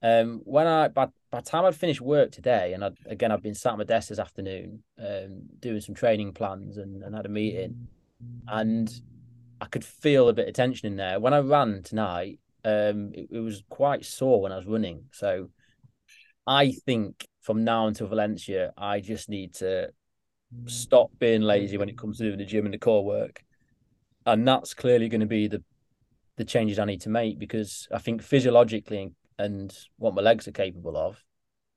Um, 0.02 0.40
when 0.44 0.66
I 0.66 0.88
by, 0.88 1.06
by 1.30 1.40
the 1.40 1.50
time 1.50 1.64
I'd 1.64 1.74
finished 1.74 2.00
work 2.00 2.30
today, 2.30 2.72
and 2.72 2.84
I'd, 2.84 2.96
again 3.06 3.32
I've 3.32 3.42
been 3.42 3.54
sat 3.54 3.72
at 3.72 3.78
my 3.78 3.84
desk 3.84 4.08
this 4.08 4.18
afternoon, 4.18 4.82
um, 4.98 5.42
doing 5.60 5.80
some 5.80 5.94
training 5.94 6.32
plans 6.32 6.78
and, 6.78 7.02
and 7.02 7.14
had 7.14 7.26
a 7.26 7.30
meeting, 7.30 7.88
and 8.46 8.90
I 9.60 9.66
could 9.66 9.84
feel 9.84 10.28
a 10.28 10.32
bit 10.32 10.48
of 10.48 10.54
tension 10.54 10.86
in 10.86 10.96
there. 10.96 11.18
When 11.18 11.34
I 11.34 11.38
ran 11.38 11.82
tonight, 11.82 12.38
um, 12.64 13.12
it, 13.14 13.28
it 13.30 13.40
was 13.40 13.62
quite 13.68 14.04
sore 14.04 14.42
when 14.42 14.52
I 14.52 14.56
was 14.56 14.66
running. 14.66 15.04
So 15.12 15.48
I 16.46 16.72
think 16.72 17.26
from 17.42 17.64
now 17.64 17.86
until 17.86 18.06
Valencia, 18.06 18.72
I 18.76 19.00
just 19.00 19.28
need 19.28 19.54
to 19.56 19.90
stop 20.66 21.10
being 21.18 21.42
lazy 21.42 21.76
when 21.76 21.88
it 21.88 21.98
comes 21.98 22.18
to 22.18 22.24
doing 22.24 22.38
the 22.38 22.44
gym 22.44 22.64
and 22.64 22.74
the 22.74 22.78
core 22.78 23.04
work, 23.04 23.42
and 24.26 24.46
that's 24.46 24.74
clearly 24.74 25.08
going 25.08 25.20
to 25.20 25.26
be 25.26 25.48
the 25.48 25.62
the 26.36 26.44
changes 26.44 26.78
I 26.78 26.84
need 26.84 27.00
to 27.02 27.08
make 27.10 27.38
because 27.38 27.88
I 27.92 27.98
think 27.98 28.22
physiologically 28.22 29.02
and, 29.02 29.14
and 29.38 29.76
what 29.96 30.14
my 30.14 30.22
legs 30.22 30.46
are 30.46 30.52
capable 30.52 30.96
of, 30.96 31.22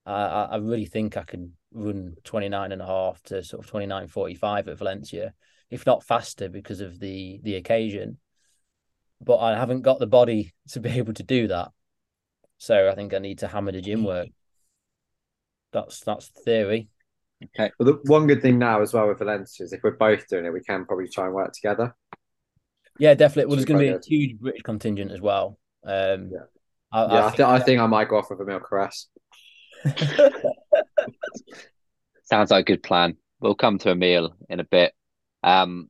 I, 0.06 0.48
I 0.52 0.58
really 0.58 0.86
think 0.86 1.18
I 1.18 1.24
can 1.24 1.54
run 1.74 2.16
29 2.24 2.72
and 2.72 2.82
a 2.82 2.86
half 2.86 3.22
to 3.24 3.44
sort 3.44 3.64
of 3.64 3.70
29 3.70 4.08
45 4.08 4.68
at 4.68 4.78
Valencia, 4.78 5.34
if 5.70 5.86
not 5.86 6.04
faster 6.04 6.50
because 6.50 6.82
of 6.82 7.00
the 7.00 7.40
the 7.44 7.56
occasion. 7.56 8.18
But 9.24 9.38
I 9.38 9.56
haven't 9.56 9.82
got 9.82 10.00
the 10.00 10.08
body 10.08 10.54
to 10.70 10.80
be 10.80 10.90
able 10.98 11.14
to 11.14 11.24
do 11.24 11.48
that. 11.48 11.70
So 12.58 12.90
I 12.90 12.96
think 12.96 13.14
I 13.14 13.20
need 13.20 13.40
to 13.40 13.48
hammer 13.48 13.72
the 13.72 13.82
gym 13.82 14.04
work. 14.04 14.30
That's 15.74 16.02
that's 16.02 16.30
the 16.30 16.42
theory. 16.42 16.90
Okay. 17.44 17.72
Well, 17.80 17.94
the 17.94 18.00
one 18.12 18.28
good 18.28 18.42
thing 18.42 18.60
now 18.60 18.82
as 18.82 18.94
well 18.94 19.08
with 19.08 19.18
Valencia 19.20 19.64
is 19.64 19.74
if 19.74 19.82
we're 19.84 19.92
both 19.92 20.28
doing 20.28 20.46
it, 20.46 20.54
we 20.54 20.62
can 20.62 20.86
probably 20.86 21.08
try 21.08 21.26
and 21.26 21.34
work 21.34 21.54
together. 21.54 21.96
Yeah, 23.00 23.16
definitely. 23.16 23.48
Well, 23.48 23.56
there's 23.56 23.68
Should 23.68 23.74
going 23.74 23.88
to 23.88 24.00
be 24.00 24.16
a 24.16 24.28
huge 24.28 24.40
British 24.40 24.62
contingent 24.62 25.12
as 25.12 25.22
well. 25.22 25.58
Um, 25.84 26.30
Yeah. 26.32 26.46
I, 26.92 27.06
Yeah, 27.06 27.26
I, 27.26 27.28
I 27.28 27.30
th- 27.32 27.48
I 27.48 27.60
think 27.60 27.80
I 27.80 27.88
might 27.88 28.10
go 28.10 28.18
off 28.18 28.30
with 28.30 28.42
a 28.42 28.46
milk 28.46 28.64
caress. 28.68 29.08
Sounds 32.26 32.52
like 32.52 32.62
a 32.62 32.74
good 32.74 32.84
plan. 32.84 33.18
We'll 33.40 33.56
come 33.56 33.80
to 33.80 33.92
a 33.92 33.96
meal 33.96 34.36
in 34.50 34.60
a 34.60 34.64
bit. 34.64 34.94
Um, 35.42 35.90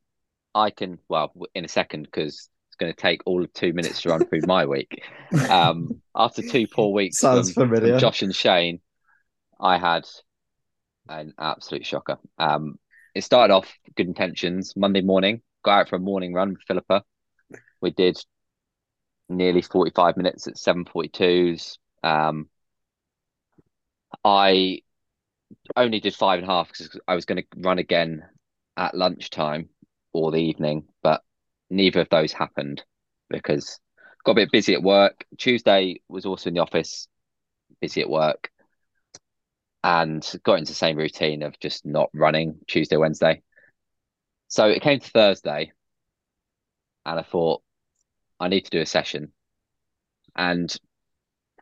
I 0.56 0.70
can, 0.70 1.00
well, 1.10 1.34
in 1.54 1.65
a 1.65 1.67
second 1.67 2.04
because 2.04 2.36
it's 2.36 2.50
going 2.82 2.94
to 2.94 3.02
take 3.02 3.22
all 3.26 3.44
of 3.44 3.54
two 3.54 3.74
minutes 3.74 4.02
to 4.02 4.10
run 4.10 4.26
through 4.26 4.41
my 4.46 4.65
week. 4.65 5.04
Um, 5.50 6.02
after 6.15 6.41
two 6.41 6.67
poor 6.67 6.91
weeks 6.91 7.20
Sounds 7.20 7.54
from, 7.54 7.70
from 7.70 7.78
familiar. 7.78 8.00
Josh 8.00 8.22
and 8.22 8.36
Shane, 8.36 8.82
I 9.60 9.78
had 9.78 10.06
an 11.08 11.34
absolute 11.39 11.86
shocker. 11.86 12.17
Um, 12.38 12.78
it 13.15 13.24
started 13.24 13.54
off 13.54 13.74
good 13.96 14.08
intentions. 14.08 14.74
Monday 14.76 15.02
morning, 15.02 15.41
got 15.63 15.82
out 15.82 15.89
for 15.89 15.96
a 15.96 16.00
morning 16.00 16.34
run 16.34 16.50
with 16.50 16.63
Philippa. 16.67 17.04
We 17.82 17.91
did 17.91 18.17
nearly 19.30 19.62
45 19.62 20.17
minutes 20.17 20.48
at 20.48 20.56
742s. 20.56 21.78
Um, 22.04 22.50
I 24.26 24.82
only 25.76 26.00
did 26.00 26.15
five 26.15 26.39
and 26.39 26.50
a 26.50 26.52
half 26.52 26.67
because 26.67 27.00
I 27.08 27.15
was 27.15 27.26
going 27.26 27.41
to 27.41 27.48
run 27.58 27.80
again 27.80 28.24
at 28.78 28.96
lunchtime 28.96 29.70
or 30.13 30.32
the 30.32 30.38
evening, 30.38 30.86
neither 31.72 32.02
of 32.02 32.10
those 32.10 32.34
happened 32.34 32.84
because 33.30 33.80
got 34.24 34.34
a 34.34 34.36
bit 34.36 34.52
busy 34.52 34.74
at 34.74 34.84
work. 34.84 35.26
Tuesday 35.38 36.02
was 36.08 36.26
also 36.26 36.50
in 36.50 36.54
the 36.54 36.62
office, 36.62 37.08
busy 37.80 38.02
at 38.02 38.10
work, 38.10 38.52
and 39.84 40.30
got 40.44 40.60
into 40.60 40.72
the 40.72 40.76
same 40.76 40.98
routine 40.98 41.44
of 41.44 41.60
just 41.60 41.86
not 41.86 42.10
running 42.13 42.60
Tuesday, 42.67 42.98
Wednesday. 42.98 43.42
So 44.48 44.67
it 44.67 44.82
came 44.82 45.00
to 45.00 45.10
Thursday, 45.10 45.72
and 47.06 47.19
I 47.19 47.24
thought 47.24 47.63
I 48.40 48.50
need 48.50 48.65
to 48.65 48.72
do 48.72 48.82
a 48.82 48.86
session, 48.86 49.32
and 50.36 50.76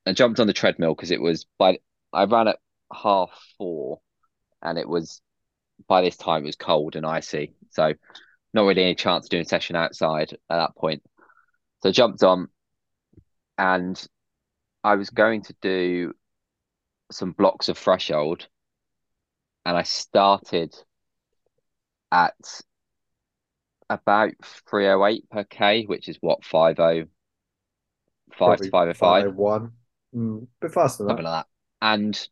I 0.05 0.13
jumped 0.13 0.39
on 0.39 0.47
the 0.47 0.53
treadmill 0.53 0.95
because 0.95 1.11
it 1.11 1.21
was 1.21 1.45
by 1.57 1.77
I 2.11 2.25
ran 2.25 2.47
at 2.47 2.57
half 2.91 3.29
four, 3.57 3.99
and 4.61 4.77
it 4.77 4.89
was 4.89 5.21
by 5.87 6.01
this 6.01 6.17
time 6.17 6.43
it 6.43 6.47
was 6.47 6.55
cold 6.55 6.95
and 6.95 7.05
icy, 7.05 7.53
so 7.69 7.93
not 8.53 8.63
really 8.63 8.83
any 8.83 8.95
chance 8.95 9.25
of 9.25 9.29
doing 9.29 9.43
a 9.43 9.47
session 9.47 9.75
outside 9.75 10.33
at 10.33 10.57
that 10.57 10.75
point. 10.75 11.03
So 11.81 11.89
I 11.89 11.91
jumped 11.91 12.23
on, 12.23 12.49
and 13.57 14.07
I 14.83 14.95
was 14.95 15.09
going 15.09 15.43
to 15.43 15.55
do 15.61 16.13
some 17.11 17.31
blocks 17.31 17.69
of 17.69 17.77
threshold, 17.77 18.47
and 19.65 19.77
I 19.77 19.83
started 19.83 20.75
at 22.11 22.61
about 23.89 24.33
308 24.43 25.29
per 25.29 25.43
K, 25.43 25.83
which 25.85 26.09
is 26.09 26.17
what 26.21 26.43
50 26.43 27.05
5 28.31 28.59
to 28.59 28.69
505 28.69 28.97
501. 28.97 29.71
Mm, 30.15 30.47
bit 30.59 30.71
faster 30.73 31.03
than 31.03 31.09
something 31.11 31.25
that. 31.25 31.31
like 31.31 31.45
that. 31.45 31.47
And 31.81 32.29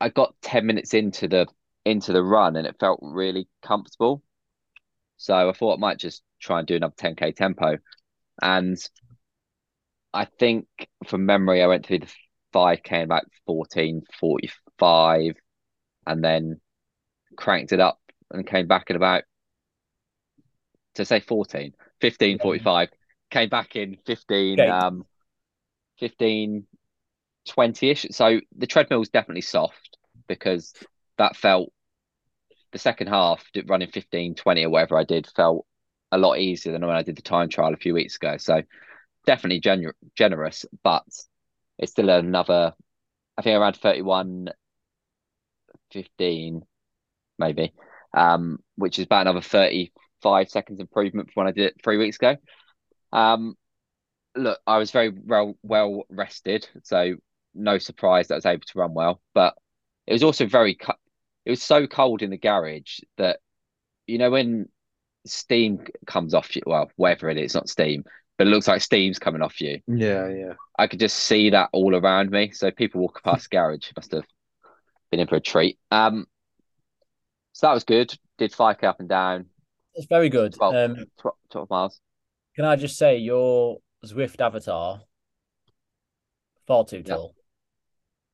I 0.00 0.08
got 0.08 0.34
10 0.42 0.66
minutes 0.66 0.94
into 0.94 1.28
the 1.28 1.46
into 1.84 2.12
the 2.12 2.22
run 2.22 2.56
and 2.56 2.66
it 2.66 2.76
felt 2.78 3.00
really 3.02 3.48
comfortable. 3.62 4.22
So 5.16 5.48
I 5.48 5.52
thought 5.52 5.74
I 5.76 5.80
might 5.80 5.98
just 5.98 6.22
try 6.40 6.58
and 6.58 6.66
do 6.66 6.76
another 6.76 6.94
10k 6.96 7.32
tempo. 7.32 7.78
And 8.40 8.76
I 10.14 10.24
think 10.24 10.66
from 11.06 11.26
memory, 11.26 11.62
I 11.62 11.66
went 11.66 11.86
through 11.86 12.00
the 12.00 12.12
5k 12.52 12.98
in 12.98 13.04
about 13.04 13.24
14:45 13.46 15.34
and 16.06 16.22
then 16.24 16.60
cranked 17.36 17.72
it 17.72 17.80
up 17.80 17.98
and 18.30 18.46
came 18.46 18.66
back 18.66 18.90
in 18.90 18.96
about 18.96 19.24
to 20.94 21.04
say 21.04 21.20
14, 21.20 21.72
15:45. 22.00 22.88
Came 23.30 23.48
back 23.48 23.76
in 23.76 23.96
15, 24.04 24.60
Okay. 24.60 24.68
um, 24.68 25.06
15 25.98 26.66
20-ish. 27.48 28.06
So 28.10 28.40
the 28.56 28.66
treadmill 28.66 28.98
was 28.98 29.08
definitely 29.08 29.40
soft 29.42 29.96
because 30.28 30.74
that 31.22 31.36
felt 31.36 31.72
the 32.72 32.78
second 32.78 33.08
half 33.08 33.44
running 33.66 33.88
15 33.88 34.34
20 34.34 34.64
or 34.64 34.70
whatever 34.70 34.98
I 34.98 35.04
did 35.04 35.26
felt 35.36 35.66
a 36.10 36.18
lot 36.18 36.38
easier 36.38 36.72
than 36.72 36.86
when 36.86 36.96
I 36.96 37.02
did 37.02 37.16
the 37.16 37.22
time 37.22 37.48
trial 37.48 37.72
a 37.72 37.78
few 37.78 37.94
weeks 37.94 38.16
ago. 38.16 38.36
So 38.38 38.62
definitely 39.26 39.60
gener- 39.60 39.92
generous, 40.16 40.66
but 40.82 41.04
it's 41.78 41.92
still 41.92 42.10
another 42.10 42.72
I 43.38 43.42
think 43.42 43.58
around 43.58 43.76
31 43.76 44.48
15 45.92 46.62
maybe. 47.38 47.72
Um 48.14 48.58
which 48.76 48.98
is 48.98 49.04
about 49.06 49.22
another 49.22 49.40
35 49.42 50.50
seconds 50.50 50.80
improvement 50.80 51.30
from 51.30 51.42
when 51.42 51.48
I 51.48 51.52
did 51.52 51.66
it 51.66 51.82
3 51.84 51.98
weeks 51.98 52.16
ago. 52.16 52.36
Um 53.12 53.56
look, 54.34 54.58
I 54.66 54.78
was 54.78 54.90
very 54.90 55.10
well 55.10 55.56
well 55.62 56.04
rested, 56.08 56.68
so 56.84 57.16
no 57.54 57.78
surprise 57.78 58.28
that 58.28 58.34
I 58.34 58.38
was 58.38 58.46
able 58.46 58.64
to 58.66 58.78
run 58.78 58.94
well. 58.94 59.20
But 59.34 59.54
it 60.06 60.12
was 60.12 60.22
also 60.22 60.46
very 60.46 60.74
cu- 60.74 60.92
it 61.44 61.50
was 61.50 61.62
so 61.62 61.86
cold 61.86 62.22
in 62.22 62.30
the 62.30 62.36
garage 62.38 63.00
that 63.18 63.40
you 64.06 64.18
know 64.18 64.30
when 64.30 64.68
steam 65.26 65.84
comes 66.06 66.34
off 66.34 66.54
you, 66.56 66.62
well, 66.66 66.90
whatever 66.96 67.28
it 67.30 67.38
is, 67.38 67.54
not 67.54 67.68
steam, 67.68 68.04
but 68.38 68.46
it 68.46 68.50
looks 68.50 68.68
like 68.68 68.80
steam's 68.82 69.18
coming 69.18 69.42
off 69.42 69.60
you. 69.60 69.80
Yeah, 69.86 70.28
yeah. 70.28 70.52
I 70.78 70.86
could 70.86 71.00
just 71.00 71.16
see 71.16 71.50
that 71.50 71.68
all 71.72 71.94
around 71.94 72.30
me. 72.30 72.50
So 72.50 72.70
people 72.70 73.00
walking 73.00 73.22
past 73.24 73.48
the 73.50 73.56
garage 73.56 73.90
must 73.96 74.12
have 74.12 74.24
been 75.10 75.20
in 75.20 75.28
for 75.28 75.36
a 75.36 75.40
treat. 75.40 75.78
Um, 75.90 76.26
so 77.52 77.66
that 77.66 77.74
was 77.74 77.84
good. 77.84 78.16
Did 78.38 78.52
5k 78.52 78.84
up 78.84 79.00
and 79.00 79.08
down, 79.08 79.46
It's 79.94 80.06
very 80.06 80.28
good. 80.28 80.54
12, 80.54 80.74
Um, 80.74 80.96
12, 81.20 81.36
12 81.50 81.70
miles. 81.70 82.00
can 82.56 82.64
I 82.64 82.76
just 82.76 82.96
say 82.96 83.18
your 83.18 83.78
Zwift 84.04 84.40
avatar 84.40 85.02
far 86.66 86.84
too 86.84 87.02
Yeah. 87.06 87.14
tall. 87.14 87.34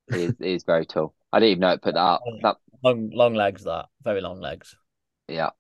It 0.08 0.16
is, 0.16 0.30
it 0.40 0.46
is 0.46 0.64
very 0.64 0.86
tall. 0.86 1.14
I 1.32 1.40
didn't 1.40 1.50
even 1.50 1.60
know 1.60 1.72
it 1.72 1.82
put 1.82 1.94
that 1.94 2.00
up. 2.00 2.22
That 2.42 2.56
Long 2.82 3.10
long 3.12 3.34
legs 3.34 3.64
that. 3.64 3.86
Very 4.02 4.20
long 4.20 4.40
legs. 4.40 4.76
yeah, 5.28 5.50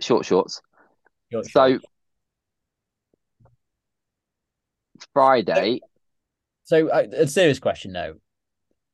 short 0.00 0.24
shorts. 0.26 0.60
Short 1.32 1.46
So 1.46 1.68
shorts. 1.68 1.84
Friday, 5.12 5.80
So 6.64 6.88
uh, 6.88 7.06
a 7.12 7.26
serious 7.26 7.58
question 7.58 7.92
though. 7.92 8.14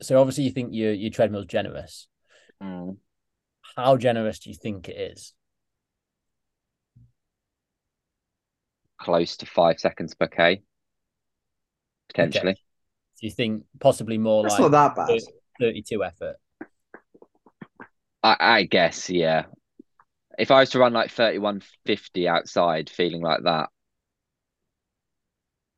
So 0.03 0.20
obviously 0.20 0.45
you 0.45 0.51
think 0.51 0.70
your 0.72 0.93
your 0.93 1.11
treadmill's 1.11 1.47
generous. 1.47 2.09
mm, 2.62 2.97
How 3.76 3.97
generous 3.97 4.39
do 4.39 4.51
you 4.51 4.57
think 4.57 4.89
it 4.89 4.97
is? 4.97 5.35
close 8.99 9.37
to 9.37 9.47
five 9.47 9.78
seconds 9.78 10.14
per 10.14 10.26
k, 10.28 10.62
potentially. 12.09 12.55
Do 13.20 13.26
you 13.26 13.30
think 13.30 13.64
possibly 13.80 14.18
more 14.18 14.43
That's 14.43 14.59
like 14.59 14.72
not 14.72 14.95
that 14.97 14.97
bad. 14.97 15.20
32 15.61 16.03
effort? 16.05 16.37
I, 18.25 18.37
I 18.41 18.62
guess, 18.64 19.09
yeah. 19.11 19.45
If 20.39 20.51
I 20.51 20.61
was 20.61 20.70
to 20.70 20.79
run 20.81 20.93
like 20.93 21.11
31.50 21.11 22.29
outside 22.29 22.91
feeling 22.91 23.22
like 23.22 23.45
that, 23.45 23.70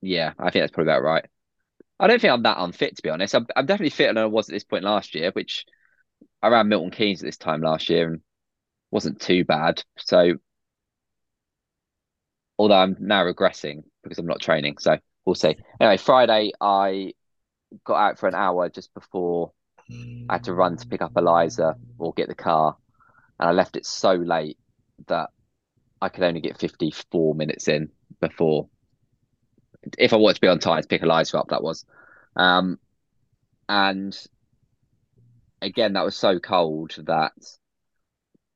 yeah, 0.02 0.32
I 0.38 0.50
think 0.50 0.62
that's 0.62 0.72
probably 0.72 0.92
about 0.92 1.02
right. 1.02 1.26
I 2.00 2.08
don't 2.08 2.20
think 2.20 2.32
I'm 2.32 2.44
that 2.44 2.58
unfit, 2.60 2.96
to 2.96 3.02
be 3.02 3.10
honest. 3.10 3.34
I'm, 3.34 3.46
I'm 3.56 3.66
definitely 3.66 3.90
fitter 3.90 4.14
than 4.14 4.24
I 4.24 4.26
was 4.26 4.48
at 4.48 4.54
this 4.54 4.64
point 4.64 4.84
last 4.84 5.14
year, 5.14 5.32
which 5.32 5.66
I 6.42 6.48
ran 6.48 6.68
Milton 6.68 6.90
Keynes 6.92 7.22
at 7.22 7.26
this 7.26 7.38
time 7.38 7.62
last 7.62 7.88
year 7.90 8.08
and 8.08 8.22
wasn't 8.90 9.20
too 9.20 9.44
bad. 9.44 9.84
So, 9.98 10.34
although 12.58 12.74
I'm 12.76 12.96
now 13.00 13.24
regressing 13.24 13.84
because 14.02 14.18
I'm 14.18 14.26
not 14.26 14.40
training, 14.40 14.78
so 14.78 14.98
we'll 15.24 15.34
see. 15.34 15.56
Anyway, 15.80 15.96
Friday, 15.96 16.52
I 16.60 17.12
got 17.84 17.96
out 17.96 18.18
for 18.18 18.28
an 18.28 18.34
hour 18.34 18.68
just 18.68 18.94
before 18.94 19.52
I 19.90 20.34
had 20.34 20.44
to 20.44 20.54
run 20.54 20.76
to 20.76 20.86
pick 20.86 21.02
up 21.02 21.12
Eliza 21.16 21.76
or 21.98 22.12
get 22.12 22.28
the 22.28 22.34
car, 22.34 22.76
and 23.38 23.48
I 23.48 23.52
left 23.52 23.76
it 23.76 23.86
so 23.86 24.12
late 24.12 24.58
that 25.06 25.30
I 26.00 26.08
could 26.08 26.24
only 26.24 26.40
get 26.40 26.58
54 26.58 27.34
minutes 27.34 27.68
in 27.68 27.90
before. 28.20 28.68
If 29.98 30.12
I 30.12 30.16
wanted 30.16 30.34
to 30.34 30.40
be 30.40 30.48
on 30.48 30.58
time 30.58 30.82
to 30.82 30.88
pick 30.88 31.02
Eliza 31.02 31.38
up, 31.38 31.48
that 31.48 31.62
was. 31.62 31.84
Um, 32.34 32.78
and 33.68 34.16
again, 35.62 35.94
that 35.94 36.04
was 36.04 36.16
so 36.16 36.38
cold 36.38 36.96
that 37.06 37.32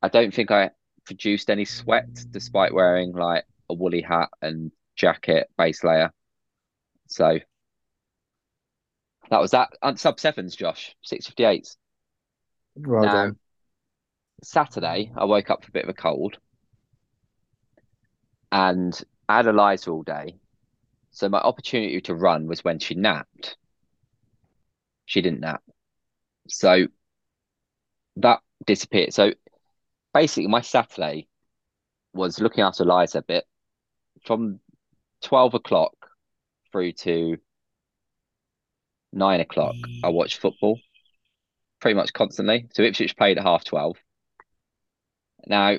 I 0.03 0.09
don't 0.09 0.35
think 0.35 0.51
I 0.51 0.70
produced 1.05 1.51
any 1.51 1.64
sweat 1.64 2.09
despite 2.31 2.74
wearing 2.74 3.12
like 3.12 3.45
a 3.68 3.74
woolly 3.74 4.03
hat 4.03 4.31
and 4.43 4.72
jacket 4.97 5.51
base 5.57 5.83
layer. 5.85 6.12
So 7.09 7.39
that 9.31 9.41
was 9.41 9.53
that. 9.53 9.70
And 9.83 9.99
sub 9.99 10.20
sevens, 10.20 10.55
Josh, 10.57 10.95
658s. 11.07 11.76
Well 12.76 13.03
Now, 13.03 13.12
done. 13.12 13.39
Saturday, 14.43 15.12
I 15.16 15.24
woke 15.24 15.51
up 15.51 15.61
with 15.61 15.68
a 15.68 15.72
bit 15.72 15.85
of 15.85 15.91
a 15.91 15.95
cold 15.95 16.39
and 18.53 19.01
I 19.28 19.37
had 19.37 19.47
Eliza 19.47 19.91
all 19.91 20.03
day. 20.03 20.37
So 21.12 21.28
my 21.28 21.39
opportunity 21.39 22.01
to 22.03 22.14
run 22.14 22.47
was 22.47 22.64
when 22.64 22.78
she 22.78 22.95
napped. 22.95 23.57
She 25.07 25.22
didn't 25.22 25.41
nap. 25.41 25.62
So 26.49 26.87
that 28.16 28.41
disappeared. 28.64 29.12
So 29.12 29.33
basically, 30.14 30.49
my 30.49 30.61
Saturday 30.61 31.28
was 32.12 32.41
looking 32.41 32.62
after 32.62 32.85
Eliza 32.85 33.18
a 33.18 33.22
bit 33.22 33.45
from 34.24 34.61
12 35.22 35.55
o'clock 35.55 35.95
through 36.70 36.93
to 36.93 37.37
nine 39.12 39.40
o'clock. 39.40 39.74
I 40.02 40.08
watch 40.08 40.38
football 40.38 40.78
pretty 41.80 41.94
much 41.94 42.12
constantly. 42.12 42.68
So 42.72 42.82
Ipswich 42.82 43.16
played 43.16 43.38
at 43.38 43.44
half 43.44 43.64
12. 43.64 43.96
Now, 45.46 45.78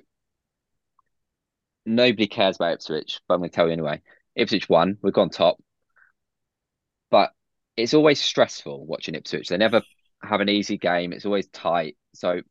nobody 1.86 2.27
cares 2.27 2.55
about 2.55 2.73
Ipswich, 2.73 3.21
but 3.27 3.36
I'm 3.36 3.39
going 3.41 3.49
to 3.49 3.55
tell 3.55 3.67
you 3.67 3.73
anyway. 3.73 4.01
Ipswich 4.36 4.67
won. 4.67 4.97
We've 5.01 5.13
gone 5.13 5.29
top. 5.29 5.57
But 7.09 7.32
it's 7.77 7.93
always 7.93 8.19
stressful 8.19 8.86
watching 8.86 9.15
Ipswich. 9.15 9.47
They 9.47 9.57
never 9.57 9.82
have 10.23 10.41
an 10.41 10.49
easy 10.49 10.77
game. 10.77 11.13
It's 11.13 11.25
always 11.25 11.47
tight. 11.47 11.97
So 12.13 12.41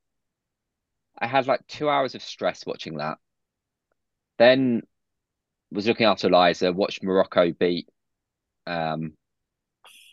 I 1.18 1.26
had 1.26 1.46
like 1.46 1.66
two 1.66 1.88
hours 1.88 2.14
of 2.14 2.22
stress 2.22 2.64
watching 2.66 2.98
that. 2.98 3.18
Then 4.38 4.82
was 5.70 5.86
looking 5.86 6.06
after 6.06 6.28
Eliza, 6.28 6.72
watched 6.72 7.02
Morocco 7.02 7.52
beat 7.52 7.88
um, 8.66 9.12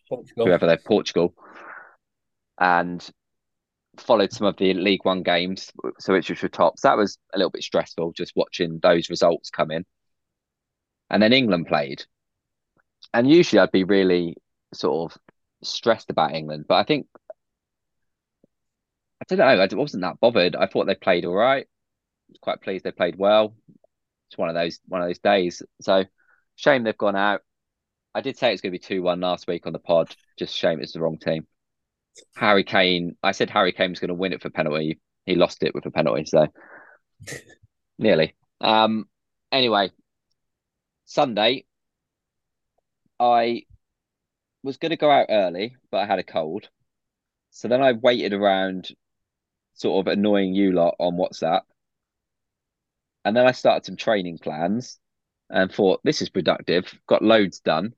Portugal. 0.09 0.45
whoever 0.45 0.65
they're 0.65 0.77
Portugal, 0.77 1.33
and 2.59 3.07
followed 3.97 4.31
some 4.31 4.47
of 4.47 4.57
the 4.57 4.73
League 4.73 5.05
One 5.05 5.23
games, 5.23 5.71
so 5.99 6.15
Ipswich 6.15 6.41
was 6.41 6.51
top. 6.51 6.73
tops. 6.73 6.81
that 6.81 6.97
was 6.97 7.17
a 7.33 7.37
little 7.37 7.51
bit 7.51 7.63
stressful 7.63 8.13
just 8.13 8.33
watching 8.35 8.79
those 8.81 9.09
results 9.09 9.49
come 9.49 9.71
in. 9.71 9.85
And 11.09 11.21
then 11.21 11.33
England 11.33 11.67
played, 11.67 12.05
and 13.13 13.29
usually 13.29 13.59
I'd 13.59 13.71
be 13.71 13.83
really 13.83 14.35
sort 14.73 15.11
of 15.11 15.21
stressed 15.63 16.09
about 16.09 16.33
England, 16.33 16.65
but 16.67 16.75
I 16.75 16.83
think 16.83 17.07
I 19.21 19.25
don't 19.35 19.39
know. 19.39 19.63
I 19.63 19.75
wasn't 19.75 20.03
that 20.03 20.19
bothered. 20.19 20.55
I 20.55 20.67
thought 20.67 20.85
they 20.85 20.95
played 20.95 21.25
all 21.25 21.33
right. 21.35 21.65
I 21.65 22.31
was 22.31 22.39
quite 22.39 22.61
pleased 22.61 22.83
they 22.83 22.91
played 22.91 23.17
well. 23.17 23.55
It's 24.29 24.37
one 24.37 24.49
of 24.49 24.55
those 24.55 24.79
one 24.87 25.01
of 25.01 25.07
those 25.07 25.19
days. 25.19 25.63
So 25.81 26.05
shame 26.55 26.83
they've 26.83 26.97
gone 26.97 27.15
out. 27.15 27.41
I 28.17 28.21
did 28.21 28.35
say 28.35 28.51
it's 28.51 28.63
going 28.63 28.71
to 28.71 28.79
be 28.79 28.83
two 28.83 29.03
one 29.03 29.19
last 29.19 29.45
week 29.45 29.67
on 29.67 29.73
the 29.73 29.79
pod. 29.79 30.15
Just 30.39 30.55
shame 30.55 30.81
it's 30.81 30.93
the 30.93 30.99
wrong 30.99 31.19
team. 31.19 31.45
Harry 32.35 32.63
Kane. 32.63 33.15
I 33.21 33.31
said 33.31 33.51
Harry 33.51 33.71
Kane 33.71 33.91
was 33.91 33.99
going 33.99 34.07
to 34.07 34.15
win 34.15 34.33
it 34.33 34.41
for 34.41 34.49
penalty. 34.49 34.99
He 35.27 35.35
lost 35.35 35.61
it 35.61 35.75
with 35.75 35.85
a 35.85 35.91
penalty. 35.91 36.25
So 36.25 36.47
nearly. 37.99 38.35
Um. 38.59 39.05
Anyway, 39.51 39.91
Sunday, 41.05 41.65
I 43.19 43.65
was 44.63 44.77
going 44.77 44.89
to 44.89 44.97
go 44.97 45.11
out 45.11 45.27
early, 45.29 45.75
but 45.91 45.99
I 45.99 46.07
had 46.07 46.17
a 46.17 46.23
cold. 46.23 46.69
So 47.51 47.67
then 47.67 47.83
I 47.83 47.91
waited 47.91 48.33
around, 48.33 48.89
sort 49.75 50.07
of 50.07 50.11
annoying 50.11 50.55
you 50.55 50.71
lot 50.71 50.95
on 50.97 51.17
WhatsApp. 51.17 51.61
And 53.23 53.37
then 53.37 53.45
I 53.45 53.51
started 53.51 53.85
some 53.85 53.95
training 53.95 54.39
plans 54.39 54.97
and 55.51 55.71
thought, 55.71 56.01
this 56.03 56.23
is 56.23 56.29
productive. 56.29 56.91
Got 57.05 57.21
loads 57.21 57.59
done. 57.59 57.93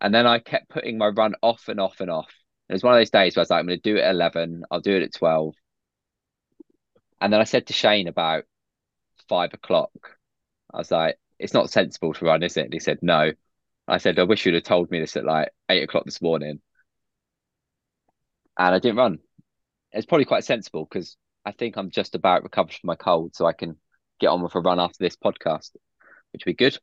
And 0.00 0.14
then 0.14 0.26
I 0.26 0.38
kept 0.38 0.68
putting 0.68 0.98
my 0.98 1.08
run 1.08 1.34
off 1.42 1.68
and 1.68 1.80
off 1.80 2.00
and 2.00 2.10
off. 2.10 2.32
And 2.68 2.74
It 2.74 2.76
was 2.76 2.82
one 2.82 2.94
of 2.94 3.00
those 3.00 3.10
days 3.10 3.34
where 3.34 3.40
I 3.40 3.44
was 3.44 3.50
like, 3.50 3.60
I'm 3.60 3.66
going 3.66 3.80
to 3.80 3.90
do 3.90 3.96
it 3.96 4.02
at 4.04 4.12
11, 4.12 4.62
I'll 4.70 4.80
do 4.80 4.96
it 4.96 5.02
at 5.02 5.14
12. 5.14 5.54
And 7.20 7.32
then 7.32 7.40
I 7.40 7.44
said 7.44 7.66
to 7.66 7.72
Shane 7.72 8.08
about 8.08 8.44
five 9.28 9.54
o'clock. 9.54 9.90
I 10.72 10.78
was 10.78 10.90
like, 10.90 11.18
it's 11.38 11.54
not 11.54 11.70
sensible 11.70 12.14
to 12.14 12.24
run, 12.24 12.42
is 12.42 12.56
it? 12.56 12.64
And 12.64 12.72
he 12.72 12.80
said, 12.80 12.98
no. 13.02 13.32
I 13.86 13.98
said, 13.98 14.18
I 14.18 14.24
wish 14.24 14.44
you'd 14.44 14.54
have 14.54 14.64
told 14.64 14.90
me 14.90 15.00
this 15.00 15.16
at 15.16 15.24
like 15.24 15.50
eight 15.68 15.82
o'clock 15.82 16.04
this 16.04 16.22
morning. 16.22 16.60
And 18.58 18.74
I 18.74 18.78
didn't 18.78 18.98
run. 18.98 19.18
It's 19.92 20.06
probably 20.06 20.26
quite 20.26 20.44
sensible 20.44 20.84
because 20.84 21.16
I 21.44 21.52
think 21.52 21.76
I'm 21.76 21.90
just 21.90 22.14
about 22.14 22.42
recovered 22.42 22.74
from 22.74 22.88
my 22.88 22.96
cold, 22.96 23.34
so 23.34 23.46
I 23.46 23.52
can 23.52 23.76
get 24.20 24.28
on 24.28 24.42
with 24.42 24.54
a 24.54 24.60
run 24.60 24.80
after 24.80 24.98
this 25.00 25.16
podcast, 25.16 25.70
which 26.32 26.44
would 26.44 26.56
be 26.56 26.64
good. 26.64 26.78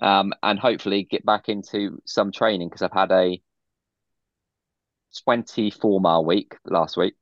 Um, 0.00 0.32
and 0.42 0.58
hopefully 0.58 1.06
get 1.08 1.24
back 1.26 1.48
into 1.48 2.00
some 2.06 2.32
training 2.32 2.68
because 2.68 2.82
I've 2.82 2.92
had 2.92 3.12
a 3.12 3.40
24 5.24 6.00
mile 6.00 6.24
week 6.24 6.56
last 6.64 6.96
week. 6.96 7.14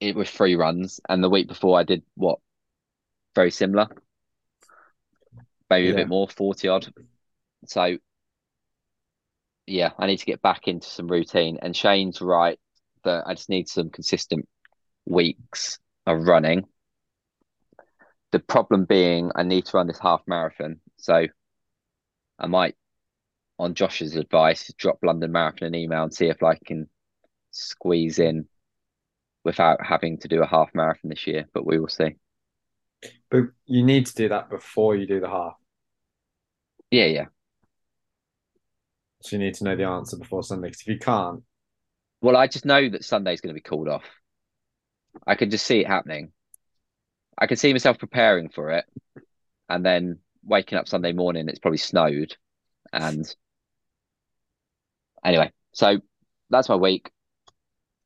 It 0.00 0.14
was 0.14 0.30
three 0.30 0.56
runs, 0.56 1.00
and 1.08 1.22
the 1.22 1.30
week 1.30 1.48
before 1.48 1.78
I 1.78 1.84
did 1.84 2.02
what? 2.14 2.38
Very 3.34 3.50
similar, 3.50 3.88
maybe 5.70 5.90
a 5.90 5.94
bit 5.94 6.08
more, 6.08 6.28
40 6.28 6.68
odd. 6.68 6.92
So, 7.66 7.96
yeah, 9.66 9.90
I 9.98 10.06
need 10.06 10.18
to 10.18 10.26
get 10.26 10.42
back 10.42 10.68
into 10.68 10.86
some 10.86 11.08
routine. 11.08 11.58
And 11.62 11.74
Shane's 11.74 12.20
right 12.20 12.58
that 13.04 13.24
I 13.26 13.34
just 13.34 13.48
need 13.48 13.68
some 13.68 13.90
consistent 13.90 14.48
weeks 15.06 15.78
of 16.06 16.26
running. 16.26 16.64
The 18.32 18.40
problem 18.40 18.84
being, 18.84 19.30
I 19.34 19.44
need 19.44 19.66
to 19.66 19.76
run 19.76 19.86
this 19.86 19.98
half 19.98 20.22
marathon. 20.26 20.80
So, 21.02 21.26
I 22.38 22.46
might, 22.46 22.76
on 23.58 23.74
Josh's 23.74 24.14
advice, 24.14 24.72
drop 24.78 24.98
London 25.02 25.32
Marathon 25.32 25.66
an 25.66 25.74
email 25.74 26.04
and 26.04 26.14
see 26.14 26.26
if 26.26 26.42
I 26.44 26.54
can 26.54 26.88
squeeze 27.50 28.20
in 28.20 28.46
without 29.44 29.84
having 29.84 30.18
to 30.18 30.28
do 30.28 30.42
a 30.42 30.46
half 30.46 30.70
marathon 30.74 31.10
this 31.10 31.26
year. 31.26 31.46
But 31.52 31.66
we 31.66 31.80
will 31.80 31.88
see. 31.88 32.14
But 33.30 33.46
you 33.66 33.84
need 33.84 34.06
to 34.06 34.14
do 34.14 34.28
that 34.28 34.48
before 34.48 34.94
you 34.94 35.08
do 35.08 35.18
the 35.18 35.28
half. 35.28 35.54
Yeah, 36.92 37.06
yeah. 37.06 37.26
So 39.22 39.36
you 39.36 39.42
need 39.42 39.54
to 39.54 39.64
know 39.64 39.74
the 39.74 39.84
answer 39.84 40.16
before 40.16 40.44
Sunday. 40.44 40.68
Because 40.68 40.82
if 40.82 40.86
you 40.88 40.98
can't, 40.98 41.42
Well, 42.20 42.36
I 42.36 42.46
just 42.46 42.64
know 42.64 42.88
that 42.88 43.04
Sunday's 43.04 43.40
going 43.40 43.54
to 43.54 43.60
be 43.60 43.68
called 43.68 43.88
off. 43.88 44.04
I 45.26 45.34
can 45.34 45.50
just 45.50 45.66
see 45.66 45.80
it 45.80 45.88
happening. 45.88 46.32
I 47.36 47.46
can 47.46 47.56
see 47.56 47.72
myself 47.72 47.98
preparing 47.98 48.50
for 48.50 48.70
it, 48.70 48.84
and 49.68 49.84
then 49.84 50.18
waking 50.44 50.78
up 50.78 50.88
Sunday 50.88 51.12
morning, 51.12 51.48
it's 51.48 51.58
probably 51.58 51.78
snowed. 51.78 52.36
And 52.92 53.26
anyway, 55.24 55.52
so 55.72 55.98
that's 56.50 56.68
my 56.68 56.76
week. 56.76 57.10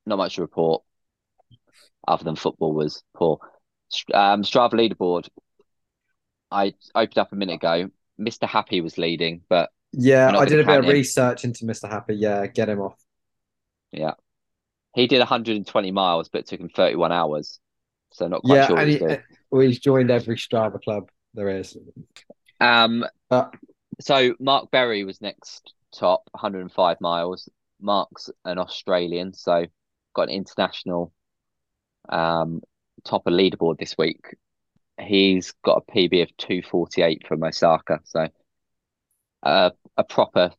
Not 0.07 0.16
much 0.18 0.37
to 0.37 0.41
report, 0.43 0.82
other 2.07 2.24
than 2.24 2.37
football 2.37 2.72
was 2.74 3.03
poor. 3.14 3.39
Um, 4.12 4.43
Strava 4.43 4.72
leaderboard. 4.74 5.28
I 6.51 6.74
opened 6.95 7.18
up 7.18 7.32
a 7.32 7.37
minute 7.37 7.55
ago. 7.55 7.91
Mr. 8.18 8.47
Happy 8.47 8.80
was 8.80 8.99
leading, 8.99 9.43
but 9.49 9.70
yeah, 9.93 10.32
I 10.37 10.45
did 10.45 10.61
a 10.61 10.64
bit 10.64 10.78
of 10.78 10.84
him. 10.84 10.91
research 10.93 11.45
into 11.45 11.64
Mr. 11.64 11.89
Happy. 11.89 12.14
Yeah, 12.14 12.47
get 12.47 12.68
him 12.68 12.80
off. 12.80 12.97
yeah, 13.93 14.12
he 14.95 15.07
did 15.07 15.20
120 15.20 15.93
miles, 15.93 16.28
but 16.28 16.41
it 16.41 16.47
took 16.49 16.61
him 16.61 16.70
31 16.70 17.12
hours. 17.12 17.61
So 18.12 18.28
not 18.28 18.45
quite 18.45 18.57
Yeah, 18.57 18.66
sure 18.66 18.84
he's 18.84 18.99
he, 18.99 19.18
well, 19.51 19.62
he's 19.62 19.78
joined 19.80 20.11
every 20.11 20.37
Strava 20.37 20.80
club 20.82 21.11
there 21.37 21.51
is. 21.51 21.76
Um, 22.61 23.05
Uh, 23.30 23.51
so 24.01 24.34
Mark 24.41 24.70
Berry 24.70 25.05
was 25.05 25.20
next 25.20 25.74
top, 25.95 26.28
105 26.32 27.01
miles. 27.01 27.49
Mark's 27.80 28.30
an 28.45 28.59
Australian, 28.59 29.32
so 29.34 29.66
got 30.14 30.28
an 30.28 30.34
international 30.34 31.12
um 32.09 32.62
top 33.05 33.26
of 33.26 33.32
leaderboard 33.32 33.78
this 33.78 33.97
week. 33.99 34.37
He's 34.99 35.53
got 35.62 35.84
a 35.87 35.93
PB 35.93 36.22
of 36.22 36.37
248 36.39 37.26
from 37.26 37.43
Osaka, 37.43 38.01
so 38.05 38.28
uh, 39.43 39.70
a 39.97 40.05
proper 40.05 40.51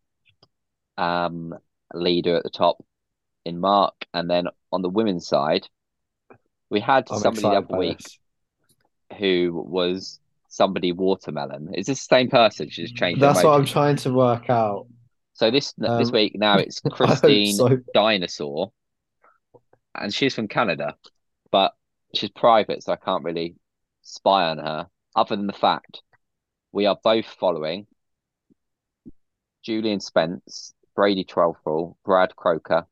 um 0.98 1.56
leader 1.94 2.36
at 2.36 2.44
the 2.44 2.50
top 2.50 2.84
in 3.46 3.60
Mark. 3.60 3.96
And 4.14 4.30
then 4.30 4.48
on 4.72 4.82
the 4.82 4.90
women's 4.90 5.28
side, 5.28 5.68
we 6.70 6.80
had 6.80 7.08
I'm 7.10 7.20
somebody 7.20 7.42
the 7.42 7.56
other 7.56 7.78
week 7.78 7.98
this. 7.98 8.20
who 9.18 9.64
was 9.66 10.20
somebody 10.58 10.92
watermelon. 10.92 11.74
Is 11.76 11.86
this 11.86 12.06
the 12.06 12.16
same 12.16 12.30
person? 12.30 12.70
She's 12.70 12.92
changed. 12.92 13.22
That's 13.22 13.44
what 13.44 13.54
I'm 13.54 13.66
trying 13.66 13.96
to 13.98 14.12
work 14.12 14.50
out. 14.50 14.88
So 15.34 15.52
this 15.52 15.74
this 15.78 16.08
Um, 16.10 16.14
week 16.14 16.34
now 16.36 16.58
it's 16.66 16.80
Christine 16.82 17.54
so. 17.54 17.78
Dinosaur, 17.94 18.72
and 19.96 20.14
she's 20.14 20.34
from 20.34 20.48
Canada, 20.48 20.96
but 21.52 21.74
she's 22.16 22.32
private, 22.32 22.84
so 22.84 22.92
I 22.92 22.96
can't 22.98 23.24
really 23.24 23.56
spy 24.02 24.50
on 24.50 24.58
her. 24.58 24.88
Other 25.16 25.36
than 25.36 25.48
the 25.48 25.54
fact 25.54 26.02
we 26.72 26.86
are 26.88 26.98
both 27.04 27.26
following 27.26 27.88
Julian 29.64 30.00
Spence, 30.00 30.74
Brady 30.96 31.24
Trelfall, 31.24 31.96
Brad 32.04 32.36
Croker, 32.36 32.88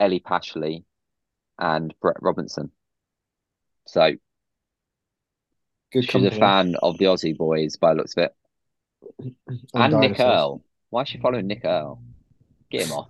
Ellie 0.00 0.20
Pashley, 0.20 0.84
and 1.58 1.94
Brett 2.00 2.16
Robinson. 2.20 2.70
So 3.86 4.12
Good 5.94 6.04
she's 6.04 6.10
company. 6.10 6.36
a 6.36 6.38
fan 6.40 6.74
of 6.82 6.98
the 6.98 7.04
Aussie 7.06 7.36
boys 7.36 7.76
by 7.76 7.90
the 7.94 7.98
looks 7.98 8.16
of 8.16 8.24
it. 8.24 9.34
and 9.72 10.00
Nick. 10.00 10.18
Earl. 10.18 10.60
Why 10.90 11.02
is 11.02 11.08
she 11.08 11.18
following 11.18 11.46
Nick 11.46 11.64
Earl? 11.64 12.02
Get 12.68 12.86
him 12.86 12.92
off. 12.92 13.08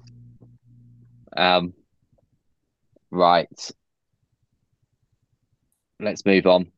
Um, 1.34 1.72
right. 3.10 3.70
Let's 5.98 6.26
move 6.26 6.46
on. 6.46 6.70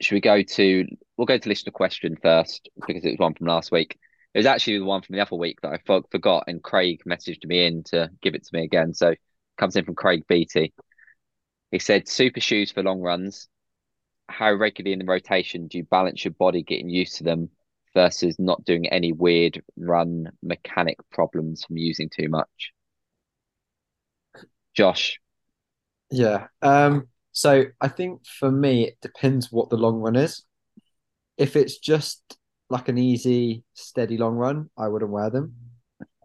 Should 0.00 0.14
we 0.16 0.20
go 0.20 0.42
to? 0.42 0.86
We'll 1.16 1.26
go 1.26 1.38
to 1.38 1.48
listener 1.48 1.70
question 1.72 2.16
first 2.20 2.68
because 2.86 3.04
it 3.04 3.10
was 3.10 3.18
one 3.18 3.34
from 3.34 3.46
last 3.46 3.70
week. 3.70 3.98
It 4.34 4.38
was 4.38 4.46
actually 4.46 4.78
the 4.78 4.84
one 4.84 5.02
from 5.02 5.14
the 5.14 5.22
other 5.22 5.36
week 5.36 5.60
that 5.60 5.72
I 5.72 5.78
for- 5.86 6.02
forgot, 6.10 6.44
and 6.48 6.62
Craig 6.62 7.02
messaged 7.06 7.44
me 7.44 7.66
in 7.66 7.84
to 7.84 8.10
give 8.20 8.34
it 8.34 8.44
to 8.44 8.50
me 8.56 8.64
again. 8.64 8.94
So 8.94 9.14
comes 9.58 9.76
in 9.76 9.84
from 9.84 9.94
Craig 9.94 10.24
Beatty. 10.26 10.72
He 11.70 11.78
said, 11.78 12.08
"Super 12.08 12.40
shoes 12.40 12.72
for 12.72 12.82
long 12.82 13.00
runs. 13.00 13.46
How 14.30 14.52
regularly 14.52 14.92
in 14.92 15.00
the 15.00 15.04
rotation 15.04 15.66
do 15.66 15.78
you 15.78 15.84
balance 15.84 16.24
your 16.24 16.32
body 16.32 16.62
getting 16.62 16.88
used 16.88 17.16
to 17.16 17.24
them 17.24 17.50
versus 17.94 18.38
not 18.38 18.64
doing 18.64 18.88
any 18.88 19.12
weird 19.12 19.62
run 19.76 20.30
mechanic 20.42 20.98
problems 21.10 21.64
from 21.64 21.76
using 21.76 22.08
too 22.08 22.28
much. 22.28 22.72
Josh, 24.74 25.18
Yeah. 26.10 26.46
Um, 26.62 27.08
so 27.32 27.64
I 27.80 27.88
think 27.88 28.24
for 28.26 28.50
me, 28.50 28.86
it 28.86 29.00
depends 29.00 29.50
what 29.50 29.70
the 29.70 29.76
long 29.76 29.96
run 29.96 30.16
is. 30.16 30.44
If 31.36 31.56
it's 31.56 31.78
just 31.78 32.38
like 32.68 32.88
an 32.88 32.98
easy, 32.98 33.64
steady 33.74 34.16
long 34.16 34.36
run, 34.36 34.70
I 34.76 34.88
wouldn't 34.88 35.10
wear 35.10 35.30
them. 35.30 35.54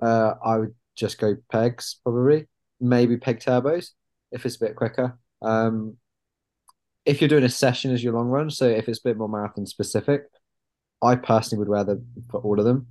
Uh, 0.01 0.33
I 0.43 0.57
would 0.57 0.75
just 0.95 1.17
go 1.17 1.35
pegs, 1.51 1.99
probably. 2.03 2.47
Maybe 2.79 3.17
peg 3.17 3.39
turbos 3.39 3.91
if 4.31 4.45
it's 4.45 4.57
a 4.57 4.65
bit 4.65 4.75
quicker. 4.75 5.17
Um, 5.41 5.97
if 7.05 7.21
you're 7.21 7.29
doing 7.29 7.43
a 7.43 7.49
session 7.49 7.91
as 7.91 8.03
your 8.03 8.13
long 8.13 8.27
run, 8.27 8.49
so 8.49 8.67
if 8.67 8.89
it's 8.89 8.99
a 8.99 9.09
bit 9.09 9.17
more 9.17 9.29
marathon 9.29 9.65
specific, 9.65 10.23
I 11.01 11.15
personally 11.15 11.59
would 11.59 11.69
wear 11.69 11.83
them 11.83 12.07
for 12.29 12.39
all 12.41 12.59
of 12.59 12.65
them 12.65 12.87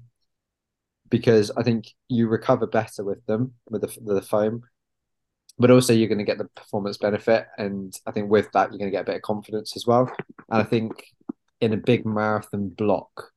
because 1.08 1.50
I 1.56 1.62
think 1.62 1.86
you 2.08 2.28
recover 2.28 2.66
better 2.66 3.04
with 3.04 3.24
them 3.26 3.52
with 3.68 3.82
the, 3.82 4.14
the 4.14 4.22
foam. 4.22 4.62
But 5.58 5.70
also 5.70 5.92
you're 5.92 6.08
going 6.08 6.18
to 6.18 6.24
get 6.24 6.38
the 6.38 6.48
performance 6.56 6.96
benefit 6.96 7.46
and 7.58 7.96
i 8.08 8.10
think 8.10 8.28
with 8.28 8.50
that 8.52 8.70
you're 8.70 8.78
going 8.78 8.90
to 8.90 8.96
get 8.96 9.02
a 9.02 9.04
bit 9.04 9.14
of 9.16 9.22
confidence 9.22 9.76
as 9.76 9.86
well. 9.86 10.10
And 10.50 10.60
i 10.60 10.64
think 10.64 11.04
in 11.60 11.72
a 11.72 11.76
big 11.76 12.04
marathon 12.04 12.70
block 12.70 13.30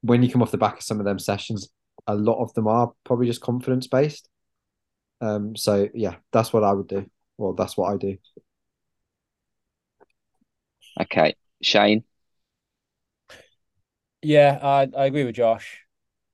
when 0.00 0.22
you 0.22 0.32
come 0.32 0.42
off 0.42 0.50
the 0.50 0.58
back 0.58 0.78
of 0.78 0.82
some 0.82 0.98
of 0.98 1.04
them 1.04 1.20
sessions 1.20 1.68
a 2.08 2.14
lot 2.16 2.42
of 2.42 2.52
them 2.54 2.66
are 2.66 2.92
probably 3.04 3.26
just 3.26 3.40
confidence 3.40 3.86
based 3.86 4.28
um 5.20 5.54
so 5.54 5.88
yeah 5.94 6.16
that's 6.32 6.52
what 6.52 6.64
i 6.64 6.72
would 6.72 6.88
do. 6.88 7.08
Well 7.36 7.52
that's 7.52 7.76
what 7.76 7.92
i 7.92 7.96
do 7.96 8.18
okay, 11.00 11.34
Shane, 11.62 12.04
Yeah, 14.22 14.58
I, 14.60 14.88
I 14.96 15.06
agree 15.06 15.24
with 15.24 15.36
Josh. 15.36 15.84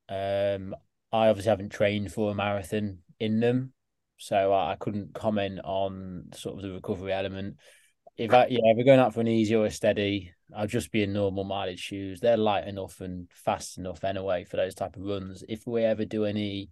Um, 0.08 0.74
I 1.12 1.28
obviously 1.28 1.50
haven't 1.50 1.72
trained 1.72 2.12
for 2.12 2.30
a 2.30 2.34
marathon 2.34 2.98
in 3.20 3.40
them, 3.40 3.72
so 4.16 4.52
I, 4.52 4.72
I 4.72 4.76
couldn't 4.76 5.14
comment 5.14 5.60
on 5.64 6.30
sort 6.34 6.56
of 6.56 6.62
the 6.62 6.72
recovery 6.72 7.12
element. 7.12 7.56
If 8.16 8.32
I 8.32 8.46
yeah, 8.46 8.60
if 8.70 8.76
we're 8.76 8.84
going 8.84 9.00
out 9.00 9.12
for 9.12 9.20
an 9.20 9.28
easy 9.28 9.54
or 9.54 9.66
a 9.66 9.70
steady, 9.70 10.32
I'll 10.56 10.66
just 10.66 10.92
be 10.92 11.02
in 11.02 11.12
normal 11.12 11.44
mileage 11.44 11.80
shoes. 11.80 12.20
They're 12.20 12.36
light 12.36 12.66
enough 12.68 13.00
and 13.00 13.28
fast 13.32 13.76
enough 13.76 14.04
anyway 14.04 14.44
for 14.44 14.56
those 14.56 14.74
type 14.74 14.96
of 14.96 15.02
runs. 15.02 15.44
If 15.48 15.66
we 15.66 15.82
ever 15.82 16.04
do 16.04 16.24
any 16.24 16.70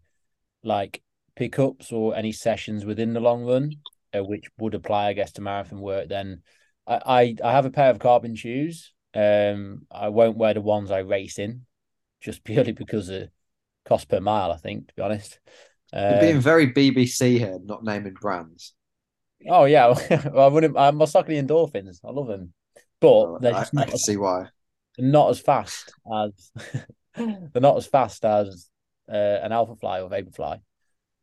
like 0.62 1.03
pickups 1.34 1.93
or 1.93 2.14
any 2.14 2.32
sessions 2.32 2.84
within 2.84 3.12
the 3.12 3.20
long 3.20 3.45
run, 3.45 3.72
uh, 4.16 4.22
which 4.24 4.49
would 4.59 4.74
apply, 4.74 5.09
I 5.09 5.12
guess, 5.14 5.32
to 5.32 5.40
marathon 5.40 5.80
work, 5.80 6.09
then 6.09 6.43
I, 6.87 7.01
I, 7.07 7.37
I 7.45 7.53
have 7.53 7.66
a 7.66 7.70
pair 7.70 7.91
of 7.91 7.99
carbon 7.99 8.35
shoes. 8.35 8.93
Um, 9.14 9.87
I 9.91 10.09
won't 10.09 10.37
wear 10.39 10.55
the 10.55 10.61
ones 10.61 10.91
I 10.91 10.99
race 11.01 11.39
in, 11.39 11.66
just 12.20 12.45
purely 12.45 12.72
because 12.72 13.09
of 13.09 13.30
cost 13.87 14.09
per 14.09 14.20
mile. 14.20 14.53
I 14.53 14.57
think, 14.59 14.89
to 14.89 14.95
be 14.95 15.03
honest. 15.03 15.41
you're 16.09 16.18
being 16.18 16.39
Um, 16.39 16.41
very 16.41 16.72
bbc 16.72 17.39
here 17.39 17.59
not 17.64 17.85
naming 17.85 18.14
brands 18.14 18.74
oh 19.49 19.64
yeah, 19.64 19.89
well, 20.33 20.45
I 20.47 20.49
wouldn't. 20.53 20.76
I'm 20.76 20.97
Mostakli 20.99 21.41
Endorphins. 21.43 22.01
I 22.05 22.11
love 22.11 22.28
them. 22.28 22.53
but 23.01 23.39
they're 23.41 23.55
I, 23.55 23.59
just 23.59 23.74
I 23.76 23.85
not 23.85 23.87
can 23.87 23.95
as, 23.95 24.05
see 24.05 24.16
why. 24.16 24.49
not 24.99 25.30
as 25.30 25.41
fast 25.41 25.95
as 26.12 26.53
they're 27.16 27.62
not 27.62 27.76
as 27.76 27.87
fast 27.87 28.24
as 28.24 28.70
uh, 29.11 29.14
an 29.43 29.53
alpha 29.53 29.76
fly 29.76 30.01
or 30.01 30.11
vaporfly, 30.11 30.61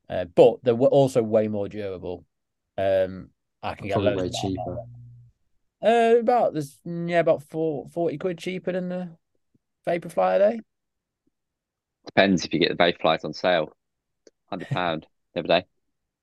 uh, 0.09 0.25
but 0.25 0.57
they're 0.63 0.75
also 0.75 1.23
way 1.23 1.47
more 1.47 1.69
durable. 1.69 2.25
Um, 2.77 3.29
I 3.63 3.75
can 3.75 3.87
get 3.87 4.01
loads 4.01 4.23
way 4.23 4.29
cheaper. 4.29 4.79
Uh, 5.81 6.15
about 6.19 6.53
this, 6.53 6.77
yeah, 6.83 7.19
about 7.19 7.41
four, 7.43 7.87
40 7.89 8.17
quid 8.17 8.37
cheaper 8.37 8.71
than 8.73 8.89
the 8.89 9.09
vaporfly 9.87 10.35
a 10.35 10.39
day. 10.39 10.61
Depends 12.05 12.43
if 12.45 12.53
you 12.53 12.59
get 12.59 12.69
the 12.69 12.75
vapor 12.75 12.97
Vaporflies 13.03 13.23
on 13.25 13.33
sale. 13.33 13.71
Hundred 14.49 14.69
pound 14.69 15.07
every 15.35 15.47
day. 15.49 15.65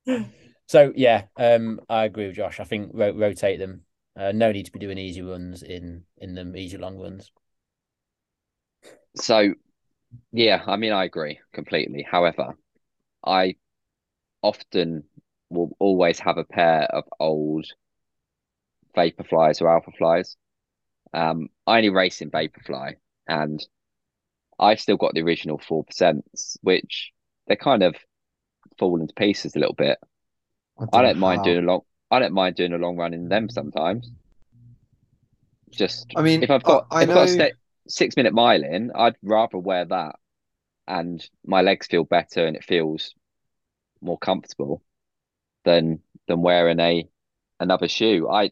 So 0.69 0.93
yeah, 0.97 1.27
um, 1.37 1.81
I 1.89 2.05
agree 2.07 2.27
with 2.27 2.37
Josh. 2.37 2.59
I 2.59 2.65
think 2.65 2.91
ro- 2.93 3.13
rotate 3.17 3.61
them. 3.61 3.85
Uh, 4.17 4.33
no 4.33 4.51
need 4.51 4.67
to 4.67 4.73
be 4.73 4.81
doing 4.81 4.99
easy 4.99 5.23
runs 5.23 5.63
in 5.63 6.05
in 6.19 6.35
them 6.35 6.57
easy 6.57 6.77
long 6.77 6.99
runs. 6.99 7.31
So, 9.17 9.55
yeah, 10.33 10.65
I 10.67 10.77
mean, 10.77 10.93
I 10.93 11.05
agree 11.05 11.41
completely. 11.53 12.03
However, 12.03 12.55
I 13.25 13.57
often 14.43 15.05
will 15.51 15.77
always 15.81 16.19
have 16.21 16.39
a 16.39 16.45
pair 16.45 16.85
of 16.85 17.05
old 17.21 17.67
Vaporflies 18.97 19.61
or 19.61 19.71
Alpha 19.71 19.93
Flies. 19.97 20.37
Um, 21.13 21.49
I 21.67 21.77
only 21.79 21.91
race 21.91 22.21
in 22.21 22.31
Vaporfly, 22.31 22.97
and 23.29 23.65
I've 24.59 24.81
still 24.81 24.97
got 24.97 25.15
the 25.15 25.23
original 25.23 25.59
four 25.59 25.85
percents, 25.85 26.57
which 26.63 27.13
they're 27.47 27.57
kind 27.57 27.83
of 27.83 27.95
falling 28.79 29.07
to 29.07 29.15
pieces 29.15 29.55
a 29.55 29.59
little 29.59 29.75
bit. 29.75 29.99
I 30.93 31.03
don't 31.03 31.19
mind 31.19 31.45
doing 31.45 31.59
a 31.59 31.67
long. 31.67 31.83
I 32.11 32.19
don't 32.19 32.35
mind 32.35 32.57
doing 32.57 32.73
a 32.73 32.79
long 32.79 32.97
run 32.97 33.15
in 33.15 33.29
them 33.29 33.49
sometimes. 33.49 34.11
Just 35.71 36.07
I 36.17 36.23
mean, 36.23 36.43
if 36.43 36.51
I've 36.51 36.63
got 36.63 36.87
I, 36.91 37.01
I 37.01 37.03
if 37.03 37.09
I've 37.11 37.15
got 37.15 37.29
a 37.29 37.37
know. 37.37 37.51
six 37.89 38.17
minute 38.17 38.33
mile 38.35 38.63
in, 38.63 38.93
I'd 38.95 39.17
rather 39.23 39.59
wear 39.59 39.85
that, 39.85 40.17
and 40.87 41.27
my 41.45 41.63
legs 41.63 41.87
feel 41.87 42.05
better 42.05 42.47
and 42.47 42.57
it 42.57 42.65
feels 42.65 43.15
more 44.01 44.19
comfortable 44.19 44.83
than 45.65 46.01
than 46.29 46.43
wearing 46.43 46.81
a 46.81 47.09
another 47.59 47.89
shoe. 47.89 48.29
I 48.31 48.51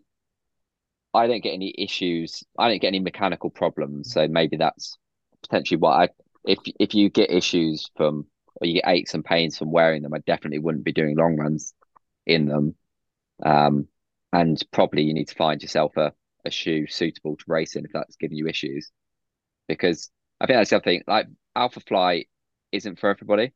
I 1.15 1.27
don't 1.29 1.43
get 1.43 1.55
any 1.55 1.73
issues. 1.79 2.43
I 2.59 2.69
don't 2.69 2.81
get 2.81 2.89
any 2.89 3.01
mechanical 3.01 3.51
problems. 3.51 4.13
So 4.13 4.27
maybe 4.29 4.57
that's 4.57 4.99
potentially 5.43 5.79
what 5.79 5.93
I 5.93 6.09
if 6.45 6.59
if 6.81 6.95
you 6.95 7.09
get 7.09 7.31
issues 7.31 7.91
from 7.97 8.27
or 8.61 8.67
you 8.67 8.75
get 8.75 8.89
aches 8.89 9.15
and 9.15 9.25
pains 9.25 9.57
from 9.59 9.73
wearing 9.73 10.03
them, 10.03 10.15
I 10.15 10.19
definitely 10.19 10.59
wouldn't 10.59 10.85
be 10.85 10.93
doing 10.93 11.17
long 11.17 11.37
runs 11.37 11.73
in 12.27 12.47
them. 12.47 12.75
Um, 13.45 13.89
and 14.33 14.63
probably 14.73 15.03
you 15.03 15.15
need 15.15 15.29
to 15.29 15.35
find 15.35 15.63
yourself 15.63 15.97
a, 15.97 16.13
a 16.45 16.51
shoe 16.51 16.87
suitable 16.87 17.37
to 17.37 17.45
race 17.47 17.77
in 17.77 17.85
if 17.85 17.93
that's 17.93 18.17
giving 18.17 18.37
you 18.37 18.49
issues. 18.49 18.91
Because 19.69 20.11
I 20.41 20.47
think 20.47 20.59
that's 20.59 20.71
the 20.71 20.77
other 20.77 20.85
thing. 20.85 21.03
Like 21.07 21.27
Alpha 21.57 21.81
Fly 21.81 22.27
isn't 22.73 22.99
for 22.99 23.11
everybody. 23.11 23.53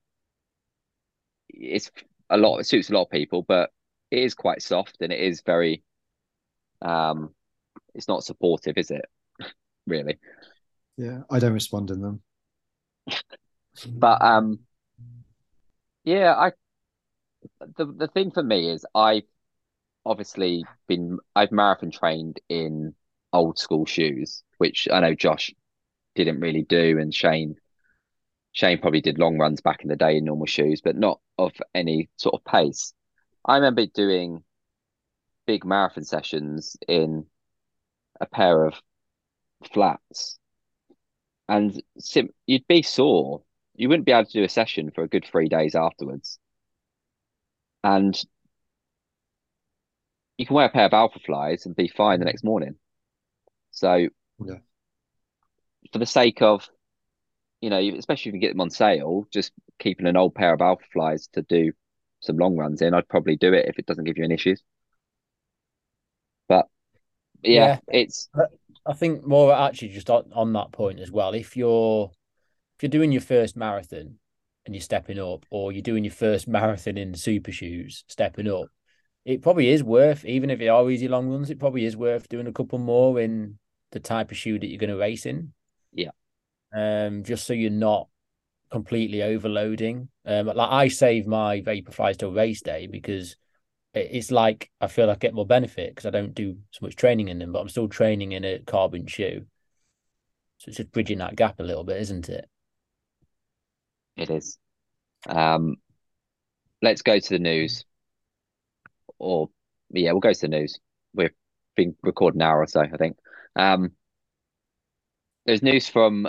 It's 1.49 1.91
a 2.31 2.37
lot. 2.37 2.59
It 2.59 2.65
suits 2.67 2.91
a 2.91 2.95
lot 2.95 3.03
of 3.05 3.11
people, 3.11 3.43
but 3.43 3.71
it 4.11 4.21
is 4.21 4.35
quite 4.35 4.63
soft 4.63 4.99
and 5.01 5.13
it 5.13 5.21
is 5.21 5.43
very. 5.45 5.83
Um, 6.81 7.35
it's 7.95 8.09
not 8.09 8.24
supportive, 8.24 8.76
is 8.76 8.91
it? 8.91 9.05
really. 9.86 10.18
Yeah, 10.97 11.20
I 11.30 11.39
don't 11.39 11.53
respond 11.53 11.91
in 11.91 12.01
them. 12.01 12.22
But 13.86 14.20
um, 14.22 14.59
yeah, 16.03 16.34
I 16.34 16.51
the 17.76 17.86
the 17.86 18.09
thing 18.09 18.32
for 18.32 18.43
me 18.43 18.70
is 18.70 18.84
I've 18.95 19.22
obviously 20.05 20.64
been 20.89 21.18
I've 21.36 21.53
marathon 21.53 21.91
trained 21.91 22.41
in 22.49 22.95
old 23.32 23.59
school 23.59 23.86
shoes, 23.86 24.43
which 24.59 24.89
I 24.93 25.01
know 25.01 25.14
Josh 25.14 25.55
didn't 26.14 26.41
really 26.41 26.62
do, 26.62 26.99
and 26.99 27.14
Shane 27.14 27.57
Shane 28.53 28.78
probably 28.80 29.01
did 29.01 29.18
long 29.18 29.39
runs 29.39 29.61
back 29.61 29.82
in 29.82 29.89
the 29.89 29.97
day 29.97 30.16
in 30.16 30.24
normal 30.24 30.47
shoes, 30.47 30.80
but 30.82 30.97
not 30.97 31.20
of 31.39 31.53
any 31.74 32.09
sort 32.16 32.34
of 32.34 32.45
pace. 32.45 32.93
I 33.45 33.57
remember 33.57 33.86
doing 33.86 34.43
big 35.47 35.64
marathon 35.64 36.05
sessions 36.05 36.76
in 36.89 37.26
a 38.21 38.27
pair 38.27 38.64
of 38.64 38.75
flats, 39.73 40.39
and 41.49 41.83
sim 41.99 42.31
you'd 42.47 42.66
be 42.66 42.83
sore. 42.83 43.43
You 43.75 43.89
wouldn't 43.89 44.07
be 44.07 44.12
able 44.12 44.27
to 44.27 44.33
do 44.33 44.45
a 44.45 44.49
session 44.49 44.91
for 44.91 45.05
a 45.05 45.09
good 45.09 45.25
three 45.25 45.49
days 45.49 45.75
afterwards. 45.75 46.39
And 47.85 48.21
you 50.37 50.47
can 50.47 50.55
wear 50.55 50.66
a 50.66 50.71
pair 50.71 50.87
of 50.87 50.93
alpha 50.93 51.19
flies 51.21 51.66
and 51.66 51.77
be 51.77 51.89
fine 51.89 52.19
the 52.19 52.25
next 52.25 52.45
morning. 52.45 52.77
So 53.71 54.09
Yeah. 54.45 54.59
for 55.93 55.99
the 55.99 56.07
sake 56.07 56.43
of, 56.43 56.69
you 57.61 57.71
know, 57.71 57.79
especially 57.79 58.31
if 58.31 58.35
you 58.35 58.41
get 58.41 58.53
them 58.53 58.61
on 58.61 58.71
sale, 58.71 59.27
just 59.33 59.53
keeping 59.79 60.07
an 60.07 60.16
old 60.16 60.35
pair 60.35 60.53
of 60.55 60.61
alpha 60.61 60.85
flies 60.93 61.29
to 61.33 61.43
do 61.43 61.73
some 62.21 62.37
long 62.37 62.57
runs 62.57 62.83
in, 62.83 62.95
I'd 62.95 63.09
probably 63.09 63.37
do 63.37 63.53
it 63.53 63.66
if 63.69 63.79
it 63.79 63.87
doesn't 63.87 64.05
give 64.05 64.19
you 64.19 64.25
any 64.25 64.35
issues. 64.35 64.62
But 67.43 67.51
yeah, 67.51 67.78
it's 67.89 68.28
I 68.86 68.93
think 68.95 69.26
more 69.26 69.53
actually 69.53 69.89
just 69.89 70.11
on, 70.11 70.30
on 70.34 70.53
that 70.55 70.72
point 70.72 71.01
as 71.01 71.11
well. 71.11 71.34
If 71.34 71.57
you're 71.57 72.11
if 72.76 72.82
you're 72.82 72.91
doing 72.91 73.12
your 73.12 73.20
first 73.20 73.57
marathon 73.57 74.18
and 74.66 74.74
you're 74.74 74.82
stepping 74.82 75.18
up, 75.18 75.47
or 75.51 75.72
you're 75.72 75.82
doing 75.82 76.05
your 76.05 76.12
first 76.12 76.47
marathon 76.47 76.99
in 76.99 77.14
super 77.14 77.53
shoes, 77.53 78.05
stepping 78.07 78.49
up, 78.49 78.68
it 79.24 79.43
probably 79.43 79.68
is 79.68 79.82
worth, 79.82 80.24
even 80.24 80.51
if 80.51 80.61
it 80.61 80.68
are 80.68 80.91
easy 80.91 81.09
long 81.09 81.28
runs, 81.28 81.51
it 81.51 81.59
probably 81.59 81.84
is 81.84 81.97
worth 81.97 82.28
doing 82.28 82.47
a 82.47 82.53
couple 82.53 82.78
more 82.78 83.18
in 83.20 83.59
the 83.93 84.01
type 84.01 84.30
of 84.30 84.36
shoe 84.36 84.59
that 84.59 84.66
you're 84.66 84.78
going 84.78 84.91
to 84.91 84.97
race 84.97 85.26
in. 85.26 85.53
Yeah. 85.93 86.11
Um, 86.74 87.24
just 87.24 87.47
so 87.47 87.53
you're 87.55 87.70
not 87.70 88.09
completely 88.70 89.22
overloading. 89.22 90.09
Um, 90.24 90.47
like 90.47 90.70
I 90.70 90.89
save 90.89 91.26
my 91.26 91.61
Vaporflies 91.61 92.18
till 92.18 92.32
race 92.32 92.62
day 92.62 92.86
because 92.86 93.36
it's 93.99 94.30
like 94.30 94.70
I 94.80 94.86
feel 94.86 95.11
I 95.11 95.14
get 95.16 95.34
more 95.34 95.46
benefit 95.46 95.90
because 95.90 96.07
I 96.07 96.11
don't 96.11 96.34
do 96.34 96.57
so 96.70 96.78
much 96.82 96.96
training 96.96 97.28
in 97.28 97.38
them, 97.38 97.53
but 97.53 97.61
I'm 97.61 97.68
still 97.68 97.88
training 97.88 98.32
in 98.32 98.44
a 98.44 98.61
carbon 98.61 99.07
shoe. 99.07 99.46
So 100.59 100.68
it's 100.68 100.78
just 100.78 100.92
bridging 100.92 101.18
that 101.18 101.36
gap 101.36 101.61
a 101.61 101.62
little 101.62 101.84
bit, 101.84 102.01
isn't 102.01 102.28
it? 102.28 102.49
it 104.18 104.30
is. 104.30 104.59
Um, 105.26 105.76
let's 106.82 107.03
go 107.03 107.18
to 107.18 107.28
the 107.28 107.38
news. 107.38 107.84
Or 109.18 109.49
yeah, 109.90 110.12
we'll 110.12 110.20
go 110.20 110.32
to 110.32 110.40
the 110.40 110.49
news. 110.49 110.78
We've 111.14 111.30
been 111.76 111.94
recording 112.03 112.42
an 112.42 112.49
hour 112.49 112.61
or 112.61 112.66
so, 112.66 112.80
I 112.80 112.96
think. 112.96 113.16
Um, 113.57 113.92
there's 115.46 115.62
news 115.62 115.88
from 115.88 116.28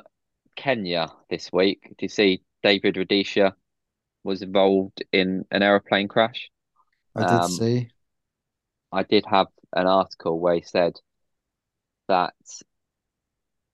Kenya 0.56 1.12
this 1.30 1.52
week. 1.52 1.84
Do 1.98 2.06
you 2.06 2.10
see 2.10 2.42
David 2.64 2.96
Rudisha 2.96 3.54
was 4.24 4.42
involved 4.42 5.04
in 5.12 5.46
an 5.52 5.64
aeroplane 5.64 6.08
crash? 6.08 6.50
I 7.20 7.24
did 7.24 7.44
Um, 7.44 7.46
see. 7.46 7.92
I 8.92 9.02
did 9.02 9.26
have 9.26 9.48
an 9.74 9.88
article 9.88 10.40
where 10.40 10.54
he 10.54 10.62
said 10.62 11.00
that 12.08 12.34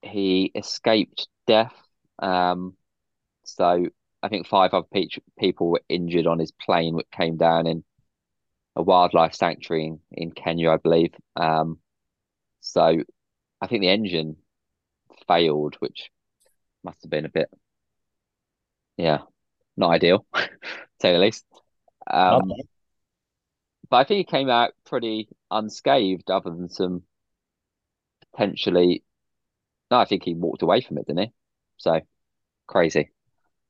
he 0.01 0.51
escaped 0.55 1.27
death. 1.47 1.73
Um, 2.19 2.75
so 3.45 3.87
I 4.23 4.29
think 4.29 4.47
five 4.47 4.73
other 4.73 4.87
pe 4.93 5.07
people 5.39 5.69
were 5.71 5.81
injured 5.89 6.27
on 6.27 6.39
his 6.39 6.51
plane, 6.51 6.95
which 6.95 7.09
came 7.11 7.37
down 7.37 7.67
in 7.67 7.83
a 8.75 8.83
wildlife 8.83 9.35
sanctuary 9.35 9.87
in, 9.87 9.99
in 10.11 10.31
Kenya, 10.31 10.71
I 10.71 10.77
believe. 10.77 11.13
Um, 11.35 11.79
so 12.61 12.97
I 13.61 13.67
think 13.67 13.81
the 13.81 13.89
engine 13.89 14.37
failed, 15.27 15.75
which 15.79 16.11
must 16.83 17.03
have 17.03 17.11
been 17.11 17.25
a 17.25 17.29
bit, 17.29 17.49
yeah, 18.97 19.19
not 19.77 19.91
ideal, 19.91 20.25
to 20.35 20.49
say 21.01 21.13
the 21.13 21.19
least. 21.19 21.45
Um, 22.09 22.53
Okay. 22.53 22.74
But 23.89 23.97
I 23.97 24.03
think 24.03 24.17
he 24.19 24.37
came 24.37 24.49
out 24.49 24.73
pretty 24.85 25.29
unscathed, 25.51 26.29
other 26.29 26.49
than 26.49 26.69
some 26.69 27.03
potentially. 28.31 29.03
No, 29.91 29.97
I 29.97 30.05
think 30.05 30.23
he 30.23 30.33
walked 30.33 30.61
away 30.61 30.81
from 30.81 30.97
it, 30.97 31.07
didn't 31.07 31.25
he? 31.25 31.33
So 31.77 32.01
crazy. 32.67 33.11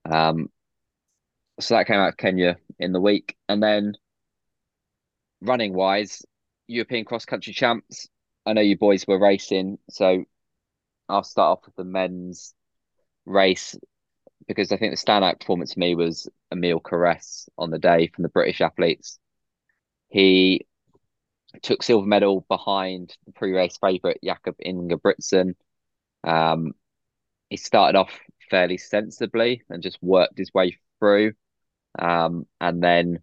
Um, 0.09 0.49
so 1.59 1.75
that 1.75 1.87
came 1.87 1.97
out 1.97 2.17
Kenya 2.17 2.57
in 2.79 2.91
the 2.91 3.01
week, 3.01 3.35
and 3.49 3.61
then 3.61 3.93
running 5.41 5.73
wise, 5.73 6.23
European 6.67 7.05
cross 7.05 7.25
country 7.25 7.53
champs. 7.53 8.07
I 8.45 8.53
know 8.53 8.61
you 8.61 8.77
boys 8.77 9.05
were 9.07 9.19
racing, 9.19 9.79
so 9.89 10.25
I'll 11.09 11.23
start 11.23 11.59
off 11.59 11.65
with 11.65 11.75
the 11.75 11.83
men's 11.83 12.53
race 13.25 13.75
because 14.47 14.71
I 14.71 14.77
think 14.77 14.93
the 14.93 15.03
standout 15.03 15.39
performance 15.39 15.73
for 15.73 15.79
me 15.79 15.95
was 15.95 16.29
Emile 16.51 16.79
Cairess 16.79 17.49
on 17.57 17.71
the 17.71 17.79
day 17.79 18.07
from 18.13 18.23
the 18.23 18.29
British 18.29 18.61
athletes. 18.61 19.19
He 20.09 20.65
took 21.61 21.83
silver 21.83 22.05
medal 22.07 22.45
behind 22.49 23.15
the 23.25 23.31
pre-race 23.31 23.77
favourite 23.77 24.19
Jakob 24.23 24.55
Ingebrigtsen. 24.65 25.55
Um, 26.23 26.73
he 27.49 27.57
started 27.57 27.97
off 27.97 28.19
fairly 28.49 28.77
sensibly 28.77 29.63
and 29.69 29.83
just 29.83 30.01
worked 30.03 30.37
his 30.37 30.53
way 30.53 30.77
through, 30.99 31.33
um, 31.99 32.47
and 32.61 32.83
then 32.83 33.19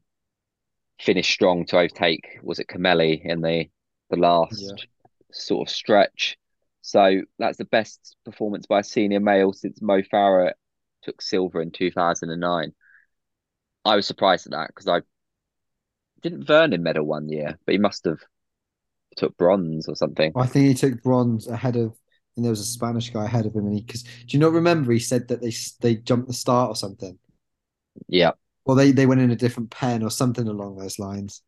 finished 1.00 1.32
strong 1.32 1.64
to 1.66 1.78
overtake. 1.78 2.38
Was 2.42 2.58
it 2.58 2.68
Kameli 2.68 3.20
in 3.24 3.40
the 3.40 3.68
the 4.10 4.16
last 4.16 4.74
Yeah. 4.74 4.76
sort 5.32 5.68
of 5.68 5.74
stretch? 5.74 6.38
So 6.82 7.22
that's 7.38 7.58
the 7.58 7.64
best 7.64 8.16
performance 8.24 8.66
by 8.66 8.80
a 8.80 8.84
senior 8.84 9.20
male 9.20 9.52
since 9.52 9.80
Mo 9.80 10.02
Farah 10.02 10.52
took 11.02 11.22
silver 11.22 11.60
in 11.62 11.70
2009. 11.70 12.74
I 13.84 13.96
was 13.96 14.06
surprised 14.06 14.46
at 14.46 14.52
that 14.52 14.68
because 14.68 14.88
I 14.88 15.02
didn't 16.22 16.44
Vernon 16.46 16.82
medal 16.82 17.04
one 17.04 17.28
year, 17.28 17.58
but 17.64 17.72
he 17.72 17.78
must 17.78 18.04
have 18.04 18.20
took 19.16 19.36
bronze 19.36 19.88
or 19.88 19.96
something. 19.96 20.32
I 20.36 20.46
think 20.46 20.66
he 20.68 20.74
took 20.74 21.02
bronze 21.02 21.46
ahead 21.46 21.76
of, 21.76 21.96
and 22.36 22.44
there 22.44 22.50
was 22.50 22.60
a 22.60 22.64
Spanish 22.64 23.10
guy 23.10 23.24
ahead 23.24 23.46
of 23.46 23.54
him. 23.54 23.66
And 23.66 23.74
he, 23.74 23.82
because 23.82 24.02
do 24.02 24.26
you 24.28 24.38
not 24.38 24.52
remember 24.52 24.92
he 24.92 24.98
said 24.98 25.28
that 25.28 25.40
they 25.42 25.52
they 25.80 25.96
jumped 25.96 26.28
the 26.28 26.34
start 26.34 26.70
or 26.70 26.76
something, 26.76 27.18
Yeah, 28.08 28.32
Well, 28.64 28.76
they 28.76 28.92
they 28.92 29.06
went 29.06 29.20
in 29.20 29.30
a 29.30 29.36
different 29.36 29.70
pen 29.70 30.02
or 30.02 30.10
something 30.10 30.48
along 30.48 30.76
those 30.76 30.98
lines. 30.98 31.42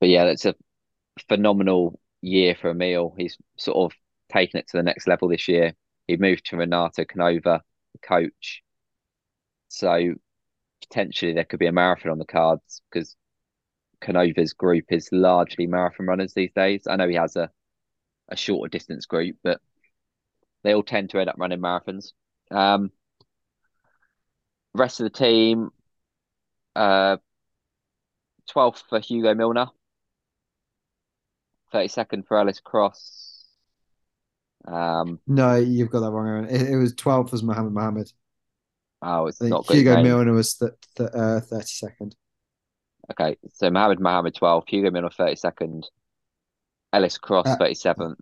but 0.00 0.08
yeah, 0.08 0.24
that's 0.24 0.44
a 0.44 0.54
phenomenal 1.28 2.00
year 2.20 2.54
for 2.54 2.70
Emile. 2.70 3.14
He's 3.16 3.36
sort 3.56 3.92
of 3.92 3.98
taken 4.32 4.58
it 4.60 4.68
to 4.68 4.76
the 4.76 4.82
next 4.82 5.06
level 5.06 5.28
this 5.28 5.48
year. 5.48 5.74
He 6.06 6.16
moved 6.16 6.46
to 6.46 6.56
Renato 6.56 7.04
Canova, 7.04 7.62
the 7.92 7.98
coach. 8.06 8.62
So 9.68 10.14
potentially 10.88 11.32
there 11.32 11.44
could 11.44 11.58
be 11.58 11.66
a 11.66 11.72
marathon 11.72 12.12
on 12.12 12.18
the 12.18 12.24
cards 12.24 12.82
because 12.90 13.16
Canova's 14.00 14.52
group 14.52 14.86
is 14.90 15.08
largely 15.12 15.66
marathon 15.66 16.06
runners 16.06 16.34
these 16.34 16.52
days. 16.52 16.86
I 16.88 16.96
know 16.96 17.08
he 17.08 17.14
has 17.14 17.36
a, 17.36 17.50
a 18.28 18.36
shorter 18.36 18.68
distance 18.68 19.06
group, 19.06 19.36
but 19.42 19.60
they 20.62 20.74
all 20.74 20.82
tend 20.82 21.10
to 21.10 21.20
end 21.20 21.30
up 21.30 21.36
running 21.38 21.60
marathons. 21.60 22.12
Um, 22.50 22.90
rest 24.74 25.00
of 25.00 25.04
the 25.04 25.18
team, 25.18 25.70
uh, 26.76 27.16
12th 28.50 28.82
for 28.88 29.00
Hugo 29.00 29.34
Milner, 29.34 29.68
32nd 31.72 32.26
for 32.26 32.38
Ellis 32.38 32.60
Cross. 32.60 33.46
Um, 34.66 35.20
No, 35.26 35.56
you've 35.56 35.90
got 35.90 36.00
that 36.00 36.10
wrong. 36.10 36.28
Aaron. 36.28 36.44
It, 36.48 36.70
it 36.70 36.76
was 36.76 36.94
12th 36.94 37.32
was 37.32 37.42
Mahamed 37.42 37.72
Mahamed. 37.72 38.12
Oh, 39.02 39.26
it's 39.26 39.40
I 39.40 39.44
think 39.44 39.50
not 39.50 39.66
good. 39.66 39.76
Hugo. 39.78 40.02
Milner 40.02 40.32
was 40.32 40.54
th- 40.54 40.72
th- 40.96 41.10
uh, 41.12 41.40
32nd. 41.40 42.14
Okay, 43.10 43.36
so 43.52 43.68
Mahamed 43.68 43.98
Mahamed 43.98 44.34
12, 44.36 44.64
Hugo 44.68 44.90
Milner 44.90 45.10
32nd, 45.10 45.84
Ellis 46.92 47.18
Cross 47.18 47.48
Uh, 47.48 47.56
37th, 47.56 48.20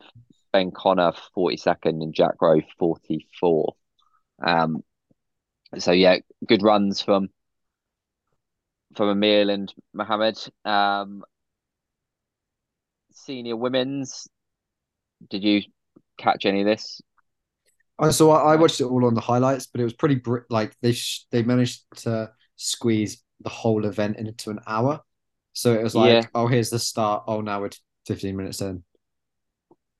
Ben 0.53 0.71
Connor 0.71 1.13
42nd, 1.37 2.03
and 2.03 2.15
Jack 2.15 2.41
Rowe 2.41 2.63
44th. 2.81 3.75
Um, 4.43 4.83
so 5.79 5.93
yeah, 5.93 6.17
good 6.47 6.63
runs 6.63 7.03
from 7.03 7.29
from 8.97 9.11
Emile 9.11 9.51
and 9.51 9.73
Mahamed. 9.95 10.51
Um, 10.65 11.23
senior 13.13 13.57
women's, 13.57 14.29
did 15.29 15.45
you 15.45 15.63
catch 16.17 16.47
any 16.47 16.61
of 16.61 16.67
this? 16.67 17.03
So 18.09 18.31
I, 18.31 18.55
I 18.55 18.57
watched 18.57 18.81
it 18.81 18.85
all 18.85 19.05
on 19.05 19.15
the 19.15 19.21
highlights, 19.21 19.67
but 19.67 19.81
it 19.81 19.85
was 19.85 19.93
pretty 19.93 20.15
br- 20.15 20.47
like 20.49 20.75
they 20.81 20.93
sh- 20.93 21.27
they 21.31 21.43
managed 21.43 21.83
to 22.03 22.31
squeeze 22.57 23.23
the 23.41 23.51
whole 23.51 23.85
event 23.85 24.17
into 24.17 24.51
an 24.51 24.61
hour. 24.67 25.01
So 25.53 25.75
it 25.75 25.83
was 25.83 25.95
like, 25.95 26.11
Yeah. 26.13 26.23
oh, 26.35 26.47
here's 26.47 26.71
the 26.71 26.79
start. 26.79 27.25
Oh, 27.27 27.41
now 27.43 27.61
we're 27.61 27.71
15 28.07 28.37
minutes 28.37 28.61
in. 28.63 28.83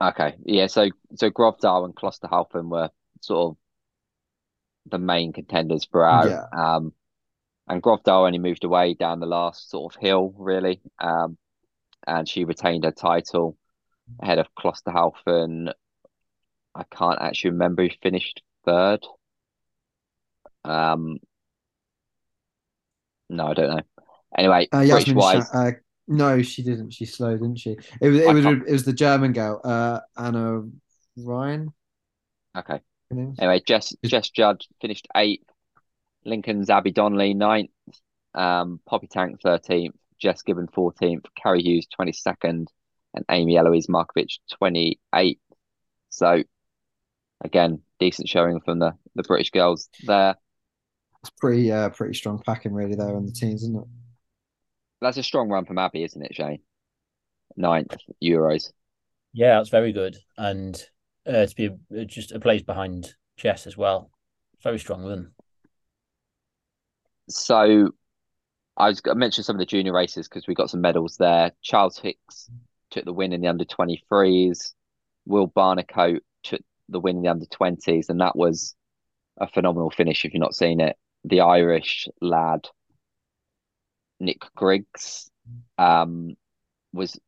Okay, 0.03 0.37
yeah, 0.47 0.67
so 0.67 0.89
so 1.17 1.31
Grovdal 1.31 1.85
and 1.85 1.95
Klosterhalfen 1.95 2.71
were 2.71 2.89
sort 3.21 3.51
of 3.51 3.57
the 4.91 4.99
main 4.99 5.33
contenders 5.35 5.85
throughout. 5.85 6.29
Yeah. 6.31 6.45
Um, 6.57 6.95
and 7.69 7.83
Grovdal 7.83 8.27
only 8.27 8.39
moved 8.39 8.65
away 8.65 8.95
down 8.95 9.21
the 9.21 9.27
last 9.27 9.69
sort 9.71 9.95
of 9.95 10.01
hill, 10.01 10.35
really. 10.39 10.81
Um, 10.99 11.37
and 12.07 12.27
she 12.27 12.45
retained 12.45 12.85
her 12.85 12.91
title 12.93 13.59
ahead 14.21 14.39
of 14.39 14.49
Klosterhalfen. 14.59 15.73
I 16.75 16.85
can't 16.85 17.21
actually 17.21 17.51
remember 17.51 17.83
who 17.83 17.91
finished 18.03 18.43
third. 18.65 19.01
Um, 20.65 21.19
no, 23.29 23.47
I 23.49 23.55
don't 23.55 23.71
know. 23.77 23.83
Anyway, 24.37 24.69
Uh, 24.73 24.87
British 24.87 25.15
wise, 25.15 25.49
Sha- 25.53 25.59
uh, 25.59 25.71
no, 26.09 26.43
she 26.43 26.63
didn't. 26.63 26.91
She 26.91 27.05
slowed, 27.05 27.41
didn't 27.41 27.59
she? 27.59 27.77
It 28.01 28.09
was 28.09 28.21
it 28.21 28.29
I 28.29 28.33
was 28.33 28.45
can't- 28.45 28.69
it 28.69 28.73
was 28.73 28.85
the 28.85 28.93
German 28.93 29.33
girl, 29.33 29.61
uh, 29.65 30.01
Anna 30.17 30.63
Ryan. 31.17 31.73
okay. 32.57 32.81
her 33.11 33.17
name 33.17 33.33
is? 33.33 33.39
Anyway, 33.39 33.61
Jess 33.67 33.95
Jess 34.05 34.31
Judd 34.31 34.63
finished 34.81 35.09
eighth. 35.17 35.45
Lincoln's 36.25 36.69
Abby 36.71 36.93
Donnelly 36.93 37.35
ninth. 37.35 37.71
Um, 38.35 38.81
Poppy 38.87 39.07
Tank 39.09 39.41
thirteenth. 39.43 39.97
Jess 40.19 40.43
Gibbon 40.43 40.69
fourteenth. 40.69 41.25
Cari 41.35 41.63
Hughes 41.63 41.87
twenty 41.87 42.13
second, 42.13 42.71
and 43.15 43.25
Amy 43.31 43.57
Eloise 43.57 43.87
Markovic 43.89 44.39
twenty 44.53 45.01
eighth. 45.15 45.41
So, 46.11 46.43
again, 47.41 47.81
decent 47.99 48.29
showing 48.29 48.61
from 48.61 48.79
the 48.79 48.93
the 49.15 49.23
British 49.23 49.51
girls 49.51 49.89
there. 50.05 50.37
It's 51.23 51.31
pretty 51.39 51.71
uh 51.71 51.91
pretty 51.91 52.15
strong 52.15 52.43
packing 52.45 52.73
really 52.73 52.95
there 52.95 53.17
in 53.17 53.27
the 53.27 53.33
teams, 53.33 53.63
isn't 53.63 53.77
it? 53.77 53.89
That's 55.01 55.17
a 55.17 55.23
strong 55.23 55.49
run 55.49 55.65
from 55.65 55.79
Abby, 55.79 56.05
isn't 56.05 56.23
it, 56.23 56.35
Shane? 56.35 56.61
Ninth 57.57 57.97
Euros. 58.23 58.73
Yeah, 59.33 59.57
that's 59.57 59.69
very 59.69 59.93
good. 59.93 60.17
And 60.37 60.83
uh, 61.27 61.47
to 61.47 61.55
be 61.55 61.71
a, 61.95 62.05
just 62.05 62.33
a 62.33 62.41
place 62.41 62.63
behind 62.63 63.15
Jess 63.37 63.67
as 63.67 63.77
well. 63.77 64.11
Very 64.63 64.79
strong 64.79 65.05
run. 65.05 65.33
So, 67.29 67.91
I 68.77 68.89
was 68.89 69.01
I 69.09 69.15
mentioned 69.15 69.45
some 69.45 69.57
of 69.57 69.61
the 69.61 69.67
junior 69.67 69.93
races 69.93 70.29
because 70.29 70.47
we 70.47 70.55
got 70.55 70.71
some 70.71 70.81
medals 70.81 71.17
there. 71.19 71.53
Charles 71.63 71.99
Hicks 71.99 72.51
took 72.91 73.05
the 73.05 73.13
win 73.13 73.33
in 73.33 73.41
the 73.41 73.49
under 73.49 73.65
23s. 73.65 74.73
Will 75.27 75.49
Barnicoat 75.49 76.21
took 76.43 76.63
the 76.91 77.01
win 77.01 77.17
in 77.17 77.23
the 77.23 77.29
under 77.31 77.47
20s, 77.47 78.09
and 78.09 78.21
that 78.21 78.37
was 78.37 78.75
a 79.39 79.49
phenomenal 79.49 79.91
finish 79.91 80.25
if 80.25 80.35
you've 80.35 80.41
not 80.41 80.55
seen 80.55 80.81
it. 80.81 80.97
The 81.25 81.41
Irish 81.41 82.09
lad, 82.21 82.69
Nick 84.19 84.43
Griggs, 84.55 85.31
um, 85.79 86.37
was 86.93 87.19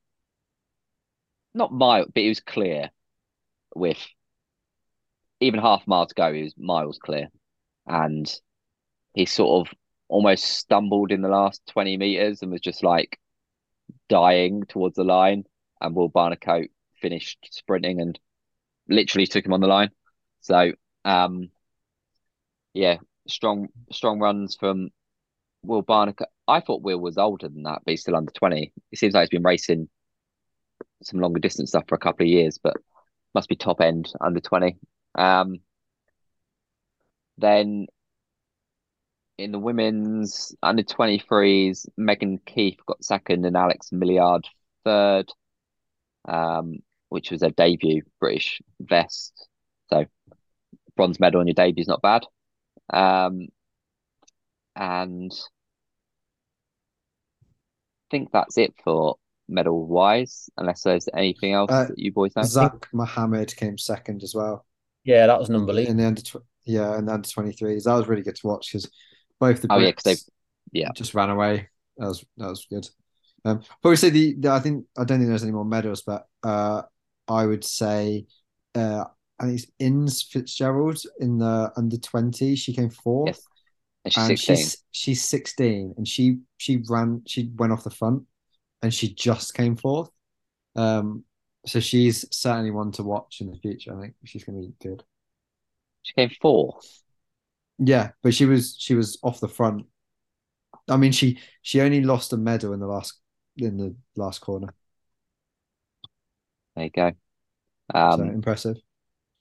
not 1.55 1.73
mild, 1.73 2.13
but 2.15 2.23
he 2.23 2.29
was 2.29 2.41
clear 2.41 2.91
with 3.75 3.99
even 5.41 5.61
half 5.61 5.87
mile 5.87 6.07
to 6.07 6.15
go, 6.15 6.33
he 6.33 6.43
was 6.43 6.55
miles 6.57 6.99
clear. 6.99 7.29
And 7.87 8.33
he 9.15 9.27
sort 9.27 9.67
of 9.67 9.75
almost 10.09 10.45
stumbled 10.45 11.11
in 11.11 11.23
the 11.23 11.29
last 11.29 11.63
20 11.67 11.97
meters 11.97 12.43
and 12.43 12.53
was 12.53 12.61
just 12.61 12.83
like 12.83 13.19
dying 14.09 14.63
towards 14.69 14.95
the 14.95 15.05
line. 15.05 15.45
And 15.81 15.95
Will 15.95 16.11
Barnicoat 16.11 16.69
finished 17.01 17.49
sprinting 17.51 18.01
and 18.01 18.19
literally 18.89 19.26
took 19.26 19.45
him 19.45 19.53
on 19.53 19.61
the 19.61 19.66
line. 19.66 19.91
So, 20.41 20.72
um, 21.05 21.51
yeah, 22.74 22.99
strong, 23.28 23.68
strong 23.91 24.18
runs 24.18 24.57
from 24.57 24.91
Will 25.64 25.83
Barnicoat. 25.83 26.26
I 26.49 26.61
thought 26.61 26.83
Will 26.83 26.99
was 26.99 27.18
older 27.18 27.49
than 27.49 27.62
that, 27.64 27.80
but 27.85 27.93
he's 27.93 28.01
still 28.03 28.16
under 28.16 28.33
20. 28.33 28.72
It 28.91 28.99
seems 28.99 29.14
like 29.14 29.22
he's 29.22 29.39
been 29.39 29.43
racing 29.43 29.89
some 31.03 31.20
longer 31.20 31.41
distance 31.41 31.70
stuff 31.70 31.85
for 31.89 31.95
a 31.95 31.99
couple 31.99 32.24
of 32.24 32.30
years, 32.30 32.59
but 32.62 32.76
must 33.35 33.49
be 33.49 33.57
top 33.57 33.80
end 33.80 34.12
under 34.20 34.41
20. 34.41 34.76
Um, 35.14 35.61
then 37.39 37.87
in 39.39 39.53
the 39.53 39.59
women's 39.59 40.55
under 40.62 40.83
23s, 40.83 41.87
Megan 41.97 42.39
Keith 42.47 42.78
got 42.87 43.05
second 43.05 43.45
and 43.47 43.57
Alex 43.57 43.91
Millard 43.93 44.47
third, 44.85 45.30
um, 46.26 46.78
which 47.09 47.30
was 47.30 47.43
her 47.43 47.51
debut 47.51 48.03
British 48.20 48.61
vest. 48.93 49.49
So 49.90 50.05
bronze 50.97 51.18
medal 51.18 51.40
on 51.40 51.47
your 51.47 51.55
debut 51.55 51.80
is 51.82 51.88
not 51.88 52.03
bad. 52.03 52.24
Um, 52.93 53.49
and 54.76 55.32
I 55.32 55.36
think 58.11 58.30
that's 58.32 58.59
it 58.59 58.74
for 58.84 59.16
medal 59.49 59.86
wise, 59.86 60.49
unless 60.57 60.82
there's 60.82 61.09
anything 61.14 61.53
else 61.53 61.70
Uh, 61.70 61.86
that 61.86 61.99
you 61.99 62.12
boys 62.12 62.34
know. 62.36 62.43
Zach 62.43 62.88
Mohammed 62.93 63.55
came 63.57 63.78
second 63.78 64.22
as 64.22 64.34
well 64.34 64.66
Yeah, 65.05 65.26
that 65.26 65.38
was 65.38 65.49
an 65.49 65.57
unbelievable. 65.57 65.90
in 65.90 65.97
the 65.97 66.07
under 66.07 66.22
tw- 66.22 66.45
yeah 66.64 66.99
in 66.99 67.07
the 67.07 67.14
under 67.14 67.28
23s. 67.28 67.84
That 67.84 67.95
was 67.95 68.09
really 68.09 68.22
good 68.22 68.36
to 68.36 68.47
watch 68.47 68.68
because 68.70 68.90
both 69.40 69.62
the 69.62 69.68
Oh, 69.70 69.78
yeah, 69.78 69.93
'cause 69.93 70.05
they- 70.05 70.78
yeah. 70.80 70.90
just 70.95 71.14
ran 71.14 71.30
away. 71.30 71.68
That 71.97 72.07
was 72.07 72.24
that 72.36 72.49
was 72.49 72.66
good. 72.66 72.88
Um, 73.45 73.62
but 73.82 73.88
we 73.90 73.97
say 73.97 74.11
the, 74.11 74.34
the 74.38 74.51
I 74.51 74.61
think 74.61 74.86
I 74.97 75.05
don't 75.05 75.18
think 75.18 75.28
there's 75.28 75.43
any 75.43 75.53
more 75.53 75.64
medals, 75.64 76.03
but 76.03 76.26
uh, 76.45 76.82
I 77.28 77.47
would 77.47 77.64
say 77.64 78.26
uh, 78.75 79.05
I 79.39 79.45
think 79.47 79.59
it's 79.61 79.70
Innes 79.79 80.25
FitzGerald 80.25 81.05
in 81.20 81.39
the 81.39 81.73
under 81.77 81.97
20. 81.97 82.55
She 82.57 82.73
came 82.75 82.91
fourth. 82.91 83.29
Yes. 83.29 83.47
And 84.05 84.12
she's 84.12 84.29
and 84.29 84.39
16. 84.39 84.57
she's 84.57 84.85
she's 84.91 85.25
16 85.25 85.95
and 85.97 86.09
she 86.09 86.39
she 86.57 86.83
ran 86.89 87.23
she 87.27 87.51
went 87.55 87.73
off 87.73 87.85
the 87.85 87.91
front 87.91 88.25
and 88.83 88.93
she 88.93 89.14
just 89.14 89.55
came 89.55 89.77
fourth 89.77 90.11
um 90.75 91.23
so 91.66 91.79
she's 91.79 92.25
certainly 92.37 92.73
one 92.73 92.91
to 92.91 93.05
watch 93.05 93.41
in 93.41 93.49
the 93.49 93.57
future 93.59 93.97
i 93.97 94.01
think 94.01 94.14
she's 94.25 94.43
going 94.43 94.61
to 94.61 94.66
be 94.66 94.75
good 94.89 95.05
She 96.03 96.14
came 96.14 96.31
fourth. 96.31 97.03
yeah 97.79 98.11
but 98.25 98.35
she 98.35 98.45
was 98.45 98.75
she 98.77 98.95
was 98.97 99.18
off 99.23 99.39
the 99.39 99.47
front 99.49 99.87
i 100.89 100.97
mean 100.97 101.12
she 101.12 101.39
she 101.62 101.81
only 101.81 102.03
lost 102.03 102.33
a 102.33 102.37
medal 102.37 102.73
in 102.73 102.81
the 102.81 102.89
last 102.89 103.20
in 103.57 103.77
the 103.77 103.95
last 104.16 104.41
corner 104.41 104.75
There 106.75 106.85
you 106.87 106.91
go. 106.91 107.12
So 107.93 107.99
Um, 107.99 108.30
impressive. 108.30 108.76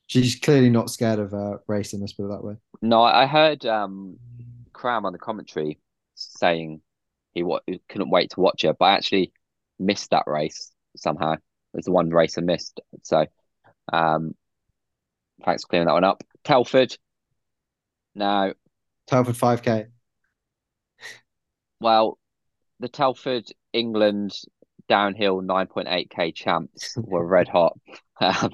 She's 0.08 0.36
clearly 0.36 0.70
not 0.70 0.90
scared 0.90 1.20
of 1.20 1.34
uh, 1.34 1.58
racing. 1.68 2.02
Let's 2.02 2.14
put 2.14 2.26
it 2.26 2.30
that 2.30 2.44
way. 2.44 2.56
no, 2.82 3.02
I 3.02 3.26
heard 3.26 3.66
um, 3.66 4.18
Cram 4.74 5.06
on 5.06 5.14
the 5.14 5.20
commentary 5.20 5.80
saying 6.16 6.82
he, 7.34 7.44
wa- 7.44 7.62
he 7.66 7.82
couldn't 7.88 8.10
wait 8.10 8.32
to 8.32 8.42
watch 8.42 8.64
her, 8.64 8.74
but 8.74 8.86
I 8.86 8.94
actually 8.94 9.32
missed 9.80 10.10
that 10.12 10.24
race 10.28 10.72
somehow. 10.98 11.34
It 11.34 11.40
was 11.74 11.86
the 11.86 11.92
one 11.92 12.10
race 12.10 12.38
I 12.38 12.42
missed. 12.42 12.82
So, 13.04 13.26
um, 13.94 14.36
thanks 15.46 15.64
for 15.64 15.70
clearing 15.70 15.88
that 15.88 15.94
one 15.94 16.04
up. 16.04 16.24
Telford. 16.44 16.98
Now, 18.14 18.54
Telford 19.08 19.36
5K. 19.36 19.88
well, 21.80 22.18
the 22.82 22.90
Telford 22.90 23.50
England 23.72 24.34
downhill 24.92 25.42
9.8k 25.42 26.36
champs 26.36 26.94
were 26.98 27.26
red 27.26 27.48
hot. 27.48 27.80
Um, 28.20 28.52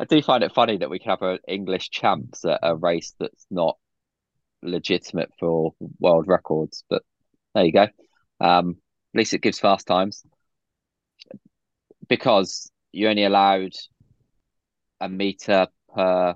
I 0.00 0.06
do 0.06 0.22
find 0.22 0.42
it 0.42 0.54
funny 0.54 0.78
that 0.78 0.88
we 0.88 0.98
can 0.98 1.10
have 1.10 1.20
an 1.20 1.40
English 1.46 1.90
champs 1.90 2.42
at 2.46 2.60
a 2.62 2.74
race 2.74 3.12
that's 3.20 3.44
not 3.50 3.76
legitimate 4.62 5.30
for 5.38 5.74
world 6.00 6.24
records, 6.26 6.84
but 6.88 7.02
there 7.54 7.66
you 7.66 7.72
go. 7.72 7.88
Um, 8.40 8.78
at 9.14 9.18
least 9.18 9.34
it 9.34 9.42
gives 9.42 9.58
fast 9.58 9.86
times 9.86 10.24
because 12.08 12.70
you're 12.90 13.10
only 13.10 13.24
allowed 13.24 13.74
a 15.02 15.08
meter 15.10 15.66
per 15.94 16.34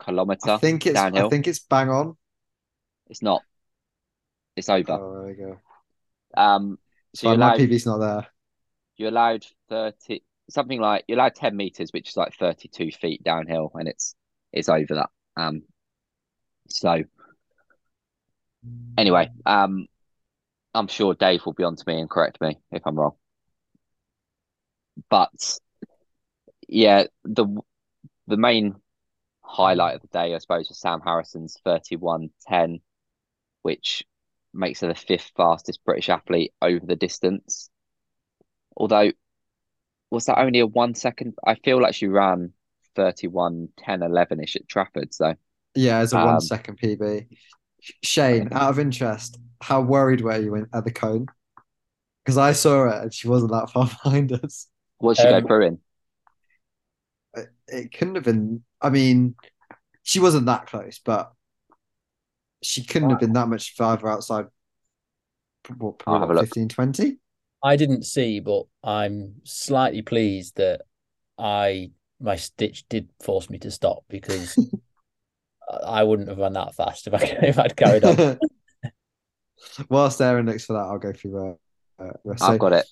kilometer 0.00 0.52
I 0.52 0.56
think 0.56 0.86
it's. 0.86 0.94
downhill. 0.94 1.26
I 1.26 1.28
think 1.28 1.46
it's 1.46 1.58
bang 1.58 1.90
on. 1.90 2.16
It's 3.10 3.20
not. 3.20 3.42
It's 4.56 4.70
over. 4.70 4.92
Oh, 4.92 5.22
there 5.24 5.30
you 5.30 5.36
go. 5.36 5.58
Um, 6.36 6.78
so 7.14 7.26
So 7.26 7.28
you're 7.28 7.36
my 7.36 7.50
allowed, 7.50 7.52
PB's 7.52 7.86
not 7.86 7.98
there. 7.98 8.26
you're 8.96 9.08
allowed 9.08 9.44
30, 9.68 10.22
something 10.50 10.80
like 10.80 11.04
you're 11.08 11.18
allowed 11.18 11.34
10 11.34 11.56
meters, 11.56 11.90
which 11.92 12.10
is 12.10 12.16
like 12.16 12.34
32 12.34 12.90
feet 12.92 13.22
downhill, 13.22 13.70
and 13.74 13.88
it's 13.88 14.14
it's 14.52 14.68
over 14.68 14.94
that. 14.94 15.10
Um, 15.36 15.62
so 16.68 17.04
anyway, 18.96 19.30
um, 19.46 19.86
I'm 20.74 20.88
sure 20.88 21.14
Dave 21.14 21.46
will 21.46 21.52
be 21.52 21.64
on 21.64 21.76
to 21.76 21.84
me 21.86 22.00
and 22.00 22.10
correct 22.10 22.40
me 22.40 22.58
if 22.72 22.82
I'm 22.86 22.96
wrong. 22.98 23.14
But 25.08 25.58
yeah, 26.68 27.04
the 27.24 27.46
the 28.26 28.36
main 28.36 28.76
highlight 29.42 29.96
of 29.96 30.02
the 30.02 30.08
day, 30.08 30.34
I 30.34 30.38
suppose, 30.38 30.68
was 30.68 30.80
Sam 30.80 31.00
Harrison's 31.02 31.58
31.10, 31.64 32.80
which 33.62 34.04
makes 34.54 34.80
her 34.80 34.88
the 34.88 34.94
fifth 34.94 35.32
fastest 35.36 35.84
British 35.84 36.08
athlete 36.08 36.52
over 36.62 36.84
the 36.86 36.96
distance. 36.96 37.70
Although, 38.76 39.12
was 40.10 40.26
that 40.26 40.38
only 40.38 40.60
a 40.60 40.66
one 40.66 40.94
second? 40.94 41.34
I 41.46 41.54
feel 41.56 41.80
like 41.80 41.94
she 41.94 42.06
ran 42.06 42.52
31, 42.94 43.68
10, 43.78 44.02
11 44.02 44.40
ish 44.42 44.56
at 44.56 44.68
Trafford. 44.68 45.12
So, 45.14 45.34
Yeah, 45.74 46.02
it's 46.02 46.12
a 46.12 46.16
Um, 46.18 46.26
one 46.26 46.40
second 46.40 46.78
PB. 46.78 47.26
Shane, 48.02 48.48
out 48.52 48.70
of 48.70 48.78
interest, 48.78 49.38
how 49.60 49.82
worried 49.82 50.20
were 50.22 50.38
you 50.38 50.54
in, 50.54 50.66
at 50.72 50.84
the 50.84 50.92
cone? 50.92 51.26
Because 52.24 52.38
I 52.38 52.52
saw 52.52 52.88
it 52.88 53.02
and 53.02 53.14
she 53.14 53.28
wasn't 53.28 53.52
that 53.52 53.70
far 53.70 53.86
behind 54.04 54.32
us. 54.32 54.68
what 54.98 55.16
did 55.16 55.22
she 55.22 55.28
Um, 55.28 55.42
go 55.42 55.46
through 55.46 55.66
in? 55.66 55.80
It, 57.36 57.48
it 57.68 57.92
couldn't 57.92 58.14
have 58.16 58.24
been. 58.24 58.64
I 58.80 58.90
mean, 58.90 59.34
she 60.02 60.20
wasn't 60.20 60.46
that 60.46 60.66
close, 60.66 60.98
but 60.98 61.32
she 62.64 62.82
couldn't 62.84 63.10
have 63.10 63.20
been 63.20 63.32
that 63.34 63.48
much 63.48 63.74
further 63.74 64.08
outside. 64.08 64.46
What, 65.78 65.94
I'll 66.06 66.18
probably 66.18 66.36
look. 66.36 66.46
15, 66.46 66.68
20? 66.68 67.18
I 67.62 67.76
didn't 67.76 68.04
see, 68.04 68.40
but 68.40 68.64
I'm 68.82 69.36
slightly 69.44 70.02
pleased 70.02 70.56
that 70.56 70.82
I 71.38 71.90
my 72.20 72.36
stitch 72.36 72.88
did 72.88 73.08
force 73.22 73.50
me 73.50 73.58
to 73.58 73.70
stop 73.70 74.04
because 74.08 74.58
I 75.86 76.02
wouldn't 76.04 76.28
have 76.28 76.38
run 76.38 76.52
that 76.54 76.74
fast 76.74 77.06
if 77.06 77.14
I 77.14 77.18
if 77.42 77.58
I'd 77.58 77.76
carried 77.76 78.04
on. 78.04 78.38
Whilst 79.88 80.20
Aaron 80.20 80.46
looks 80.46 80.66
for 80.66 80.74
that, 80.74 80.80
I'll 80.80 80.98
go 80.98 81.12
through 81.12 81.30
the. 81.30 82.04
Uh, 82.04 82.12
rest. 82.24 82.42
I've 82.42 82.58
got 82.58 82.72
it. 82.72 82.86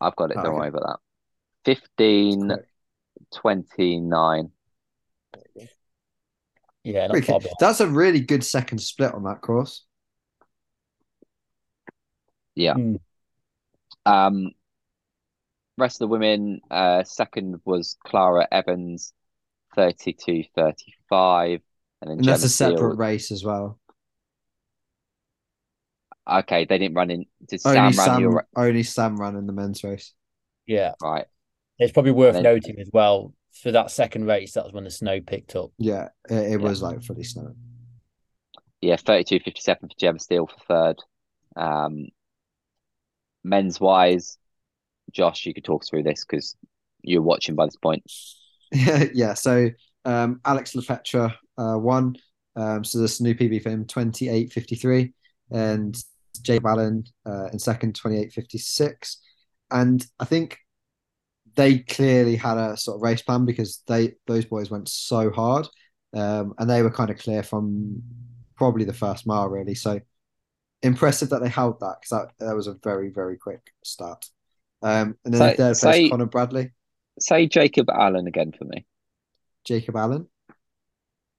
I've 0.00 0.16
got 0.16 0.30
it. 0.30 0.36
Oh, 0.38 0.42
Don't 0.42 0.52
okay. 0.52 0.58
worry 0.58 0.68
about 0.68 1.00
that. 1.64 1.76
15, 1.98 2.56
29. 3.34 4.50
Yeah, 6.88 7.06
not 7.08 7.16
Okay, 7.18 7.26
far 7.26 7.40
behind. 7.40 7.56
That's 7.60 7.80
a 7.80 7.86
really 7.86 8.20
good 8.20 8.42
second 8.42 8.78
split 8.78 9.12
on 9.12 9.24
that 9.24 9.42
course. 9.42 9.84
Yeah. 12.54 12.74
Hmm. 12.74 12.94
Um, 14.06 14.50
rest 15.76 15.96
of 15.96 15.98
the 16.00 16.06
women, 16.08 16.60
uh, 16.70 17.04
second 17.04 17.60
was 17.66 17.96
Clara 18.06 18.48
Evans, 18.50 19.12
32 19.76 20.44
35. 20.56 21.60
And 22.00 22.10
then 22.10 22.18
And 22.18 22.24
that's 22.26 22.42
a 22.44 22.48
separate 22.48 22.78
Steele- 22.78 22.96
race 22.96 23.30
as 23.30 23.44
well. 23.44 23.78
Okay, 26.30 26.64
they 26.64 26.78
didn't 26.78 26.94
run 26.94 27.10
in. 27.10 27.26
Did 27.46 27.60
Only 27.64 27.74
Sam 27.76 27.84
run 27.84 27.92
Sam, 27.92 28.20
your 28.20 28.46
only 28.56 28.82
Sam 28.82 29.16
ran 29.20 29.36
in 29.36 29.46
the 29.46 29.52
men's 29.52 29.82
race. 29.84 30.12
Yeah, 30.66 30.92
right? 31.02 31.26
it's 31.78 31.92
probably 31.92 32.12
worth 32.12 32.34
Then- 32.34 32.42
noting 32.42 32.78
as 32.80 32.90
well. 32.92 33.34
For 33.62 33.72
that 33.72 33.90
second 33.90 34.26
race, 34.26 34.52
that 34.52 34.64
was 34.64 34.72
when 34.72 34.84
the 34.84 34.90
snow 34.90 35.20
picked 35.20 35.56
up. 35.56 35.70
Yeah, 35.78 36.08
it, 36.30 36.34
it 36.34 36.50
Yeah. 36.50 36.56
was 36.68 36.82
like 36.82 37.02
fully 37.02 37.24
snowing. 37.24 37.56
Yeah, 38.80 38.96
32 38.96 39.40
57 39.40 39.88
for 39.88 39.94
Gemma 39.98 40.18
Steele 40.20 40.46
for 40.46 40.60
third. 40.68 40.96
Um, 41.56 42.06
men's 43.42 43.80
wise, 43.80 44.38
Josh, 45.12 45.46
you 45.46 45.54
could 45.54 45.64
talk 45.64 45.84
through 45.86 46.04
this 46.04 46.24
because 46.24 46.54
you're 47.02 47.22
watching 47.22 47.54
by 47.56 47.66
this 47.66 47.76
point. 47.76 48.02
yeah, 48.72 49.04
yeah. 49.14 49.34
so 49.34 49.70
um, 50.04 50.40
Alex 50.44 50.74
Lepretre 50.74 51.34
uh, 51.56 51.78
won. 51.78 52.14
Um, 52.54 52.84
so 52.84 52.98
this 52.98 53.20
new 53.20 53.34
PB 53.34 53.62
for 53.62 53.70
him, 53.70 53.84
28.53. 53.84 55.12
And 55.50 55.96
Jake 56.42 56.62
Allen 56.64 57.04
uh, 57.26 57.46
in 57.52 57.58
second, 57.58 57.94
28.56. 57.94 59.16
And 59.70 60.04
I 60.20 60.24
think 60.24 60.58
they 61.58 61.80
clearly 61.80 62.36
had 62.36 62.56
a 62.56 62.76
sort 62.76 62.94
of 62.94 63.02
race 63.02 63.20
plan 63.20 63.44
because 63.44 63.82
they 63.88 64.14
those 64.28 64.44
boys 64.44 64.70
went 64.70 64.88
so 64.88 65.28
hard. 65.30 65.66
Um, 66.14 66.54
and 66.56 66.70
they 66.70 66.82
were 66.82 66.90
kind 66.90 67.10
of 67.10 67.18
clear 67.18 67.42
from 67.42 68.00
probably 68.56 68.84
the 68.84 68.92
first 68.92 69.26
mile, 69.26 69.48
really. 69.48 69.74
So 69.74 70.00
impressive 70.82 71.30
that 71.30 71.42
they 71.42 71.48
held 71.48 71.80
that 71.80 71.96
because 72.00 72.30
that, 72.38 72.46
that 72.46 72.54
was 72.54 72.68
a 72.68 72.74
very, 72.84 73.10
very 73.10 73.36
quick 73.36 73.72
start. 73.82 74.24
Um, 74.82 75.18
and 75.24 75.34
then 75.34 75.50
in 75.50 75.56
third 75.56 75.76
place, 75.76 75.80
say- 75.80 76.08
Connor 76.08 76.26
Bradley, 76.26 76.70
Say 77.18 77.48
Jacob 77.48 77.90
Allen 77.90 78.28
again 78.28 78.52
for 78.56 78.64
me. 78.64 78.86
Jacob 79.64 79.96
Allen. 79.96 80.28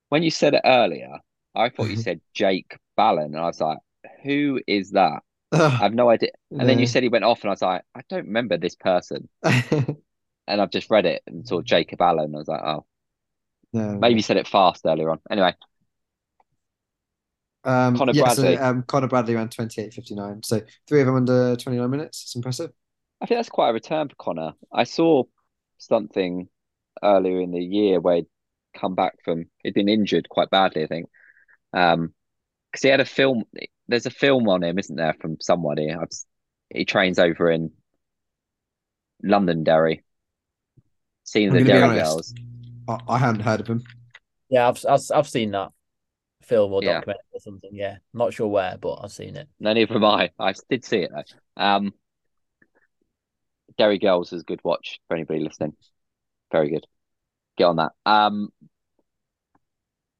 When 0.09 0.23
you 0.23 0.31
said 0.31 0.53
it 0.53 0.61
earlier, 0.65 1.13
I 1.55 1.69
thought 1.69 1.89
you 1.89 1.95
said 2.07 2.19
Jake 2.33 2.77
Ballon, 2.97 3.33
and 3.33 3.37
I 3.37 3.45
was 3.45 3.61
like, 3.61 3.77
who 4.23 4.59
is 4.67 4.91
that? 4.91 5.23
I 5.53 5.69
have 5.69 5.93
no 5.93 6.09
idea. 6.09 6.31
And 6.51 6.67
then 6.67 6.77
you 6.77 6.85
said 6.85 7.03
he 7.03 7.09
went 7.09 7.23
off, 7.23 7.41
and 7.41 7.49
I 7.49 7.53
was 7.53 7.61
like, 7.61 7.83
I 7.95 8.01
don't 8.09 8.25
remember 8.25 8.57
this 8.57 8.75
person. 8.75 9.29
And 10.49 10.61
I've 10.61 10.71
just 10.71 10.89
read 10.89 11.05
it 11.05 11.21
and 11.27 11.47
saw 11.47 11.61
Jacob 11.61 12.01
Allen. 12.01 12.33
I 12.33 12.37
was 12.37 12.47
like, 12.47 12.61
oh, 12.61 12.85
no, 13.71 13.97
maybe 13.99 14.15
you 14.15 14.23
said 14.23 14.37
it 14.37 14.47
fast 14.47 14.85
earlier 14.85 15.11
on. 15.11 15.19
Anyway, 15.29 15.53
um, 17.63 17.97
Conor 17.97 18.13
yeah, 18.13 18.23
Bradley. 18.23 18.55
So, 18.55 18.63
um, 18.63 18.83
Connor 18.83 19.07
Bradley 19.07 19.35
ran 19.35 19.49
28.59. 19.49 20.45
So 20.45 20.61
three 20.87 21.01
of 21.01 21.05
them 21.05 21.15
under 21.15 21.55
29 21.55 21.89
minutes. 21.89 22.23
It's 22.23 22.35
impressive. 22.35 22.71
I 23.21 23.25
think 23.25 23.37
that's 23.37 23.49
quite 23.49 23.69
a 23.69 23.73
return 23.73 24.09
for 24.09 24.15
Connor. 24.15 24.53
I 24.73 24.85
saw 24.85 25.23
something 25.77 26.47
earlier 27.03 27.41
in 27.41 27.51
the 27.51 27.63
year 27.63 27.99
where 27.99 28.17
he'd 28.17 28.27
come 28.75 28.95
back 28.95 29.15
from 29.23 29.45
he'd 29.63 29.73
been 29.73 29.89
injured 29.89 30.29
quite 30.29 30.49
badly, 30.49 30.83
I 30.83 30.87
think. 30.87 31.09
Um, 31.73 32.13
because 32.71 32.83
he 32.83 32.89
had 32.89 32.99
a 32.99 33.05
film. 33.05 33.43
There's 33.87 34.05
a 34.05 34.11
film 34.11 34.47
on 34.47 34.63
him, 34.63 34.77
isn't 34.77 34.95
there, 34.95 35.15
from 35.19 35.37
somebody? 35.41 35.91
I've, 35.91 36.09
he 36.69 36.85
trains 36.85 37.17
over 37.17 37.49
in 37.49 37.71
Londonderry. 39.23 40.03
Seen 41.29 41.49
I'm 41.49 41.57
the 41.57 41.63
gonna 41.63 41.79
Derry 41.79 41.95
girls. 41.99 42.33
I, 42.87 42.97
I 43.07 43.17
hadn't 43.19 43.41
heard 43.41 43.59
of 43.59 43.67
them. 43.67 43.83
Yeah, 44.49 44.67
I've 44.69 44.83
I've, 44.89 45.01
I've 45.13 45.29
seen 45.29 45.51
that 45.51 45.69
film 46.41 46.73
or 46.73 46.81
Yeah. 46.83 46.93
documentary 46.93 47.21
or 47.33 47.39
something. 47.39 47.69
Yeah, 47.71 47.97
not 48.15 48.33
sure 48.33 48.47
where, 48.47 48.77
but 48.81 49.01
I've 49.03 49.11
seen 49.11 49.35
it. 49.35 49.47
No, 49.59 49.71
neither 49.73 49.93
am 49.93 50.05
I. 50.05 50.31
I 50.39 50.55
did 50.69 50.83
see 50.83 51.01
it 51.01 51.11
though. 51.13 51.63
Um, 51.63 51.93
Derry 53.77 53.99
Girls 53.99 54.33
is 54.33 54.41
a 54.41 54.45
good 54.45 54.59
watch 54.63 54.99
for 55.07 55.15
anybody 55.15 55.41
listening. 55.41 55.73
Very 56.51 56.71
good. 56.71 56.87
Get 57.57 57.65
on 57.65 57.75
that. 57.75 57.91
Um, 58.07 58.49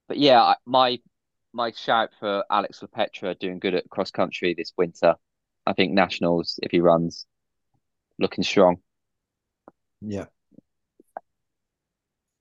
but 0.08 0.18
yeah, 0.18 0.42
I- 0.44 0.56
my 0.66 1.00
my 1.54 1.72
shout 1.72 2.12
for 2.20 2.46
Alex 2.52 2.82
Lepretre 2.82 3.38
doing 3.40 3.58
good 3.58 3.74
at 3.74 3.90
cross 3.90 4.12
country 4.12 4.54
this 4.56 4.74
winter. 4.78 5.16
I 5.66 5.74
think 5.74 5.94
nationals 5.94 6.60
if 6.62 6.70
he 6.70 6.80
runs, 6.82 7.26
looking 8.20 8.44
strong. 8.44 8.78
Yeah. 10.02 10.26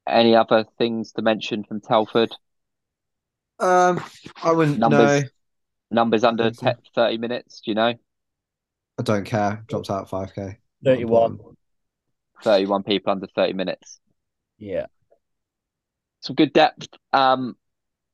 Any 0.09 0.35
other 0.35 0.65
things 0.79 1.13
to 1.13 1.23
mention 1.23 1.65
from 1.65 1.81
Telford? 1.81 2.31
Um, 3.61 4.03
I 4.43 4.53
wouldn't 4.53 4.79
Numbers? 4.79 5.23
know. 5.25 5.29
Numbers 5.91 6.25
under 6.25 6.51
te- 6.51 6.73
30 6.95 7.19
minutes, 7.19 7.63
do 7.65 7.71
you 7.71 7.75
know? 7.75 7.95
I 8.99 9.03
don't 9.03 9.25
care. 9.25 9.65
Dropped 9.69 9.91
out 9.91 10.09
5k. 10.09 10.57
31. 10.85 11.39
31 12.43 12.83
people 12.83 13.13
under 13.13 13.27
30 13.35 13.55
minutes. 13.55 14.01
Yeah. 14.59 14.87
Some 16.21 16.37
good 16.37 16.53
depth. 16.53 16.89
Um, 17.13 17.57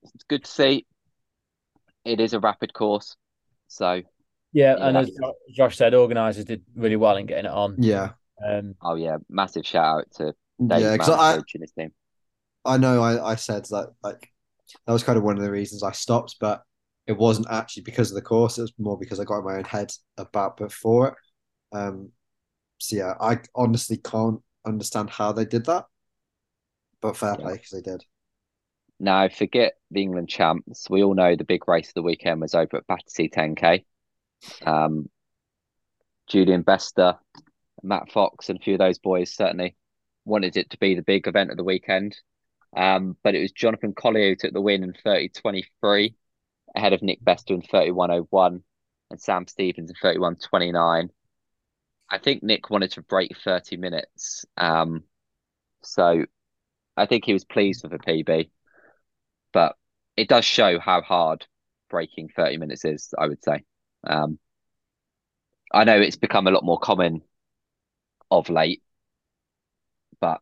it's 0.03 0.25
good 0.25 0.45
to 0.45 0.51
see. 0.51 0.87
It 2.05 2.21
is 2.21 2.35
a 2.35 2.41
rapid 2.41 2.75
course, 2.75 3.17
so 3.67 4.03
Yeah, 4.53 4.77
Yeah, 4.77 4.87
and 4.89 4.97
as 4.99 5.11
Josh 5.55 5.77
said, 5.77 5.95
organisers 5.95 6.45
did 6.45 6.63
really 6.77 6.97
well 6.97 7.17
in 7.17 7.25
getting 7.27 7.47
it 7.47 7.51
on. 7.51 7.77
Yeah, 7.79 8.11
Um, 8.47 8.75
oh 8.83 8.95
yeah, 8.95 9.17
massive 9.31 9.67
shout 9.67 10.01
out 10.01 10.11
to 10.17 10.35
Dave 10.59 10.81
yeah. 10.81 10.93
Because 10.93 11.09
I, 11.11 11.35
and 11.35 11.45
his 11.61 11.73
team. 11.73 11.93
I 12.65 12.79
know 12.79 13.03
I, 13.03 13.33
I 13.33 13.35
said 13.35 13.65
that 13.67 13.93
like 14.03 14.31
that 14.87 14.93
was 14.93 15.05
kind 15.05 15.19
of 15.19 15.25
one 15.25 15.37
of 15.37 15.43
the 15.43 15.51
reasons 15.51 15.83
I 15.83 15.93
stopped, 15.93 16.37
but 16.41 16.63
it 17.07 17.17
wasn't 17.17 17.49
actually 17.51 17.83
because 17.83 18.11
of 18.11 18.15
the 18.15 18.23
course. 18.23 18.59
It 18.59 18.63
was 18.63 18.73
more 18.79 18.99
because 18.99 19.21
I 19.21 19.25
got 19.25 19.39
in 19.41 19.45
my 19.45 19.57
own 19.57 19.65
head 19.65 19.93
about 20.17 20.57
before 20.57 21.09
it. 21.09 21.15
Um, 21.77 22.11
so 22.79 22.97
yeah, 22.97 23.15
I 23.21 23.41
honestly 23.55 23.99
can't 23.99 24.41
understand 24.65 25.11
how 25.11 25.33
they 25.33 25.45
did 25.45 25.67
that, 25.67 25.87
but 27.01 27.17
fair 27.17 27.37
Yeah. 27.39 27.45
play 27.45 27.53
because 27.55 27.71
they 27.71 27.83
did. 27.83 28.05
Now, 29.01 29.29
forget 29.29 29.75
the 29.91 30.03
England 30.03 30.29
champs. 30.29 30.89
We 30.89 31.03
all 31.03 31.15
know 31.15 31.37
the 31.37 31.45
big 31.45 31.69
race 31.69 31.89
of 31.89 31.95
the 31.95 32.03
weekend 32.03 32.41
was 32.41 32.55
over 32.55 32.77
at 32.77 32.87
Battersea 32.87 33.29
10K. 33.29 33.85
Um, 34.65 35.11
Julian 36.27 36.63
Bester, 36.63 37.19
Matt 37.83 38.11
Fox, 38.11 38.49
and 38.49 38.59
a 38.59 38.63
few 38.63 38.75
of 38.75 38.79
those 38.79 38.99
boys 38.99 39.35
certainly 39.35 39.77
wanted 40.25 40.57
it 40.57 40.71
to 40.71 40.79
be 40.79 40.95
the 40.95 41.03
big 41.03 41.27
event 41.27 41.51
of 41.51 41.57
the 41.57 41.65
weekend. 41.65 42.17
Um, 42.77 43.17
but 43.23 43.35
it 43.35 43.41
was 43.43 43.53
Jonathan 43.53 43.95
Collier 43.95 44.31
who 44.31 44.37
took 44.37 44.53
the 44.53 44.61
win 44.61 44.83
in 44.83 44.93
30.23 44.93 46.15
ahead 46.75 46.93
of 46.93 47.03
Nick 47.03 47.25
Bester 47.25 47.55
in 47.55 47.63
31.01 47.63 48.63
and 49.11 49.21
Sam 49.21 49.47
Stevens 49.47 49.91
in 49.91 49.97
31.29. 49.97 51.09
I 52.11 52.19
think 52.19 52.43
Nick 52.43 52.71
wanted 52.71 52.93
to 52.93 53.03
break 53.03 53.37
30 53.39 53.77
minutes. 53.77 54.45
Um, 54.57 55.05
so 55.83 56.25
I 56.97 57.07
think 57.07 57.25
he 57.25 57.33
was 57.33 57.45
pleased 57.45 57.83
with 57.83 57.93
the 57.93 57.99
PB 57.99 58.51
but 59.55 59.77
it 60.17 60.29
does 60.29 60.45
show 60.45 60.79
how 60.79 61.01
hard 61.01 61.47
breaking 61.89 62.29
30 62.37 62.59
minutes 62.59 62.85
is, 62.85 63.15
I 63.17 63.29
would 63.29 63.43
say. 63.43 63.65
Um, 64.07 64.39
I 65.73 65.85
know 65.85 65.99
it's 65.99 66.17
become 66.17 66.47
a 66.47 66.51
lot 66.51 66.65
more 66.65 66.79
common 66.79 67.23
of 68.31 68.51
late, 68.51 68.83
but 70.21 70.41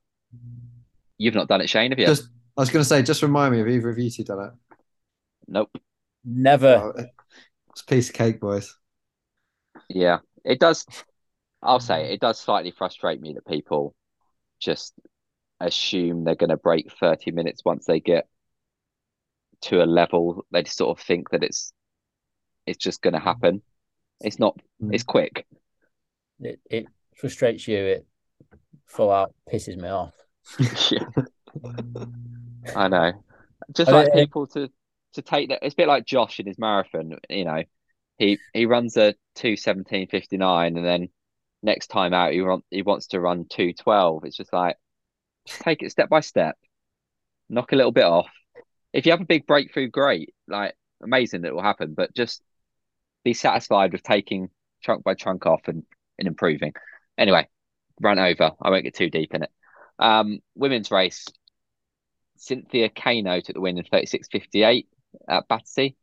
you've 1.18 1.34
not 1.34 1.48
done 1.48 1.60
it, 1.60 1.68
Shane, 1.68 1.90
have 1.90 1.98
you? 1.98 2.06
Just 2.06 2.28
I 2.56 2.60
was 2.62 2.70
going 2.70 2.82
to 2.82 2.88
say, 2.88 3.02
just 3.02 3.22
remind 3.22 3.54
me 3.54 3.60
of 3.60 3.68
either 3.68 3.88
of 3.88 3.98
you 3.98 4.10
two 4.10 4.24
done 4.24 4.44
it. 4.46 4.76
Nope. 5.48 5.70
never. 6.24 6.92
Oh, 6.96 7.04
it's 7.70 7.82
a 7.82 7.86
piece 7.86 8.08
of 8.08 8.14
cake, 8.14 8.40
boys. 8.40 8.76
Yeah, 9.88 10.18
it 10.44 10.60
does. 10.60 10.86
I'll 11.62 11.80
say 11.80 12.06
it, 12.06 12.12
it 12.12 12.20
does 12.20 12.38
slightly 12.38 12.70
frustrate 12.70 13.20
me 13.20 13.34
that 13.34 13.46
people 13.46 13.94
just 14.60 14.94
assume 15.60 16.24
they're 16.24 16.34
going 16.34 16.50
to 16.50 16.56
break 16.56 16.92
30 16.98 17.30
minutes 17.30 17.62
once 17.64 17.86
they 17.86 18.00
get 18.00 18.26
to 19.62 19.82
a 19.82 19.86
level. 19.86 20.44
They 20.50 20.62
just 20.62 20.76
sort 20.76 20.98
of 20.98 21.04
think 21.04 21.30
that 21.30 21.42
it's 21.42 21.72
it's 22.66 22.78
just 22.78 23.02
going 23.02 23.14
to 23.14 23.20
happen. 23.20 23.62
It's 24.20 24.38
not. 24.38 24.58
Mm. 24.82 24.94
It's 24.94 25.04
quick. 25.04 25.46
It, 26.40 26.60
it 26.70 26.86
frustrates 27.16 27.66
you. 27.66 27.78
It 27.78 28.06
full 28.93 29.11
out 29.11 29.34
pisses 29.51 29.76
me 29.76 29.88
off. 29.88 30.12
yeah. 30.59 31.05
Mm. 31.59 32.12
I 32.76 32.88
know. 32.88 33.12
Just 33.74 33.90
I 33.90 33.93
like 33.95 34.07
don't- 34.09 34.16
people 34.16 34.47
to 34.49 34.70
to 35.14 35.22
take 35.22 35.51
that. 35.51 35.61
It's 35.62 35.74
a 35.74 35.76
bit 35.76 35.88
like 35.88 36.07
Josh 36.07 36.40
in 36.40 36.47
his 36.47 36.59
marathon. 36.59 37.16
You 37.28 37.45
know, 37.45 37.62
he 38.18 38.38
he 38.53 38.66
runs 38.66 38.97
a 38.97 39.14
two 39.34 39.57
seventeen 39.57 40.09
fifty 40.09 40.36
nine, 40.36 40.76
and 40.76 40.86
then 40.86 41.09
next 41.62 41.88
time 41.88 42.12
out 42.12 42.32
he 42.32 42.40
run, 42.40 42.62
he 42.70 42.82
wants 42.82 43.09
to 43.09 43.20
run 43.20 43.47
two 43.49 43.72
twelve. 43.72 44.24
It's 44.24 44.36
just 44.36 44.53
like 44.53 44.76
take 45.47 45.82
it 45.82 45.90
step 45.90 46.09
by 46.09 46.20
step, 46.20 46.57
knock 47.49 47.72
a 47.72 47.76
little 47.76 47.93
bit 47.93 48.05
off. 48.05 48.30
If 48.93 49.07
you 49.07 49.12
have 49.12 49.20
a 49.20 49.26
big 49.26 49.47
breakthrough, 49.47 49.88
great, 49.88 50.34
like 50.49 50.74
amazing 51.03 51.43
that 51.43 51.49
it 51.49 51.55
will 51.55 51.62
happen. 51.62 51.95
But 51.95 52.14
just 52.14 52.43
be 53.24 53.34
satisfied 53.34 53.93
with 53.93 54.03
taking 54.03 54.51
chunk 54.82 55.05
by 55.05 55.14
chunk 55.14 55.47
off 55.47 55.68
and, 55.68 55.84
and 56.18 56.26
improving. 56.28 56.74
Anyway, 57.16 57.49
run 58.03 58.18
over. 58.18 58.50
I 58.61 58.70
won't 58.70 58.84
get 58.84 58.94
too 58.94 59.11
deep 59.11 59.34
in 59.34 59.44
it. 59.44 59.50
Um, 59.98 60.40
women's 60.55 60.90
race. 60.90 61.26
Cynthia 62.36 62.88
Kano 62.88 63.40
took 63.40 63.55
the 63.55 63.61
win 63.61 63.78
in 63.78 63.84
36.58 63.84 64.86
at 65.28 65.46
Battersea. 65.48 65.94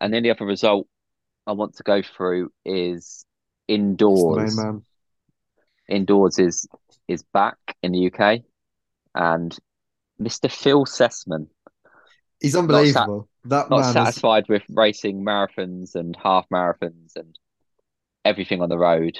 And 0.00 0.12
then 0.12 0.22
the 0.22 0.30
other 0.30 0.46
result 0.46 0.88
I 1.46 1.52
want 1.52 1.76
to 1.76 1.82
go 1.82 2.00
through 2.02 2.50
is 2.64 3.24
indoors. 3.68 4.56
main 4.56 4.66
man. 4.66 4.82
Indoors 5.88 6.38
is 6.38 6.66
is 7.08 7.22
back 7.34 7.58
in 7.82 7.92
the 7.92 8.10
UK. 8.12 8.40
And 9.14 9.56
Mr. 10.20 10.50
Phil 10.50 10.84
Sesemann, 10.86 11.48
He's 12.40 12.54
unbelievable. 12.56 13.28
that 13.44 13.68
not 13.68 13.80
man 13.80 13.86
is 13.88 13.92
satisfied 13.92 14.48
with 14.48 14.62
racing 14.70 15.24
marathons 15.24 15.94
and 15.94 16.16
half 16.22 16.48
marathons 16.48 17.16
and 17.16 17.36
everything 18.24 18.62
on 18.62 18.68
the 18.68 18.78
road. 18.78 19.18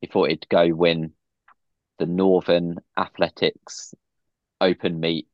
He 0.00 0.08
thought 0.08 0.30
he'd 0.30 0.48
go 0.48 0.68
win 0.74 1.12
the 1.98 2.06
Northern 2.06 2.78
Athletics 2.96 3.94
Open 4.60 5.00
Meet 5.00 5.28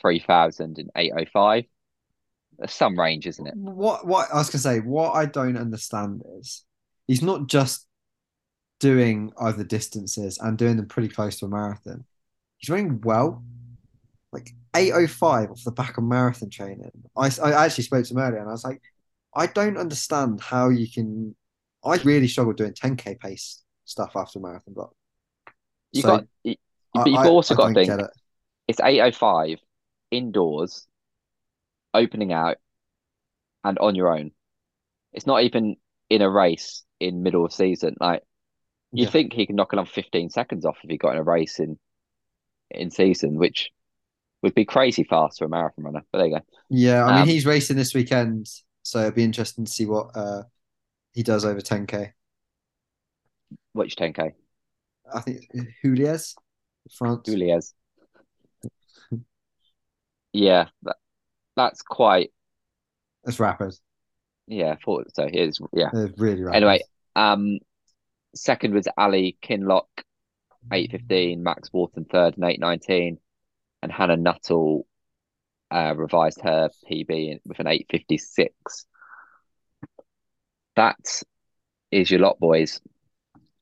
3000 0.00 0.78
in 0.78 0.90
805. 0.96 1.64
There's 2.58 2.72
some 2.72 2.98
range, 2.98 3.26
isn't 3.26 3.46
it? 3.46 3.54
what 3.56 4.06
what 4.06 4.28
I 4.32 4.36
was 4.36 4.50
gonna 4.50 4.60
say, 4.60 4.80
what 4.80 5.12
I 5.12 5.26
don't 5.26 5.56
understand 5.56 6.22
is 6.38 6.64
he's 7.06 7.22
not 7.22 7.48
just 7.48 7.86
doing 8.78 9.32
other 9.36 9.64
distances 9.64 10.38
and 10.38 10.58
doing 10.58 10.76
them 10.76 10.86
pretty 10.86 11.08
close 11.08 11.38
to 11.38 11.46
a 11.46 11.48
marathon. 11.48 12.04
He's 12.58 12.68
running 12.68 13.00
well, 13.00 13.42
like 14.32 14.50
805 14.74 15.50
off 15.50 15.64
the 15.64 15.70
back 15.70 15.98
of 15.98 16.04
marathon 16.04 16.50
training. 16.50 16.90
I, 17.16 17.30
I 17.42 17.64
actually 17.64 17.84
spoke 17.84 18.04
to 18.04 18.12
him 18.12 18.18
earlier 18.18 18.40
and 18.40 18.48
I 18.48 18.52
was 18.52 18.64
like, 18.64 18.82
I 19.34 19.46
don't 19.46 19.78
understand 19.78 20.40
how 20.40 20.68
you 20.68 20.90
can. 20.90 21.34
I 21.84 21.96
really 21.96 22.28
struggle 22.28 22.52
doing 22.52 22.72
10k 22.72 23.18
pace 23.18 23.62
stuff 23.84 24.12
after 24.14 24.38
marathon 24.38 24.74
block. 24.74 24.94
You 25.92 26.02
So, 26.02 26.04
got, 26.04 26.24
you, 26.44 26.56
but 26.94 27.10
you've 27.10 27.24
I- 27.26 27.26
also 27.26 27.54
I 27.54 27.56
got 27.56 27.68
to 27.68 27.72
think 27.74 28.00
it. 28.00 28.10
it's 28.68 28.80
805 28.80 29.58
indoors, 30.10 30.86
opening 31.94 32.32
out, 32.32 32.58
and 33.64 33.78
on 33.78 33.94
your 33.94 34.08
own. 34.16 34.32
It's 35.12 35.26
not 35.26 35.44
even 35.44 35.76
in 36.10 36.22
a 36.22 36.30
race 36.30 36.84
in 37.00 37.22
middle 37.24 37.44
of 37.44 37.52
season. 37.54 37.96
Like 38.00 38.22
you 38.94 39.06
Yeah. 39.06 39.08
think 39.08 39.34
he 39.34 39.46
can 39.46 39.56
knock 39.56 39.74
another 39.74 39.90
15 39.90 40.30
seconds 40.30 40.64
off 40.66 40.78
if 40.84 40.90
he 40.90 40.98
got 40.98 41.12
in 41.12 41.18
a 41.18 41.22
race 41.24 41.60
in 41.60 41.78
in 42.70 42.90
season, 42.90 43.36
which 43.36 43.70
would 44.42 44.54
be 44.54 44.64
crazy 44.66 45.04
fast 45.04 45.38
for 45.38 45.46
a 45.46 45.48
marathon 45.48 45.84
runner. 45.84 46.02
But 46.12 46.18
there 46.20 46.28
you 46.28 46.34
go. 46.38 46.42
Yeah, 46.68 47.04
I 47.04 47.12
mean 47.12 47.24
Um, 47.24 47.28
he's 47.28 47.46
racing 47.46 47.76
this 47.76 47.94
weekend, 47.94 48.46
so 48.82 49.00
it'll 49.00 49.10
be 49.12 49.24
interesting 49.24 49.64
to 49.64 49.70
see 49.72 49.86
what 49.86 50.16
uh 50.16 50.44
he 51.14 51.22
does 51.24 51.44
over 51.44 51.60
10k. 51.60 52.14
Which 53.72 53.96
10k? 53.96 54.34
I 55.14 55.20
think 55.20 55.44
Juliez, 55.82 56.34
France. 56.96 57.22
Juliez. 57.26 57.74
Yeah, 60.32 60.66
that, 60.82 60.96
that's 61.56 61.82
quite. 61.82 62.32
That's 63.24 63.38
rapid. 63.38 63.74
Yeah, 64.46 64.72
I 64.72 64.76
thought 64.82 65.14
so. 65.14 65.24
It 65.24 65.34
is. 65.36 65.60
Yeah. 65.72 65.90
They're 65.92 66.12
really 66.16 66.42
rapid. 66.42 66.56
Anyway, 66.56 66.80
um, 67.14 67.58
second 68.34 68.74
was 68.74 68.88
Ali 68.96 69.36
Kinlock, 69.42 69.88
eight 70.72 70.90
fifteen. 70.90 71.42
Max 71.42 71.72
Wharton 71.72 72.06
third 72.10 72.36
and 72.36 72.44
eight 72.44 72.60
nineteen, 72.60 73.18
and 73.82 73.92
Hannah 73.92 74.16
Nuttall 74.16 74.86
uh, 75.70 75.94
revised 75.96 76.40
her 76.42 76.70
PB 76.90 77.40
with 77.44 77.60
an 77.60 77.66
eight 77.66 77.86
fifty 77.90 78.18
six. 78.18 78.86
That 80.76 81.22
is 81.90 82.10
your 82.10 82.20
lot, 82.20 82.40
boys. 82.40 82.80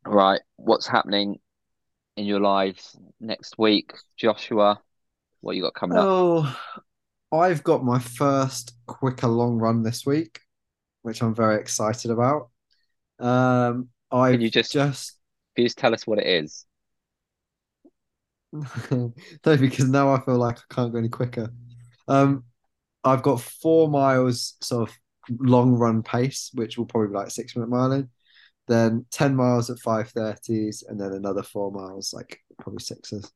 Right, 0.07 0.41
what's 0.57 0.87
happening 0.87 1.41
in 2.17 2.25
your 2.25 2.41
lives 2.41 2.97
next 3.21 3.59
week, 3.59 3.93
Joshua? 4.17 4.81
What 5.41 5.57
you 5.57 5.63
got 5.63 5.75
coming 5.75 5.99
up? 5.99 6.07
Oh, 6.07 6.59
I've 7.33 7.63
got 7.63 7.85
my 7.85 7.99
first 7.99 8.75
quicker 8.87 9.29
long 9.29 9.59
run 9.59 9.83
this 9.83 10.05
week, 10.05 10.41
which 11.03 11.23
I'm 11.23 11.35
very 11.35 11.61
excited 11.61 12.11
about. 12.11 12.51
Um, 13.19 13.91
I've 14.11 14.41
you 14.41 14.51
just- 14.51 14.73
just 14.73 15.13
Can 15.55 15.63
you 15.63 15.69
just 15.69 15.79
tell 15.79 15.95
us 15.95 16.07
what 16.07 16.19
it 16.19 16.27
is? 16.27 16.67
no, 18.53 19.13
because 19.45 19.89
now 19.89 20.13
I 20.13 20.21
feel 20.21 20.37
like 20.39 20.59
I 20.59 20.75
can't 20.75 20.93
go 20.93 20.99
any 20.99 21.09
quicker. 21.09 21.53
Um, 22.09 22.45
I've 23.05 23.23
got 23.23 23.41
four 23.41 23.89
miles 23.89 24.57
sort 24.61 24.89
of 24.89 24.97
long 25.39 25.75
run 25.75 26.03
pace, 26.03 26.51
which 26.55 26.77
will 26.77 26.87
probably 26.87 27.09
be 27.09 27.15
like 27.15 27.31
six 27.31 27.55
minute 27.55 27.71
miling. 27.71 28.09
Then 28.71 29.05
ten 29.11 29.35
miles 29.35 29.69
at 29.69 29.81
five 29.81 30.11
thirties, 30.11 30.85
and 30.89 31.01
then 31.01 31.13
another 31.13 31.43
four 31.43 31.73
miles, 31.73 32.15
like 32.15 32.41
probably 32.61 32.81
sixes. 32.81 33.33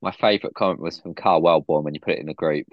My 0.00 0.12
favourite 0.12 0.54
comment 0.54 0.78
was 0.78 1.00
from 1.00 1.14
Carl 1.14 1.42
Wellborn 1.42 1.82
when 1.82 1.94
you 1.94 2.00
put 2.00 2.14
it 2.14 2.20
in 2.20 2.26
the 2.26 2.34
group 2.34 2.68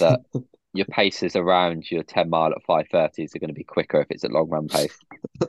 that 0.00 0.20
your 0.74 0.84
paces 0.84 1.34
around 1.34 1.90
your 1.90 2.02
10 2.02 2.28
mile 2.28 2.52
at 2.52 2.66
530s 2.68 3.34
are 3.34 3.38
going 3.38 3.48
to 3.48 3.54
be 3.54 3.64
quicker 3.64 4.02
if 4.02 4.08
it's 4.10 4.24
a 4.24 4.28
long 4.28 4.50
run 4.50 4.68
pace. 4.68 4.98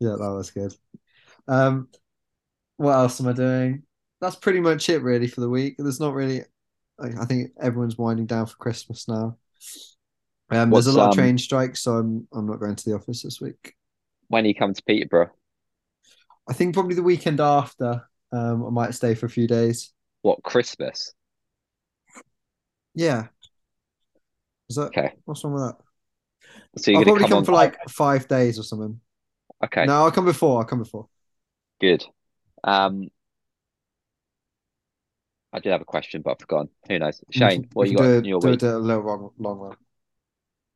Yeah, 0.00 0.16
that 0.18 0.34
was 0.34 0.50
good. 0.50 0.74
Um, 1.46 1.88
what 2.76 2.92
else 2.92 3.20
am 3.20 3.28
I 3.28 3.32
doing? 3.32 3.84
That's 4.20 4.36
pretty 4.36 4.60
much 4.60 4.88
it, 4.88 5.02
really, 5.02 5.28
for 5.28 5.40
the 5.40 5.48
week. 5.48 5.76
There's 5.78 6.00
not 6.00 6.14
really. 6.14 6.42
I 7.00 7.06
I 7.20 7.24
think 7.26 7.52
everyone's 7.60 7.96
winding 7.96 8.26
down 8.26 8.46
for 8.46 8.56
Christmas 8.56 9.06
now. 9.08 9.38
Um, 10.50 10.70
there's 10.70 10.88
a 10.88 10.92
lot 10.92 11.04
of 11.04 11.12
um, 11.12 11.16
train 11.16 11.38
strikes, 11.38 11.82
so 11.82 11.92
I'm 11.92 12.26
I'm 12.32 12.46
not 12.46 12.58
going 12.58 12.74
to 12.74 12.84
the 12.84 12.96
office 12.96 13.22
this 13.22 13.40
week. 13.40 13.73
When 14.28 14.44
you 14.44 14.54
come 14.54 14.74
to 14.74 14.82
Peterborough, 14.82 15.30
I 16.48 16.52
think 16.52 16.74
probably 16.74 16.94
the 16.94 17.02
weekend 17.02 17.40
after. 17.40 18.08
Um, 18.32 18.66
I 18.66 18.70
might 18.70 18.94
stay 18.94 19.14
for 19.14 19.26
a 19.26 19.30
few 19.30 19.46
days. 19.46 19.92
what 20.22 20.42
Christmas? 20.42 21.12
Yeah. 22.94 23.28
Is 24.68 24.76
that 24.76 24.86
Okay, 24.86 25.12
what's 25.24 25.44
wrong 25.44 25.54
with 25.54 25.62
that? 25.62 25.76
so 26.78 26.90
you're 26.90 26.98
I'll 26.98 27.04
probably 27.04 27.24
come 27.24 27.30
come 27.30 27.44
for 27.44 27.52
like 27.52 27.76
five 27.88 28.26
days 28.28 28.58
or 28.58 28.62
something. 28.62 29.00
Okay, 29.62 29.86
No, 29.86 29.92
I'll 30.04 30.10
come 30.10 30.24
before. 30.24 30.58
I'll 30.58 30.64
come 30.66 30.80
before. 30.80 31.08
good. 31.80 32.04
Um, 32.62 33.08
I 35.52 35.60
did 35.60 35.70
have 35.70 35.80
a 35.82 35.84
question, 35.84 36.22
but 36.22 36.32
I've 36.32 36.40
forgotten. 36.40 36.70
Who 36.88 36.98
knows? 36.98 37.22
Shane, 37.30 37.68
what 37.74 37.88
you 37.88 37.96
got 37.96 38.06
do 38.06 38.18
in 38.18 38.24
your 38.24 38.40
do 38.40 38.48
week? 38.50 38.62
it 38.62 38.62
a 38.64 38.78
little 38.78 39.04
long, 39.04 39.30
long 39.38 39.58
run. 39.58 39.76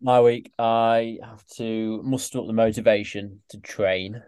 My 0.01 0.21
week, 0.21 0.53
I 0.59 1.19
have 1.25 1.45
to 1.57 2.01
muster 2.05 2.39
up 2.39 2.47
the 2.47 2.53
motivation 2.53 3.41
to 3.51 3.59
train. 3.59 4.23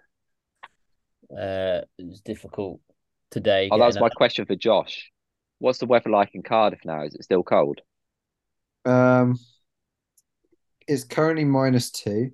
Uh, 1.31 1.83
it's 1.97 2.21
difficult 2.21 2.81
today. 3.31 3.69
Oh, 3.71 3.79
that 3.79 3.87
was 3.87 4.01
my 4.01 4.07
out. 4.07 4.15
question 4.17 4.47
for 4.47 4.57
Josh. 4.57 5.11
What's 5.59 5.79
the 5.79 5.87
weather 5.87 6.11
like 6.11 6.31
in 6.35 6.43
Cardiff 6.43 6.81
now? 6.85 7.05
Is 7.05 7.15
it 7.15 7.23
still 7.23 7.45
cold? 7.45 7.81
Um, 8.85 9.39
it's 10.89 11.05
currently 11.05 11.45
minus 11.45 11.93
two, 11.93 12.33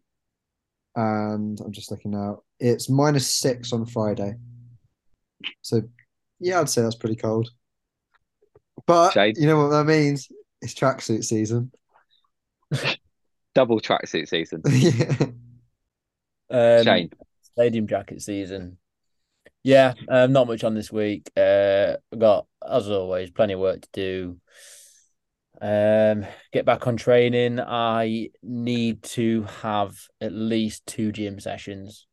and 0.95 1.61
I'm 1.61 1.73
just 1.73 1.91
looking 1.91 2.13
now. 2.13 2.43
It's 2.59 2.89
minus 2.89 3.35
six 3.35 3.71
on 3.71 3.85
Friday. 3.85 4.37
So, 5.61 5.83
yeah, 6.41 6.61
I'd 6.61 6.71
say 6.71 6.81
that's 6.81 6.95
pretty 6.95 7.17
cold. 7.17 7.51
But 8.87 9.11
Shane? 9.11 9.35
you 9.37 9.47
know 9.47 9.59
what 9.59 9.71
that 9.71 9.85
means? 9.85 10.27
It's 10.63 10.75
tracksuit 10.75 11.25
season. 11.25 11.71
Double 13.57 13.81
tracksuit 13.81 14.29
season. 14.29 14.61
yeah. 14.71 15.17
Um, 16.51 16.85
Shane, 16.85 17.11
stadium 17.41 17.87
jacket 17.87 18.21
season. 18.21 18.77
Yeah, 19.65 19.95
um, 20.11 20.33
not 20.33 20.47
much 20.47 20.63
on 20.63 20.75
this 20.75 20.93
week. 20.93 21.31
Uh, 21.35 21.95
got, 22.17 22.47
as 22.71 22.91
always, 22.91 23.31
plenty 23.31 23.55
of 23.55 23.61
work 23.61 23.81
to 23.81 23.89
do. 23.95 24.37
Um, 25.59 26.27
get 26.53 26.67
back 26.67 26.87
on 26.87 26.99
training. 26.99 27.59
I 27.59 28.29
need 28.43 29.03
to 29.05 29.45
have 29.63 29.97
at 30.21 30.35
least 30.35 30.85
two 30.85 31.11
gym 31.11 31.41
sessions, 31.41 32.07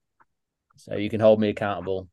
so 0.77 0.95
you 0.95 1.09
can 1.09 1.19
hold 1.19 1.41
me 1.41 1.49
accountable. 1.49 2.07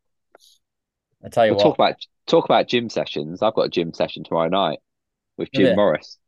I 1.24 1.28
tell 1.28 1.46
you 1.46 1.52
we'll 1.52 1.58
what, 1.58 1.62
talk 1.62 1.74
about 1.76 1.94
talk 2.26 2.44
about 2.46 2.66
gym 2.66 2.90
sessions. 2.90 3.42
I've 3.42 3.54
got 3.54 3.66
a 3.66 3.70
gym 3.70 3.94
session 3.94 4.24
tomorrow 4.24 4.48
night 4.48 4.80
with 5.36 5.50
Jim 5.54 5.76
Morris. 5.76 6.18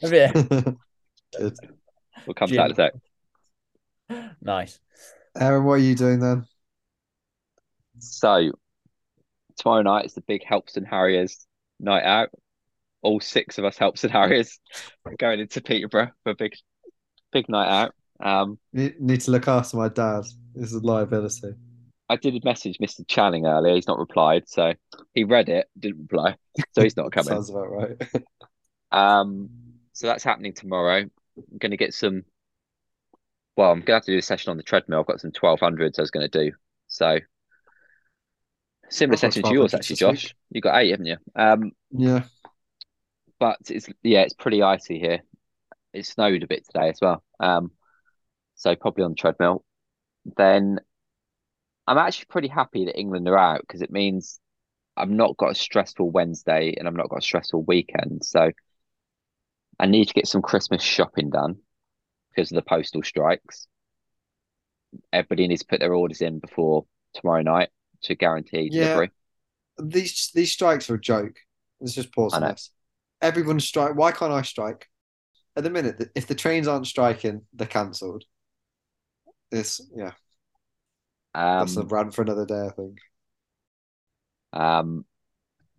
Yeah, 0.00 0.32
Good. 1.38 1.58
We'll 2.26 2.34
come 2.34 2.48
to 2.48 2.56
that 2.56 2.66
in 2.66 2.72
a 2.72 2.74
sec. 2.74 4.36
nice. 4.40 4.80
Aaron, 5.38 5.64
what 5.64 5.74
are 5.74 5.78
you 5.78 5.94
doing 5.94 6.20
then? 6.20 6.46
So 7.98 8.52
tomorrow 9.56 9.82
night 9.82 10.06
is 10.06 10.14
the 10.14 10.22
big 10.22 10.44
Helps 10.44 10.76
and 10.76 10.86
Harriers 10.86 11.46
night 11.80 12.04
out. 12.04 12.30
All 13.02 13.20
six 13.20 13.58
of 13.58 13.64
us 13.64 13.76
Helps 13.76 14.04
and 14.04 14.12
Harriers 14.12 14.58
going 15.18 15.40
into 15.40 15.60
Peterborough 15.60 16.10
for 16.22 16.30
a 16.30 16.34
big 16.34 16.54
big 17.32 17.48
night 17.48 17.68
out. 17.68 17.94
Um, 18.18 18.58
Need, 18.72 19.00
need 19.00 19.20
to 19.22 19.30
look 19.30 19.46
after 19.46 19.76
my 19.76 19.88
dad. 19.88 20.24
This 20.54 20.72
is 20.72 20.74
a 20.74 20.86
liability. 20.86 21.54
I 22.08 22.16
did 22.16 22.34
a 22.36 22.40
message 22.44 22.78
Mr. 22.80 23.06
Channing 23.06 23.46
earlier. 23.46 23.74
He's 23.74 23.88
not 23.88 23.98
replied, 23.98 24.48
so 24.48 24.72
he 25.12 25.24
read 25.24 25.48
it, 25.48 25.66
didn't 25.78 26.02
reply, 26.02 26.36
so 26.72 26.82
he's 26.82 26.96
not 26.96 27.12
coming. 27.12 27.28
Sounds 27.28 27.50
about 27.50 27.70
right. 27.70 27.96
Um, 28.92 29.50
so 29.92 30.06
that's 30.06 30.22
happening 30.22 30.54
tomorrow. 30.54 31.06
I'm 31.36 31.58
going 31.58 31.70
to 31.70 31.76
get 31.76 31.94
some. 31.94 32.24
Well, 33.56 33.70
I'm 33.70 33.78
going 33.78 33.86
to 33.86 33.92
have 33.94 34.04
to 34.04 34.12
do 34.12 34.18
a 34.18 34.22
session 34.22 34.50
on 34.50 34.56
the 34.56 34.62
treadmill. 34.62 35.00
I've 35.00 35.06
got 35.06 35.20
some 35.20 35.32
1200s 35.32 35.98
I 35.98 36.02
was 36.02 36.10
going 36.10 36.28
to 36.28 36.44
do. 36.44 36.52
So 36.88 37.18
similar 38.88 39.16
session 39.16 39.42
to 39.42 39.54
yours, 39.54 39.74
actually, 39.74 39.96
Josh. 39.96 40.24
week. 40.24 40.34
You 40.50 40.60
got 40.60 40.76
eight, 40.80 40.90
haven't 40.90 41.06
you? 41.06 41.16
Um, 41.34 41.72
Yeah. 41.90 42.22
but 43.38 43.58
it's 43.68 43.88
yeah, 44.02 44.22
it's 44.22 44.34
pretty 44.34 44.62
icy 44.62 44.98
here. 44.98 45.20
It 45.92 46.06
snowed 46.06 46.42
a 46.42 46.46
bit 46.46 46.66
today 46.66 46.90
as 46.90 46.98
well. 47.00 47.22
Um, 47.40 47.70
so 48.56 48.74
probably 48.76 49.04
on 49.04 49.12
the 49.12 49.16
treadmill. 49.16 49.64
Then 50.36 50.80
I'm 51.86 51.98
actually 51.98 52.26
pretty 52.28 52.48
happy 52.48 52.86
that 52.86 52.98
England 52.98 53.28
are 53.28 53.38
out 53.38 53.60
because 53.60 53.82
it 53.82 53.90
means 53.90 54.40
I've 54.96 55.10
not 55.10 55.36
got 55.36 55.52
a 55.52 55.54
stressful 55.54 56.10
Wednesday 56.10 56.74
and 56.76 56.88
I've 56.88 56.94
not 56.94 57.08
got 57.08 57.18
a 57.18 57.22
stressful 57.22 57.62
weekend. 57.64 58.24
So 58.24 58.50
I 59.78 59.86
need 59.86 60.08
to 60.08 60.14
get 60.14 60.26
some 60.28 60.42
Christmas 60.42 60.82
shopping 60.82 61.30
done 61.30 61.56
because 62.34 62.50
of 62.50 62.56
the 62.56 62.62
postal 62.62 63.02
strikes. 63.02 63.66
Everybody 65.12 65.48
needs 65.48 65.62
to 65.62 65.66
put 65.66 65.80
their 65.80 65.94
orders 65.94 66.20
in 66.20 66.38
before 66.38 66.86
tomorrow 67.14 67.42
night 67.42 67.70
to 68.02 68.14
guarantee 68.14 68.70
Yeah. 68.70 68.84
delivery. 68.84 69.10
These 69.78 70.30
these 70.34 70.52
strikes 70.52 70.88
are 70.88 70.94
a 70.94 71.00
joke. 71.00 71.36
Let's 71.80 71.94
just 71.94 72.12
pause 72.12 72.34
on 72.34 72.42
this. 72.42 72.70
Everyone 73.20 73.60
strike. 73.60 73.94
Why 73.94 74.12
can't 74.12 74.32
I 74.32 74.42
strike? 74.42 74.88
At 75.56 75.64
the 75.64 75.70
minute, 75.70 76.10
if 76.14 76.26
the 76.26 76.34
trains 76.34 76.68
aren't 76.68 76.86
striking, 76.86 77.46
they're 77.52 77.66
cancelled. 77.66 78.24
This, 79.50 79.80
yeah, 79.94 80.12
that's 81.58 81.76
a 81.76 81.82
Um, 81.82 81.88
rant 81.90 82.14
for 82.14 82.22
another 82.22 82.46
day. 82.46 82.66
I 82.66 82.70
think. 82.70 82.98
um, 84.52 85.04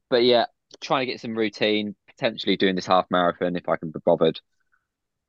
but 0.10 0.24
yeah, 0.24 0.45
trying 0.82 1.06
to 1.08 1.12
get 1.12 1.22
some 1.22 1.38
routine, 1.38 1.95
potentially 2.18 2.57
doing 2.57 2.76
this 2.76 2.86
half 2.86 3.05
marathon 3.11 3.55
if 3.55 3.70
I 3.70 3.76
can 3.78 3.91
be 3.91 3.99
bothered. 4.05 4.39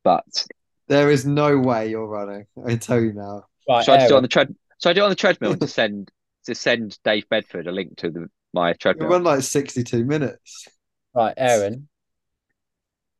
But 0.04 0.46
There 0.88 1.10
is 1.10 1.26
no 1.26 1.58
way 1.58 1.88
you're 1.90 2.06
running. 2.06 2.46
I 2.64 2.76
tell 2.76 3.00
you 3.00 3.12
now. 3.12 3.44
Right, 3.68 3.84
So 3.84 3.92
I 3.92 3.96
just 3.98 4.08
do 4.08 4.14
it 4.14 4.16
on 4.18 4.22
the 4.22 4.28
tread. 4.28 4.54
So 4.78 4.88
I 4.90 4.92
do 4.94 5.00
it 5.02 5.04
on 5.04 5.10
the 5.10 5.16
treadmill 5.16 5.52
and 5.52 5.60
just 5.60 5.74
send 5.74 6.10
to 6.46 6.54
send 6.54 6.98
Dave 7.04 7.28
Bedford 7.28 7.66
a 7.66 7.72
link 7.72 7.96
to 7.98 8.10
the 8.10 8.28
my 8.54 8.70
You 8.70 8.74
treadmill. 8.76 9.08
run 9.08 9.24
like 9.24 9.42
62 9.42 10.04
minutes. 10.04 10.66
right, 11.14 11.34
Aaron. 11.36 11.88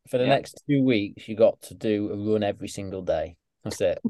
For 0.09 0.17
the 0.17 0.25
Yeah. 0.25 0.31
next 0.31 0.63
two 0.69 0.83
weeks, 0.83 1.29
you 1.29 1.37
got 1.37 1.61
to 1.63 1.75
do 1.75 2.11
a 2.11 2.17
run 2.33 2.43
every 2.43 2.69
single 2.69 3.03
day. 3.03 3.37
That's 3.65 3.81
it. 3.81 3.99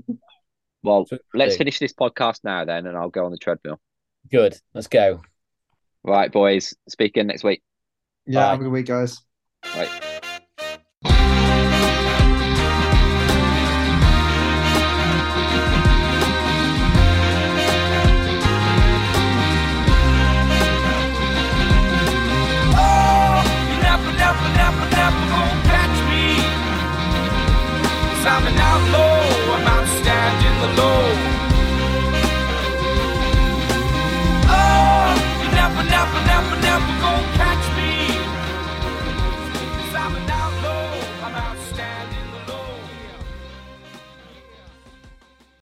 Well, 0.84 1.06
So- 1.06 1.18
let's 1.34 1.54
do. 1.54 1.58
finish 1.58 1.80
this 1.80 1.92
podcast 1.92 2.44
now 2.44 2.64
then, 2.64 2.86
and 2.86 2.96
I'll 2.96 3.10
go 3.10 3.24
on 3.24 3.32
the 3.32 3.36
treadmill. 3.36 3.80
Good. 4.30 4.56
Let's 4.74 4.86
go. 4.86 5.22
Right, 6.04 6.30
boys. 6.30 6.72
Speak 6.88 7.10
again 7.10 7.26
next 7.26 7.42
week. 7.42 7.64
Yeah, 8.26 8.42
Bye. 8.44 8.50
have 8.50 8.60
a 8.60 8.62
good 8.62 8.72
week, 8.72 8.86
guys. 8.86 9.20
Right. 9.64 10.07